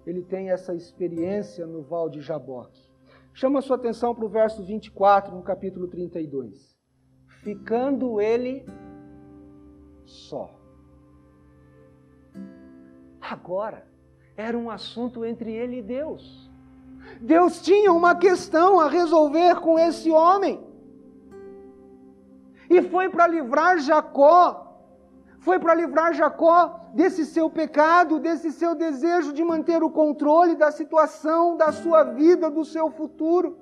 ele 0.07 0.23
tem 0.23 0.51
essa 0.51 0.75
experiência 0.75 1.67
no 1.67 1.83
Val 1.83 2.09
de 2.09 2.21
Jaboque. 2.21 2.93
Chama 3.33 3.61
sua 3.61 3.77
atenção 3.77 4.15
para 4.15 4.25
o 4.25 4.29
verso 4.29 4.63
24, 4.65 5.35
no 5.35 5.43
capítulo 5.43 5.89
32. 5.89 6.79
Ficando 7.43 8.21
ele 8.21 8.65
só. 10.05 10.55
Agora, 13.21 13.87
era 14.37 14.57
um 14.57 14.71
assunto 14.71 15.25
entre 15.25 15.53
ele 15.53 15.79
e 15.79 15.83
Deus. 15.83 16.51
Deus 17.21 17.61
tinha 17.61 17.93
uma 17.93 18.15
questão 18.15 18.81
a 18.81 18.89
resolver 18.89 19.61
com 19.61 19.79
esse 19.79 20.11
homem. 20.11 20.63
E 22.69 22.83
foi 22.83 23.09
para 23.09 23.27
livrar 23.27 23.79
Jacó, 23.79 24.81
foi 25.39 25.59
para 25.59 25.75
livrar 25.75 26.15
Jacó 26.15 26.81
desse 26.95 27.27
seu 27.27 27.51
pecado, 27.51 28.19
desse 28.19 28.51
seu 28.53 28.75
desejo 28.75 29.33
de 29.33 29.45
manter 29.45 29.83
o 29.83 29.91
controle 29.91 30.55
da 30.55 30.71
situação, 30.71 31.57
da 31.57 31.73
sua 31.73 32.03
vida, 32.03 32.51
do 32.51 32.65
seu 32.65 32.91
futuro. 32.91 33.59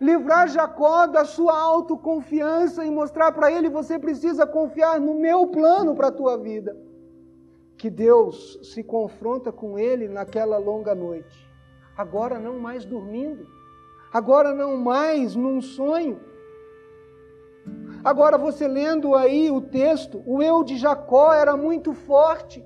Livrar 0.00 0.48
Jacó 0.48 1.06
da 1.06 1.24
sua 1.24 1.58
autoconfiança 1.58 2.84
e 2.84 2.90
mostrar 2.90 3.32
para 3.32 3.50
ele: 3.50 3.68
você 3.68 3.98
precisa 3.98 4.46
confiar 4.46 5.00
no 5.00 5.14
meu 5.14 5.48
plano 5.48 5.94
para 5.94 6.08
a 6.08 6.12
tua 6.12 6.36
vida. 6.36 6.76
Que 7.76 7.90
Deus 7.90 8.58
se 8.62 8.82
confronta 8.82 9.50
com 9.50 9.78
ele 9.78 10.08
naquela 10.08 10.58
longa 10.58 10.94
noite 10.94 11.53
agora 11.96 12.38
não 12.38 12.58
mais 12.58 12.84
dormindo, 12.84 13.46
agora 14.12 14.52
não 14.52 14.76
mais 14.76 15.34
num 15.34 15.60
sonho. 15.60 16.20
Agora 18.02 18.36
você 18.36 18.68
lendo 18.68 19.14
aí 19.14 19.50
o 19.50 19.60
texto, 19.60 20.22
o 20.26 20.42
eu 20.42 20.62
de 20.62 20.76
Jacó 20.76 21.32
era 21.32 21.56
muito 21.56 21.94
forte. 21.94 22.62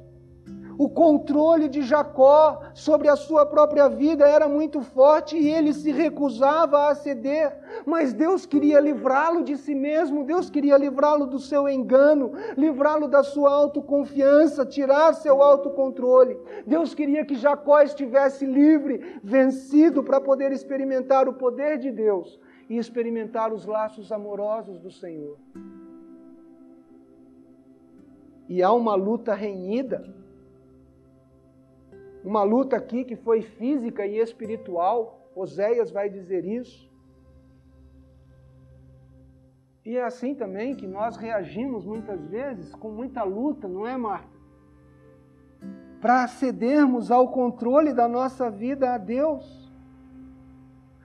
O 0.79 0.89
controle 0.89 1.69
de 1.69 1.83
Jacó 1.83 2.61
sobre 2.73 3.09
a 3.09 3.17
sua 3.17 3.45
própria 3.45 3.89
vida 3.89 4.25
era 4.29 4.47
muito 4.47 4.81
forte 4.81 5.37
e 5.37 5.49
ele 5.49 5.73
se 5.73 5.91
recusava 5.91 6.87
a 6.87 6.95
ceder, 6.95 7.53
mas 7.85 8.13
Deus 8.13 8.47
queria 8.47 8.79
livrá-lo 8.79 9.43
de 9.43 9.57
si 9.57 9.75
mesmo, 9.75 10.23
Deus 10.23 10.49
queria 10.49 10.77
livrá-lo 10.77 11.27
do 11.27 11.41
seu 11.41 11.69
engano, 11.69 12.31
livrá-lo 12.57 13.09
da 13.09 13.25
sua 13.25 13.53
autoconfiança, 13.53 14.65
tirar 14.65 15.15
seu 15.15 15.43
autocontrole. 15.43 16.39
Deus 16.65 16.95
queria 16.95 17.25
que 17.25 17.35
Jacó 17.35 17.81
estivesse 17.83 18.47
livre, 18.47 19.19
vencido, 19.21 20.05
para 20.05 20.21
poder 20.21 20.53
experimentar 20.53 21.29
o 21.29 21.33
poder 21.33 21.79
de 21.79 21.91
Deus 21.91 22.39
e 22.71 22.79
experimentar 22.79 23.53
os 23.53 23.67
laços 23.67 24.13
amorosos 24.13 24.79
do 24.79 24.93
Senhor. 24.93 25.37
E 28.49 28.63
há 28.63 28.73
uma 28.73 28.95
luta 28.95 29.35
renhida 29.35 30.17
uma 32.29 32.43
luta 32.43 32.77
aqui 32.77 33.05
que 33.05 33.17
foi 33.17 33.41
física 33.41 34.07
e 34.07 34.19
espiritual, 34.19 35.31
Oséias 35.35 35.91
vai 35.91 36.11
dizer 36.11 36.45
isso. 36.45 36.87
E 39.83 39.97
é 39.97 40.05
assim 40.05 40.35
também 40.35 40.77
que 40.77 40.87
nós 40.87 41.17
reagimos 41.17 41.87
muitas 41.87 42.21
vezes 42.27 42.75
com 42.75 42.91
muita 42.91 43.23
luta, 43.23 43.67
não 43.67 43.87
é, 43.87 43.97
Marta? 43.97 44.29
Para 46.03 46.29
cedermos 46.29 47.11
ao 47.11 47.29
controle 47.29 47.95
da 47.95 48.07
nossa 48.07 48.51
vida 48.51 48.93
a 48.93 48.99
Deus. 48.99 49.73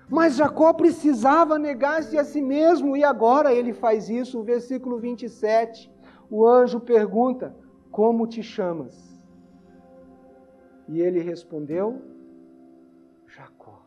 Mas 0.09 0.36
Jacó 0.36 0.74
precisava 0.74 1.57
negar-se 1.57 2.17
a 2.17 2.26
si 2.26 2.41
mesmo 2.41 2.97
e 2.97 3.03
agora 3.05 3.53
ele 3.53 3.71
faz 3.71 4.09
isso. 4.09 4.41
O 4.41 4.43
versículo 4.43 4.99
27, 4.99 5.89
o 6.30 6.45
anjo 6.45 6.82
pergunta: 6.82 7.55
Como 7.89 8.28
te 8.28 8.43
chamas? 8.43 9.12
E 10.93 11.01
ele 11.01 11.21
respondeu: 11.21 11.99
Jacó. 13.25 13.83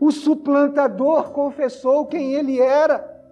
O 0.00 0.10
suplantador 0.10 1.30
confessou 1.30 2.06
quem 2.06 2.32
ele 2.32 2.58
era. 2.58 3.22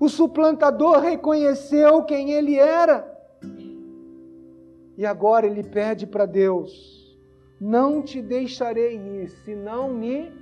O 0.00 0.08
suplantador 0.08 0.98
reconheceu 0.98 2.02
quem 2.02 2.32
ele 2.32 2.58
era. 2.58 3.08
E 4.98 5.06
agora 5.06 5.46
ele 5.46 5.62
pede 5.62 6.08
para 6.08 6.26
Deus: 6.26 7.16
Não 7.60 8.02
te 8.02 8.20
deixarei 8.20 8.96
ir, 8.96 9.28
se 9.28 9.54
não 9.54 9.88
me 9.88 10.32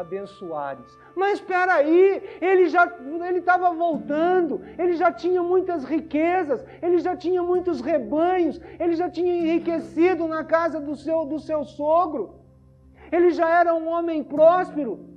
abençoares. 0.00 0.98
Mas 1.14 1.34
espera 1.34 1.74
aí, 1.74 2.22
ele 2.40 2.68
já 2.68 2.84
ele 3.28 3.38
estava 3.38 3.70
voltando, 3.72 4.60
ele 4.78 4.94
já 4.94 5.10
tinha 5.12 5.42
muitas 5.42 5.84
riquezas, 5.84 6.64
ele 6.80 6.98
já 6.98 7.16
tinha 7.16 7.42
muitos 7.42 7.80
rebanhos, 7.80 8.60
ele 8.78 8.94
já 8.94 9.08
tinha 9.10 9.34
enriquecido 9.34 10.26
na 10.28 10.44
casa 10.44 10.80
do 10.80 10.94
seu 10.96 11.24
do 11.24 11.38
seu 11.38 11.64
sogro. 11.64 12.24
Ele 13.10 13.30
já 13.30 13.48
era 13.60 13.74
um 13.74 13.88
homem 13.88 14.22
próspero. 14.22 15.08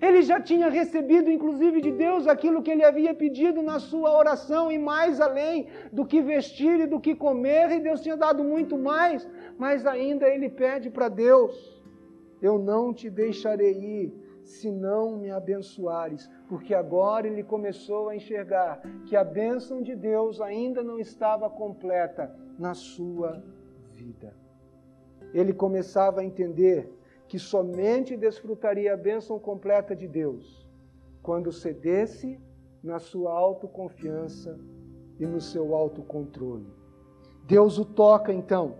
Ele 0.00 0.22
já 0.22 0.40
tinha 0.40 0.68
recebido, 0.68 1.30
inclusive, 1.30 1.80
de 1.80 1.90
Deus 1.90 2.26
aquilo 2.26 2.62
que 2.62 2.70
ele 2.70 2.84
havia 2.84 3.14
pedido 3.14 3.62
na 3.62 3.78
sua 3.78 4.16
oração, 4.16 4.70
e 4.70 4.78
mais 4.78 5.20
além 5.20 5.68
do 5.92 6.04
que 6.04 6.20
vestir 6.20 6.80
e 6.80 6.86
do 6.86 7.00
que 7.00 7.14
comer, 7.14 7.70
e 7.70 7.80
Deus 7.80 8.00
tinha 8.00 8.16
dado 8.16 8.42
muito 8.42 8.76
mais, 8.76 9.26
mas 9.56 9.86
ainda 9.86 10.28
ele 10.28 10.48
pede 10.48 10.90
para 10.90 11.08
Deus: 11.08 11.82
Eu 12.42 12.58
não 12.58 12.92
te 12.92 13.08
deixarei 13.08 13.72
ir, 13.72 14.23
se 14.44 14.70
não 14.70 15.16
me 15.16 15.30
abençoares, 15.30 16.30
porque 16.48 16.74
agora 16.74 17.26
ele 17.26 17.42
começou 17.42 18.08
a 18.08 18.16
enxergar 18.16 18.80
que 19.06 19.16
a 19.16 19.24
bênção 19.24 19.82
de 19.82 19.96
Deus 19.96 20.40
ainda 20.40 20.82
não 20.82 20.98
estava 20.98 21.48
completa 21.48 22.34
na 22.58 22.74
sua 22.74 23.42
vida. 23.92 24.36
Ele 25.32 25.52
começava 25.52 26.20
a 26.20 26.24
entender 26.24 26.92
que 27.26 27.38
somente 27.38 28.16
desfrutaria 28.16 28.92
a 28.92 28.96
bênção 28.96 29.38
completa 29.38 29.96
de 29.96 30.06
Deus 30.06 30.68
quando 31.22 31.50
cedesse 31.50 32.38
na 32.82 32.98
sua 32.98 33.32
autoconfiança 33.32 34.60
e 35.18 35.24
no 35.24 35.40
seu 35.40 35.74
autocontrole. 35.74 36.70
Deus 37.46 37.78
o 37.78 37.84
toca 37.84 38.32
então. 38.32 38.76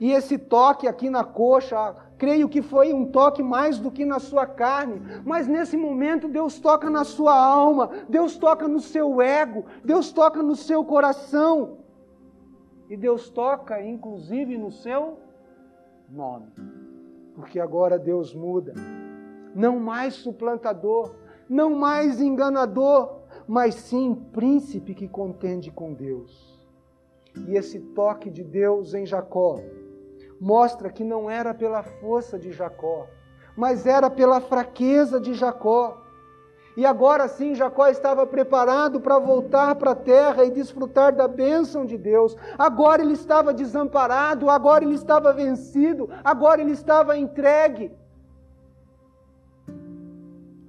E 0.00 0.10
esse 0.12 0.38
toque 0.38 0.86
aqui 0.86 1.10
na 1.10 1.22
coxa, 1.22 1.94
creio 2.18 2.48
que 2.48 2.62
foi 2.62 2.92
um 2.92 3.06
toque 3.06 3.42
mais 3.42 3.78
do 3.78 3.90
que 3.90 4.04
na 4.04 4.18
sua 4.18 4.46
carne, 4.46 5.00
mas 5.24 5.46
nesse 5.46 5.76
momento 5.76 6.28
Deus 6.28 6.58
toca 6.58 6.88
na 6.88 7.04
sua 7.04 7.36
alma, 7.36 7.90
Deus 8.08 8.36
toca 8.36 8.66
no 8.66 8.80
seu 8.80 9.20
ego, 9.20 9.64
Deus 9.84 10.12
toca 10.12 10.42
no 10.42 10.56
seu 10.56 10.84
coração. 10.84 11.78
E 12.88 12.96
Deus 12.96 13.28
toca 13.28 13.82
inclusive 13.84 14.56
no 14.56 14.70
seu 14.70 15.18
nome 16.08 16.52
porque 17.36 17.60
agora 17.60 17.98
Deus 17.98 18.34
muda. 18.34 18.72
Não 19.54 19.78
mais 19.78 20.14
suplantador, 20.14 21.14
não 21.48 21.70
mais 21.70 22.20
enganador, 22.20 23.20
mas 23.46 23.74
sim 23.74 24.14
príncipe 24.32 24.94
que 24.94 25.06
contende 25.06 25.70
com 25.70 25.92
Deus. 25.92 26.58
E 27.46 27.54
esse 27.54 27.78
toque 27.78 28.30
de 28.30 28.42
Deus 28.42 28.94
em 28.94 29.04
Jacó 29.04 29.60
mostra 30.40 30.90
que 30.90 31.04
não 31.04 31.30
era 31.30 31.54
pela 31.54 31.82
força 31.82 32.38
de 32.38 32.52
Jacó, 32.52 33.06
mas 33.56 33.86
era 33.86 34.10
pela 34.10 34.40
fraqueza 34.40 35.20
de 35.20 35.34
Jacó. 35.34 36.02
E 36.76 36.84
agora 36.84 37.26
sim, 37.26 37.54
Jacó 37.54 37.88
estava 37.88 38.26
preparado 38.26 39.00
para 39.00 39.18
voltar 39.18 39.74
para 39.76 39.92
a 39.92 39.96
terra 39.96 40.44
e 40.44 40.50
desfrutar 40.50 41.14
da 41.14 41.26
bênção 41.26 41.86
de 41.86 41.96
Deus. 41.96 42.36
Agora 42.58 43.00
ele 43.00 43.14
estava 43.14 43.54
desamparado, 43.54 44.50
agora 44.50 44.84
ele 44.84 44.94
estava 44.94 45.32
vencido, 45.32 46.10
agora 46.22 46.60
ele 46.60 46.72
estava 46.72 47.16
entregue. 47.16 47.90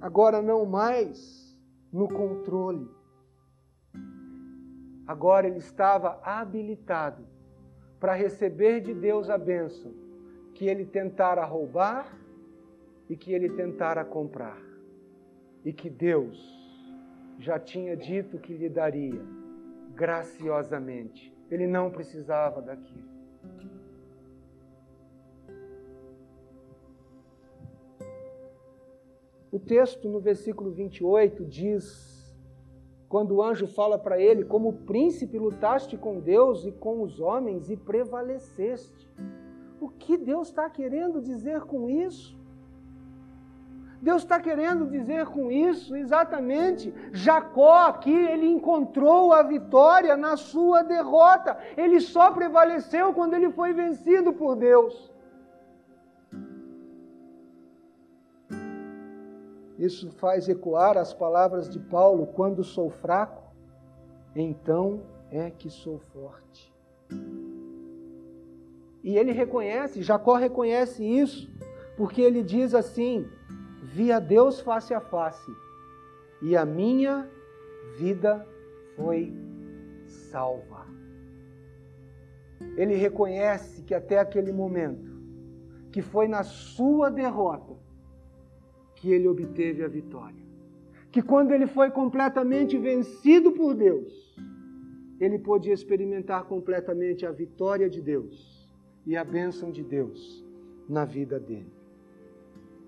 Agora 0.00 0.40
não 0.40 0.64
mais 0.64 1.54
no 1.92 2.08
controle. 2.08 2.90
Agora 5.06 5.46
ele 5.46 5.58
estava 5.58 6.20
habilitado 6.22 7.37
para 7.98 8.14
receber 8.14 8.80
de 8.80 8.94
Deus 8.94 9.28
a 9.28 9.36
bênção 9.36 9.92
que 10.54 10.66
ele 10.66 10.84
tentara 10.84 11.44
roubar 11.44 12.16
e 13.08 13.16
que 13.16 13.32
ele 13.32 13.50
tentara 13.50 14.04
comprar 14.04 14.60
e 15.64 15.72
que 15.72 15.90
Deus 15.90 16.36
já 17.38 17.58
tinha 17.58 17.96
dito 17.96 18.38
que 18.38 18.54
lhe 18.54 18.68
daria 18.68 19.20
graciosamente. 19.94 21.34
Ele 21.50 21.66
não 21.66 21.90
precisava 21.90 22.60
daquilo. 22.60 23.08
O 29.50 29.58
texto 29.58 30.08
no 30.08 30.20
versículo 30.20 30.70
28 30.70 31.44
diz: 31.44 32.17
quando 33.08 33.36
o 33.36 33.42
anjo 33.42 33.66
fala 33.66 33.98
para 33.98 34.20
ele, 34.20 34.44
como 34.44 34.72
príncipe 34.72 35.38
lutaste 35.38 35.96
com 35.96 36.20
Deus 36.20 36.64
e 36.66 36.72
com 36.72 37.02
os 37.02 37.20
homens 37.20 37.70
e 37.70 37.76
prevaleceste. 37.76 39.10
O 39.80 39.88
que 39.88 40.16
Deus 40.16 40.48
está 40.48 40.68
querendo 40.68 41.20
dizer 41.20 41.62
com 41.62 41.88
isso? 41.88 42.36
Deus 44.00 44.22
está 44.22 44.38
querendo 44.38 44.86
dizer 44.86 45.26
com 45.26 45.50
isso 45.50 45.96
exatamente. 45.96 46.94
Jacó 47.12 47.86
aqui, 47.86 48.14
ele 48.14 48.46
encontrou 48.46 49.32
a 49.32 49.42
vitória 49.42 50.16
na 50.16 50.36
sua 50.36 50.82
derrota. 50.82 51.58
Ele 51.76 52.00
só 52.00 52.30
prevaleceu 52.30 53.12
quando 53.12 53.34
ele 53.34 53.50
foi 53.50 53.72
vencido 53.72 54.32
por 54.32 54.54
Deus. 54.54 55.10
Isso 59.78 60.10
faz 60.10 60.48
ecoar 60.48 60.98
as 60.98 61.14
palavras 61.14 61.70
de 61.70 61.78
Paulo: 61.78 62.26
quando 62.26 62.64
sou 62.64 62.90
fraco, 62.90 63.44
então 64.34 65.00
é 65.30 65.50
que 65.50 65.70
sou 65.70 65.98
forte. 65.98 66.74
E 69.04 69.16
ele 69.16 69.30
reconhece, 69.30 70.02
Jacó 70.02 70.34
reconhece 70.34 71.04
isso, 71.04 71.48
porque 71.96 72.20
ele 72.20 72.42
diz 72.42 72.74
assim: 72.74 73.26
vi 73.82 74.10
a 74.10 74.18
Deus 74.18 74.60
face 74.60 74.92
a 74.92 75.00
face 75.00 75.50
e 76.42 76.56
a 76.56 76.64
minha 76.64 77.28
vida 77.96 78.44
foi 78.96 79.32
salva. 80.06 80.86
Ele 82.76 82.96
reconhece 82.96 83.82
que 83.82 83.94
até 83.94 84.18
aquele 84.18 84.52
momento, 84.52 85.16
que 85.92 86.02
foi 86.02 86.26
na 86.26 86.42
sua 86.42 87.10
derrota, 87.10 87.76
que 89.00 89.12
ele 89.12 89.28
obteve 89.28 89.84
a 89.84 89.88
vitória. 89.88 90.42
Que 91.10 91.22
quando 91.22 91.52
ele 91.52 91.66
foi 91.66 91.90
completamente 91.90 92.76
vencido 92.76 93.52
por 93.52 93.74
Deus, 93.74 94.36
ele 95.20 95.38
pôde 95.38 95.70
experimentar 95.70 96.44
completamente 96.44 97.24
a 97.24 97.30
vitória 97.30 97.88
de 97.88 98.00
Deus 98.00 98.68
e 99.06 99.16
a 99.16 99.24
bênção 99.24 99.70
de 99.70 99.82
Deus 99.82 100.44
na 100.88 101.04
vida 101.04 101.40
dele. 101.40 101.72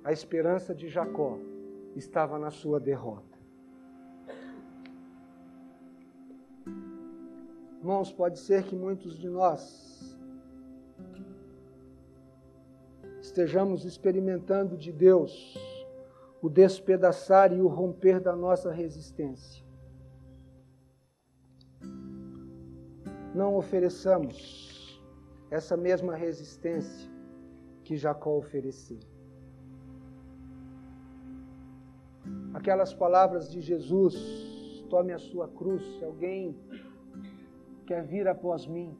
A 0.04 0.12
esperança 0.12 0.74
de 0.74 0.88
Jacó 0.88 1.38
estava 1.96 2.38
na 2.38 2.50
sua 2.50 2.78
derrota. 2.78 3.38
Irmãos, 7.78 8.12
pode 8.12 8.38
ser 8.38 8.64
que 8.64 8.76
muitos 8.76 9.18
de 9.18 9.28
nós 9.28 10.18
estejamos 13.20 13.84
experimentando 13.84 14.76
de 14.76 14.92
Deus 14.92 15.56
o 16.42 16.48
despedaçar 16.48 17.52
e 17.52 17.60
o 17.60 17.68
romper 17.68 18.20
da 18.20 18.34
nossa 18.34 18.72
resistência. 18.72 19.64
Não 23.34 23.56
ofereçamos 23.56 25.00
essa 25.50 25.76
mesma 25.76 26.14
resistência 26.14 27.10
que 27.84 27.96
Jacó 27.96 28.36
ofereceu. 28.36 28.98
aquelas 32.54 32.92
palavras 32.92 33.50
de 33.50 33.60
Jesus: 33.60 34.14
tome 34.88 35.12
a 35.12 35.18
sua 35.18 35.48
cruz. 35.48 35.82
Se 35.98 36.04
alguém 36.04 36.56
quer 37.86 38.04
vir 38.04 38.28
após 38.28 38.66
mim, 38.66 38.96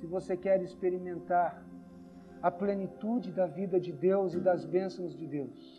se 0.00 0.06
você 0.06 0.36
quer 0.36 0.62
experimentar 0.62 1.64
a 2.42 2.50
plenitude 2.50 3.32
da 3.32 3.46
vida 3.46 3.80
de 3.80 3.92
Deus 3.92 4.34
e 4.34 4.40
das 4.40 4.64
bênçãos 4.64 5.16
de 5.16 5.26
Deus, 5.26 5.75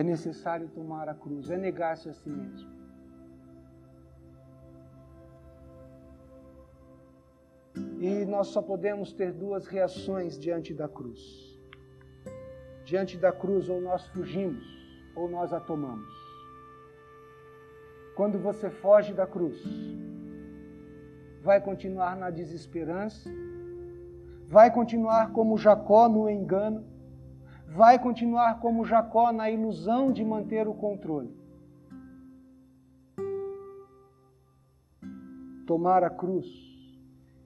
É 0.00 0.02
necessário 0.02 0.66
tomar 0.68 1.10
a 1.10 1.14
cruz, 1.14 1.50
é 1.50 1.58
negar-se 1.58 2.08
a 2.08 2.14
si 2.14 2.30
mesmo. 2.30 2.70
E 8.00 8.24
nós 8.24 8.46
só 8.46 8.62
podemos 8.62 9.12
ter 9.12 9.30
duas 9.30 9.66
reações 9.66 10.38
diante 10.38 10.72
da 10.72 10.88
cruz. 10.88 11.20
Diante 12.82 13.18
da 13.18 13.30
cruz, 13.30 13.68
ou 13.68 13.78
nós 13.78 14.06
fugimos, 14.06 14.64
ou 15.14 15.28
nós 15.28 15.52
a 15.52 15.60
tomamos. 15.60 16.14
Quando 18.16 18.38
você 18.38 18.70
foge 18.70 19.12
da 19.12 19.26
cruz, 19.26 19.62
vai 21.42 21.60
continuar 21.60 22.16
na 22.16 22.30
desesperança, 22.30 23.28
vai 24.46 24.72
continuar 24.72 25.30
como 25.32 25.58
Jacó 25.58 26.08
no 26.08 26.30
engano, 26.30 26.89
vai 27.70 28.00
continuar 28.00 28.58
como 28.58 28.84
Jacó 28.84 29.32
na 29.32 29.48
ilusão 29.48 30.12
de 30.12 30.24
manter 30.24 30.66
o 30.66 30.74
controle. 30.74 31.32
Tomar 35.66 36.02
a 36.02 36.10
cruz 36.10 36.48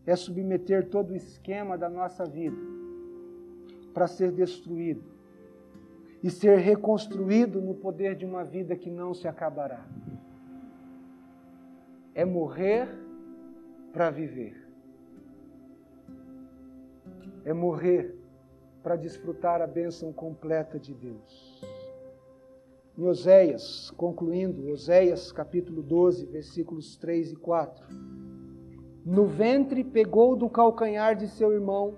é 0.06 0.16
submeter 0.16 0.88
todo 0.88 1.10
o 1.10 1.16
esquema 1.16 1.76
da 1.76 1.90
nossa 1.90 2.24
vida 2.24 2.56
para 3.92 4.06
ser 4.06 4.32
destruído 4.32 5.04
e 6.22 6.30
ser 6.30 6.56
reconstruído 6.56 7.60
no 7.60 7.74
poder 7.74 8.16
de 8.16 8.24
uma 8.24 8.42
vida 8.44 8.74
que 8.74 8.90
não 8.90 9.12
se 9.12 9.28
acabará. 9.28 9.86
É 12.14 12.24
morrer 12.24 12.88
para 13.92 14.10
viver. 14.10 14.66
É 17.44 17.52
morrer 17.52 18.23
para 18.84 18.96
desfrutar 18.96 19.62
a 19.62 19.66
bênção 19.66 20.12
completa 20.12 20.78
de 20.78 20.92
Deus. 20.92 21.62
Em 22.98 23.02
Oséias, 23.02 23.90
concluindo, 23.96 24.70
Oséias 24.70 25.32
capítulo 25.32 25.82
12, 25.82 26.26
versículos 26.26 26.94
3 26.98 27.32
e 27.32 27.36
4. 27.36 27.82
No 29.06 29.24
ventre 29.24 29.82
pegou 29.82 30.36
do 30.36 30.50
calcanhar 30.50 31.16
de 31.16 31.28
seu 31.28 31.50
irmão, 31.50 31.94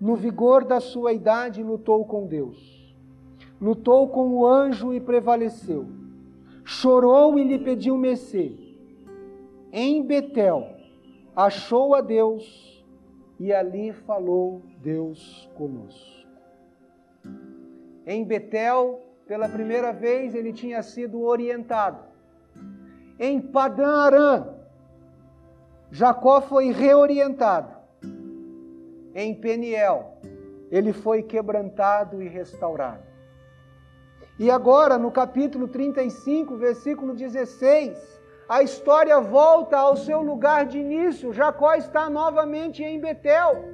no 0.00 0.14
vigor 0.14 0.64
da 0.64 0.78
sua 0.78 1.12
idade 1.12 1.64
lutou 1.64 2.04
com 2.04 2.28
Deus. 2.28 2.94
Lutou 3.60 4.08
com 4.08 4.28
o 4.36 4.46
anjo 4.46 4.94
e 4.94 5.00
prevaleceu. 5.00 5.88
Chorou 6.64 7.40
e 7.40 7.44
lhe 7.44 7.58
pediu 7.58 7.96
mercê. 7.96 8.52
Em 9.72 10.00
Betel, 10.00 10.64
achou 11.34 11.92
a 11.92 12.00
Deus 12.00 12.73
e 13.38 13.52
ali 13.52 13.92
falou 13.92 14.62
Deus 14.78 15.50
conosco. 15.54 16.26
Em 18.06 18.24
Betel, 18.24 19.00
pela 19.26 19.48
primeira 19.48 19.92
vez, 19.92 20.34
ele 20.34 20.52
tinha 20.52 20.82
sido 20.82 21.22
orientado. 21.22 22.04
Em 23.18 23.40
Padã 23.40 23.86
Aram, 23.86 24.54
Jacó 25.90 26.40
foi 26.40 26.70
reorientado. 26.70 27.74
Em 29.14 29.34
Peniel, 29.34 30.18
ele 30.70 30.92
foi 30.92 31.22
quebrantado 31.22 32.20
e 32.20 32.28
restaurado. 32.28 33.02
E 34.38 34.50
agora, 34.50 34.98
no 34.98 35.12
capítulo 35.12 35.68
35, 35.68 36.56
versículo 36.56 37.14
16, 37.14 37.96
a 38.48 38.62
história 38.62 39.20
volta 39.20 39.76
ao 39.76 39.96
seu 39.96 40.20
lugar 40.22 40.66
de 40.66 40.78
início. 40.78 41.32
Jacó 41.32 41.74
está 41.74 42.10
novamente 42.10 42.82
em 42.82 43.00
Betel. 43.00 43.64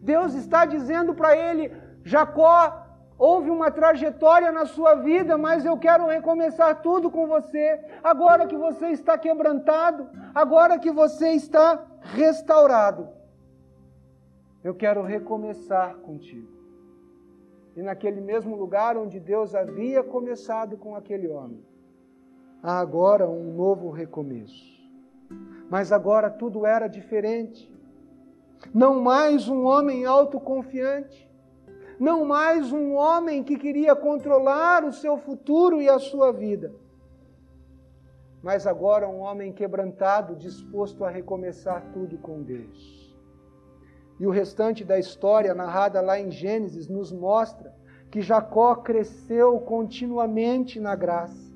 Deus 0.00 0.34
está 0.34 0.64
dizendo 0.64 1.14
para 1.14 1.36
ele: 1.36 1.72
Jacó, 2.02 2.86
houve 3.18 3.50
uma 3.50 3.70
trajetória 3.70 4.50
na 4.52 4.64
sua 4.64 4.94
vida, 4.94 5.36
mas 5.36 5.64
eu 5.64 5.76
quero 5.76 6.06
recomeçar 6.06 6.80
tudo 6.80 7.10
com 7.10 7.26
você. 7.26 7.80
Agora 8.02 8.46
que 8.46 8.56
você 8.56 8.88
está 8.88 9.18
quebrantado, 9.18 10.08
agora 10.34 10.78
que 10.78 10.90
você 10.90 11.30
está 11.30 11.84
restaurado, 12.00 13.08
eu 14.62 14.74
quero 14.74 15.02
recomeçar 15.02 15.96
contigo. 15.96 16.48
E 17.76 17.82
naquele 17.82 18.20
mesmo 18.20 18.56
lugar 18.56 18.96
onde 18.96 19.20
Deus 19.20 19.54
havia 19.54 20.02
começado 20.02 20.76
com 20.76 20.96
aquele 20.96 21.28
homem, 21.28 21.64
há 22.62 22.78
agora 22.78 23.28
um 23.28 23.52
novo 23.54 23.90
recomeço. 23.90 24.78
Mas 25.70 25.92
agora 25.92 26.30
tudo 26.30 26.66
era 26.66 26.88
diferente. 26.88 27.72
Não 28.74 29.00
mais 29.00 29.48
um 29.48 29.64
homem 29.64 30.04
autoconfiante, 30.04 31.30
não 31.98 32.24
mais 32.24 32.72
um 32.72 32.94
homem 32.94 33.44
que 33.44 33.56
queria 33.56 33.94
controlar 33.94 34.84
o 34.84 34.92
seu 34.92 35.16
futuro 35.16 35.80
e 35.80 35.88
a 35.88 35.98
sua 35.98 36.32
vida, 36.32 36.74
mas 38.42 38.66
agora 38.66 39.08
um 39.08 39.20
homem 39.20 39.52
quebrantado, 39.52 40.34
disposto 40.34 41.04
a 41.04 41.10
recomeçar 41.10 41.92
tudo 41.92 42.18
com 42.18 42.42
Deus. 42.42 43.16
E 44.18 44.26
o 44.26 44.30
restante 44.30 44.84
da 44.84 44.98
história, 44.98 45.54
narrada 45.54 46.00
lá 46.00 46.18
em 46.18 46.30
Gênesis, 46.30 46.88
nos 46.88 47.12
mostra 47.12 47.72
que 48.10 48.20
Jacó 48.20 48.74
cresceu 48.74 49.60
continuamente 49.60 50.80
na 50.80 50.96
graça 50.96 51.47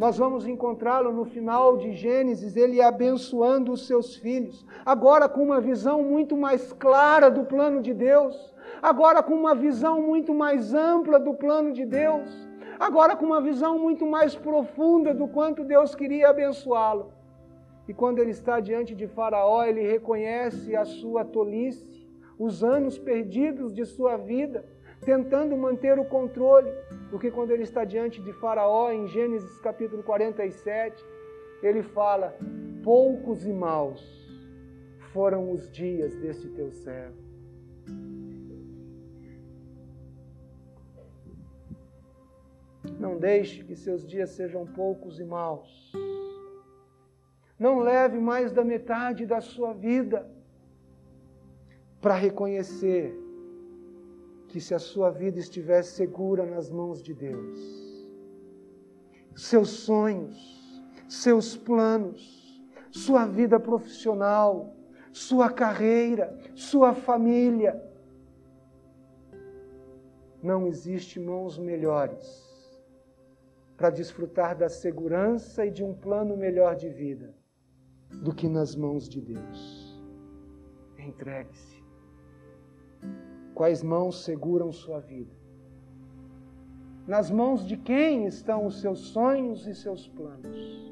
nós 0.00 0.16
vamos 0.16 0.46
encontrá-lo 0.46 1.12
no 1.12 1.26
final 1.26 1.76
de 1.76 1.92
Gênesis, 1.92 2.56
ele 2.56 2.80
abençoando 2.80 3.70
os 3.70 3.86
seus 3.86 4.16
filhos, 4.16 4.64
agora 4.82 5.28
com 5.28 5.42
uma 5.42 5.60
visão 5.60 6.02
muito 6.02 6.38
mais 6.38 6.72
clara 6.72 7.30
do 7.30 7.44
plano 7.44 7.82
de 7.82 7.92
Deus, 7.92 8.34
agora 8.80 9.22
com 9.22 9.34
uma 9.34 9.54
visão 9.54 10.00
muito 10.00 10.32
mais 10.32 10.72
ampla 10.72 11.20
do 11.20 11.34
plano 11.34 11.70
de 11.70 11.84
Deus, 11.84 12.30
agora 12.78 13.14
com 13.14 13.26
uma 13.26 13.42
visão 13.42 13.78
muito 13.78 14.06
mais 14.06 14.34
profunda 14.34 15.12
do 15.12 15.28
quanto 15.28 15.64
Deus 15.64 15.94
queria 15.94 16.30
abençoá-lo. 16.30 17.12
E 17.86 17.92
quando 17.92 18.20
ele 18.20 18.30
está 18.30 18.58
diante 18.58 18.94
de 18.94 19.06
Faraó, 19.06 19.64
ele 19.64 19.86
reconhece 19.86 20.74
a 20.74 20.86
sua 20.86 21.26
tolice, 21.26 22.08
os 22.38 22.64
anos 22.64 22.98
perdidos 22.98 23.74
de 23.74 23.84
sua 23.84 24.16
vida 24.16 24.64
tentando 25.04 25.56
manter 25.56 25.98
o 25.98 26.04
controle, 26.04 26.70
porque 27.10 27.30
quando 27.30 27.50
ele 27.50 27.62
está 27.62 27.84
diante 27.84 28.20
de 28.20 28.32
Faraó, 28.34 28.90
em 28.90 29.06
Gênesis 29.06 29.58
capítulo 29.60 30.02
47, 30.02 31.02
ele 31.62 31.82
fala: 31.82 32.36
Poucos 32.82 33.44
e 33.46 33.52
maus 33.52 34.02
foram 35.12 35.50
os 35.50 35.70
dias 35.70 36.14
deste 36.16 36.48
teu 36.50 36.70
servo. 36.70 37.30
Não 42.98 43.18
deixe 43.18 43.64
que 43.64 43.74
seus 43.74 44.06
dias 44.06 44.30
sejam 44.30 44.66
poucos 44.66 45.18
e 45.18 45.24
maus. 45.24 45.92
Não 47.58 47.78
leve 47.78 48.18
mais 48.18 48.52
da 48.52 48.64
metade 48.64 49.26
da 49.26 49.40
sua 49.40 49.72
vida 49.72 50.30
para 52.00 52.14
reconhecer 52.14 53.14
que 54.50 54.60
se 54.60 54.74
a 54.74 54.78
sua 54.78 55.10
vida 55.10 55.38
estivesse 55.38 55.92
segura 55.92 56.44
nas 56.44 56.68
mãos 56.70 57.00
de 57.00 57.14
Deus, 57.14 57.58
seus 59.36 59.70
sonhos, 59.70 60.36
seus 61.08 61.56
planos, 61.56 62.60
sua 62.90 63.26
vida 63.26 63.60
profissional, 63.60 64.74
sua 65.12 65.50
carreira, 65.50 66.36
sua 66.54 66.92
família, 66.94 67.80
não 70.42 70.66
existe 70.66 71.20
mãos 71.20 71.58
melhores 71.58 72.50
para 73.76 73.90
desfrutar 73.90 74.56
da 74.56 74.68
segurança 74.68 75.64
e 75.64 75.70
de 75.70 75.84
um 75.84 75.94
plano 75.94 76.36
melhor 76.36 76.74
de 76.74 76.88
vida 76.88 77.34
do 78.22 78.34
que 78.34 78.48
nas 78.48 78.74
mãos 78.74 79.08
de 79.08 79.20
Deus. 79.20 80.02
Entregue-se. 80.98 81.69
Quais 83.60 83.82
mãos 83.82 84.24
seguram 84.24 84.72
sua 84.72 85.00
vida? 85.00 85.34
Nas 87.06 87.30
mãos 87.30 87.62
de 87.66 87.76
quem 87.76 88.24
estão 88.24 88.64
os 88.64 88.80
seus 88.80 89.00
sonhos 89.00 89.66
e 89.66 89.74
seus 89.74 90.08
planos? 90.08 90.90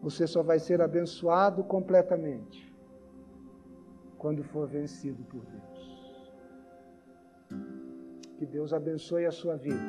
Você 0.00 0.24
só 0.24 0.40
vai 0.40 0.60
ser 0.60 0.80
abençoado 0.80 1.64
completamente 1.64 2.72
quando 4.18 4.44
for 4.44 4.68
vencido 4.68 5.24
por 5.24 5.44
Deus. 5.44 6.32
Que 8.38 8.46
Deus 8.46 8.72
abençoe 8.72 9.26
a 9.26 9.32
sua 9.32 9.56
vida 9.56 9.82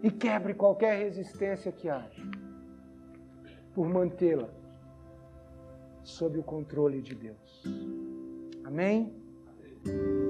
e 0.00 0.12
quebre 0.12 0.54
qualquer 0.54 0.96
resistência 0.96 1.72
que 1.72 1.88
haja 1.88 2.22
por 3.74 3.88
mantê-la 3.88 4.48
sob 6.04 6.38
o 6.38 6.44
controle 6.44 7.02
de 7.02 7.16
Deus. 7.16 7.64
Amém? 8.62 9.19
Amém. 9.86 10.29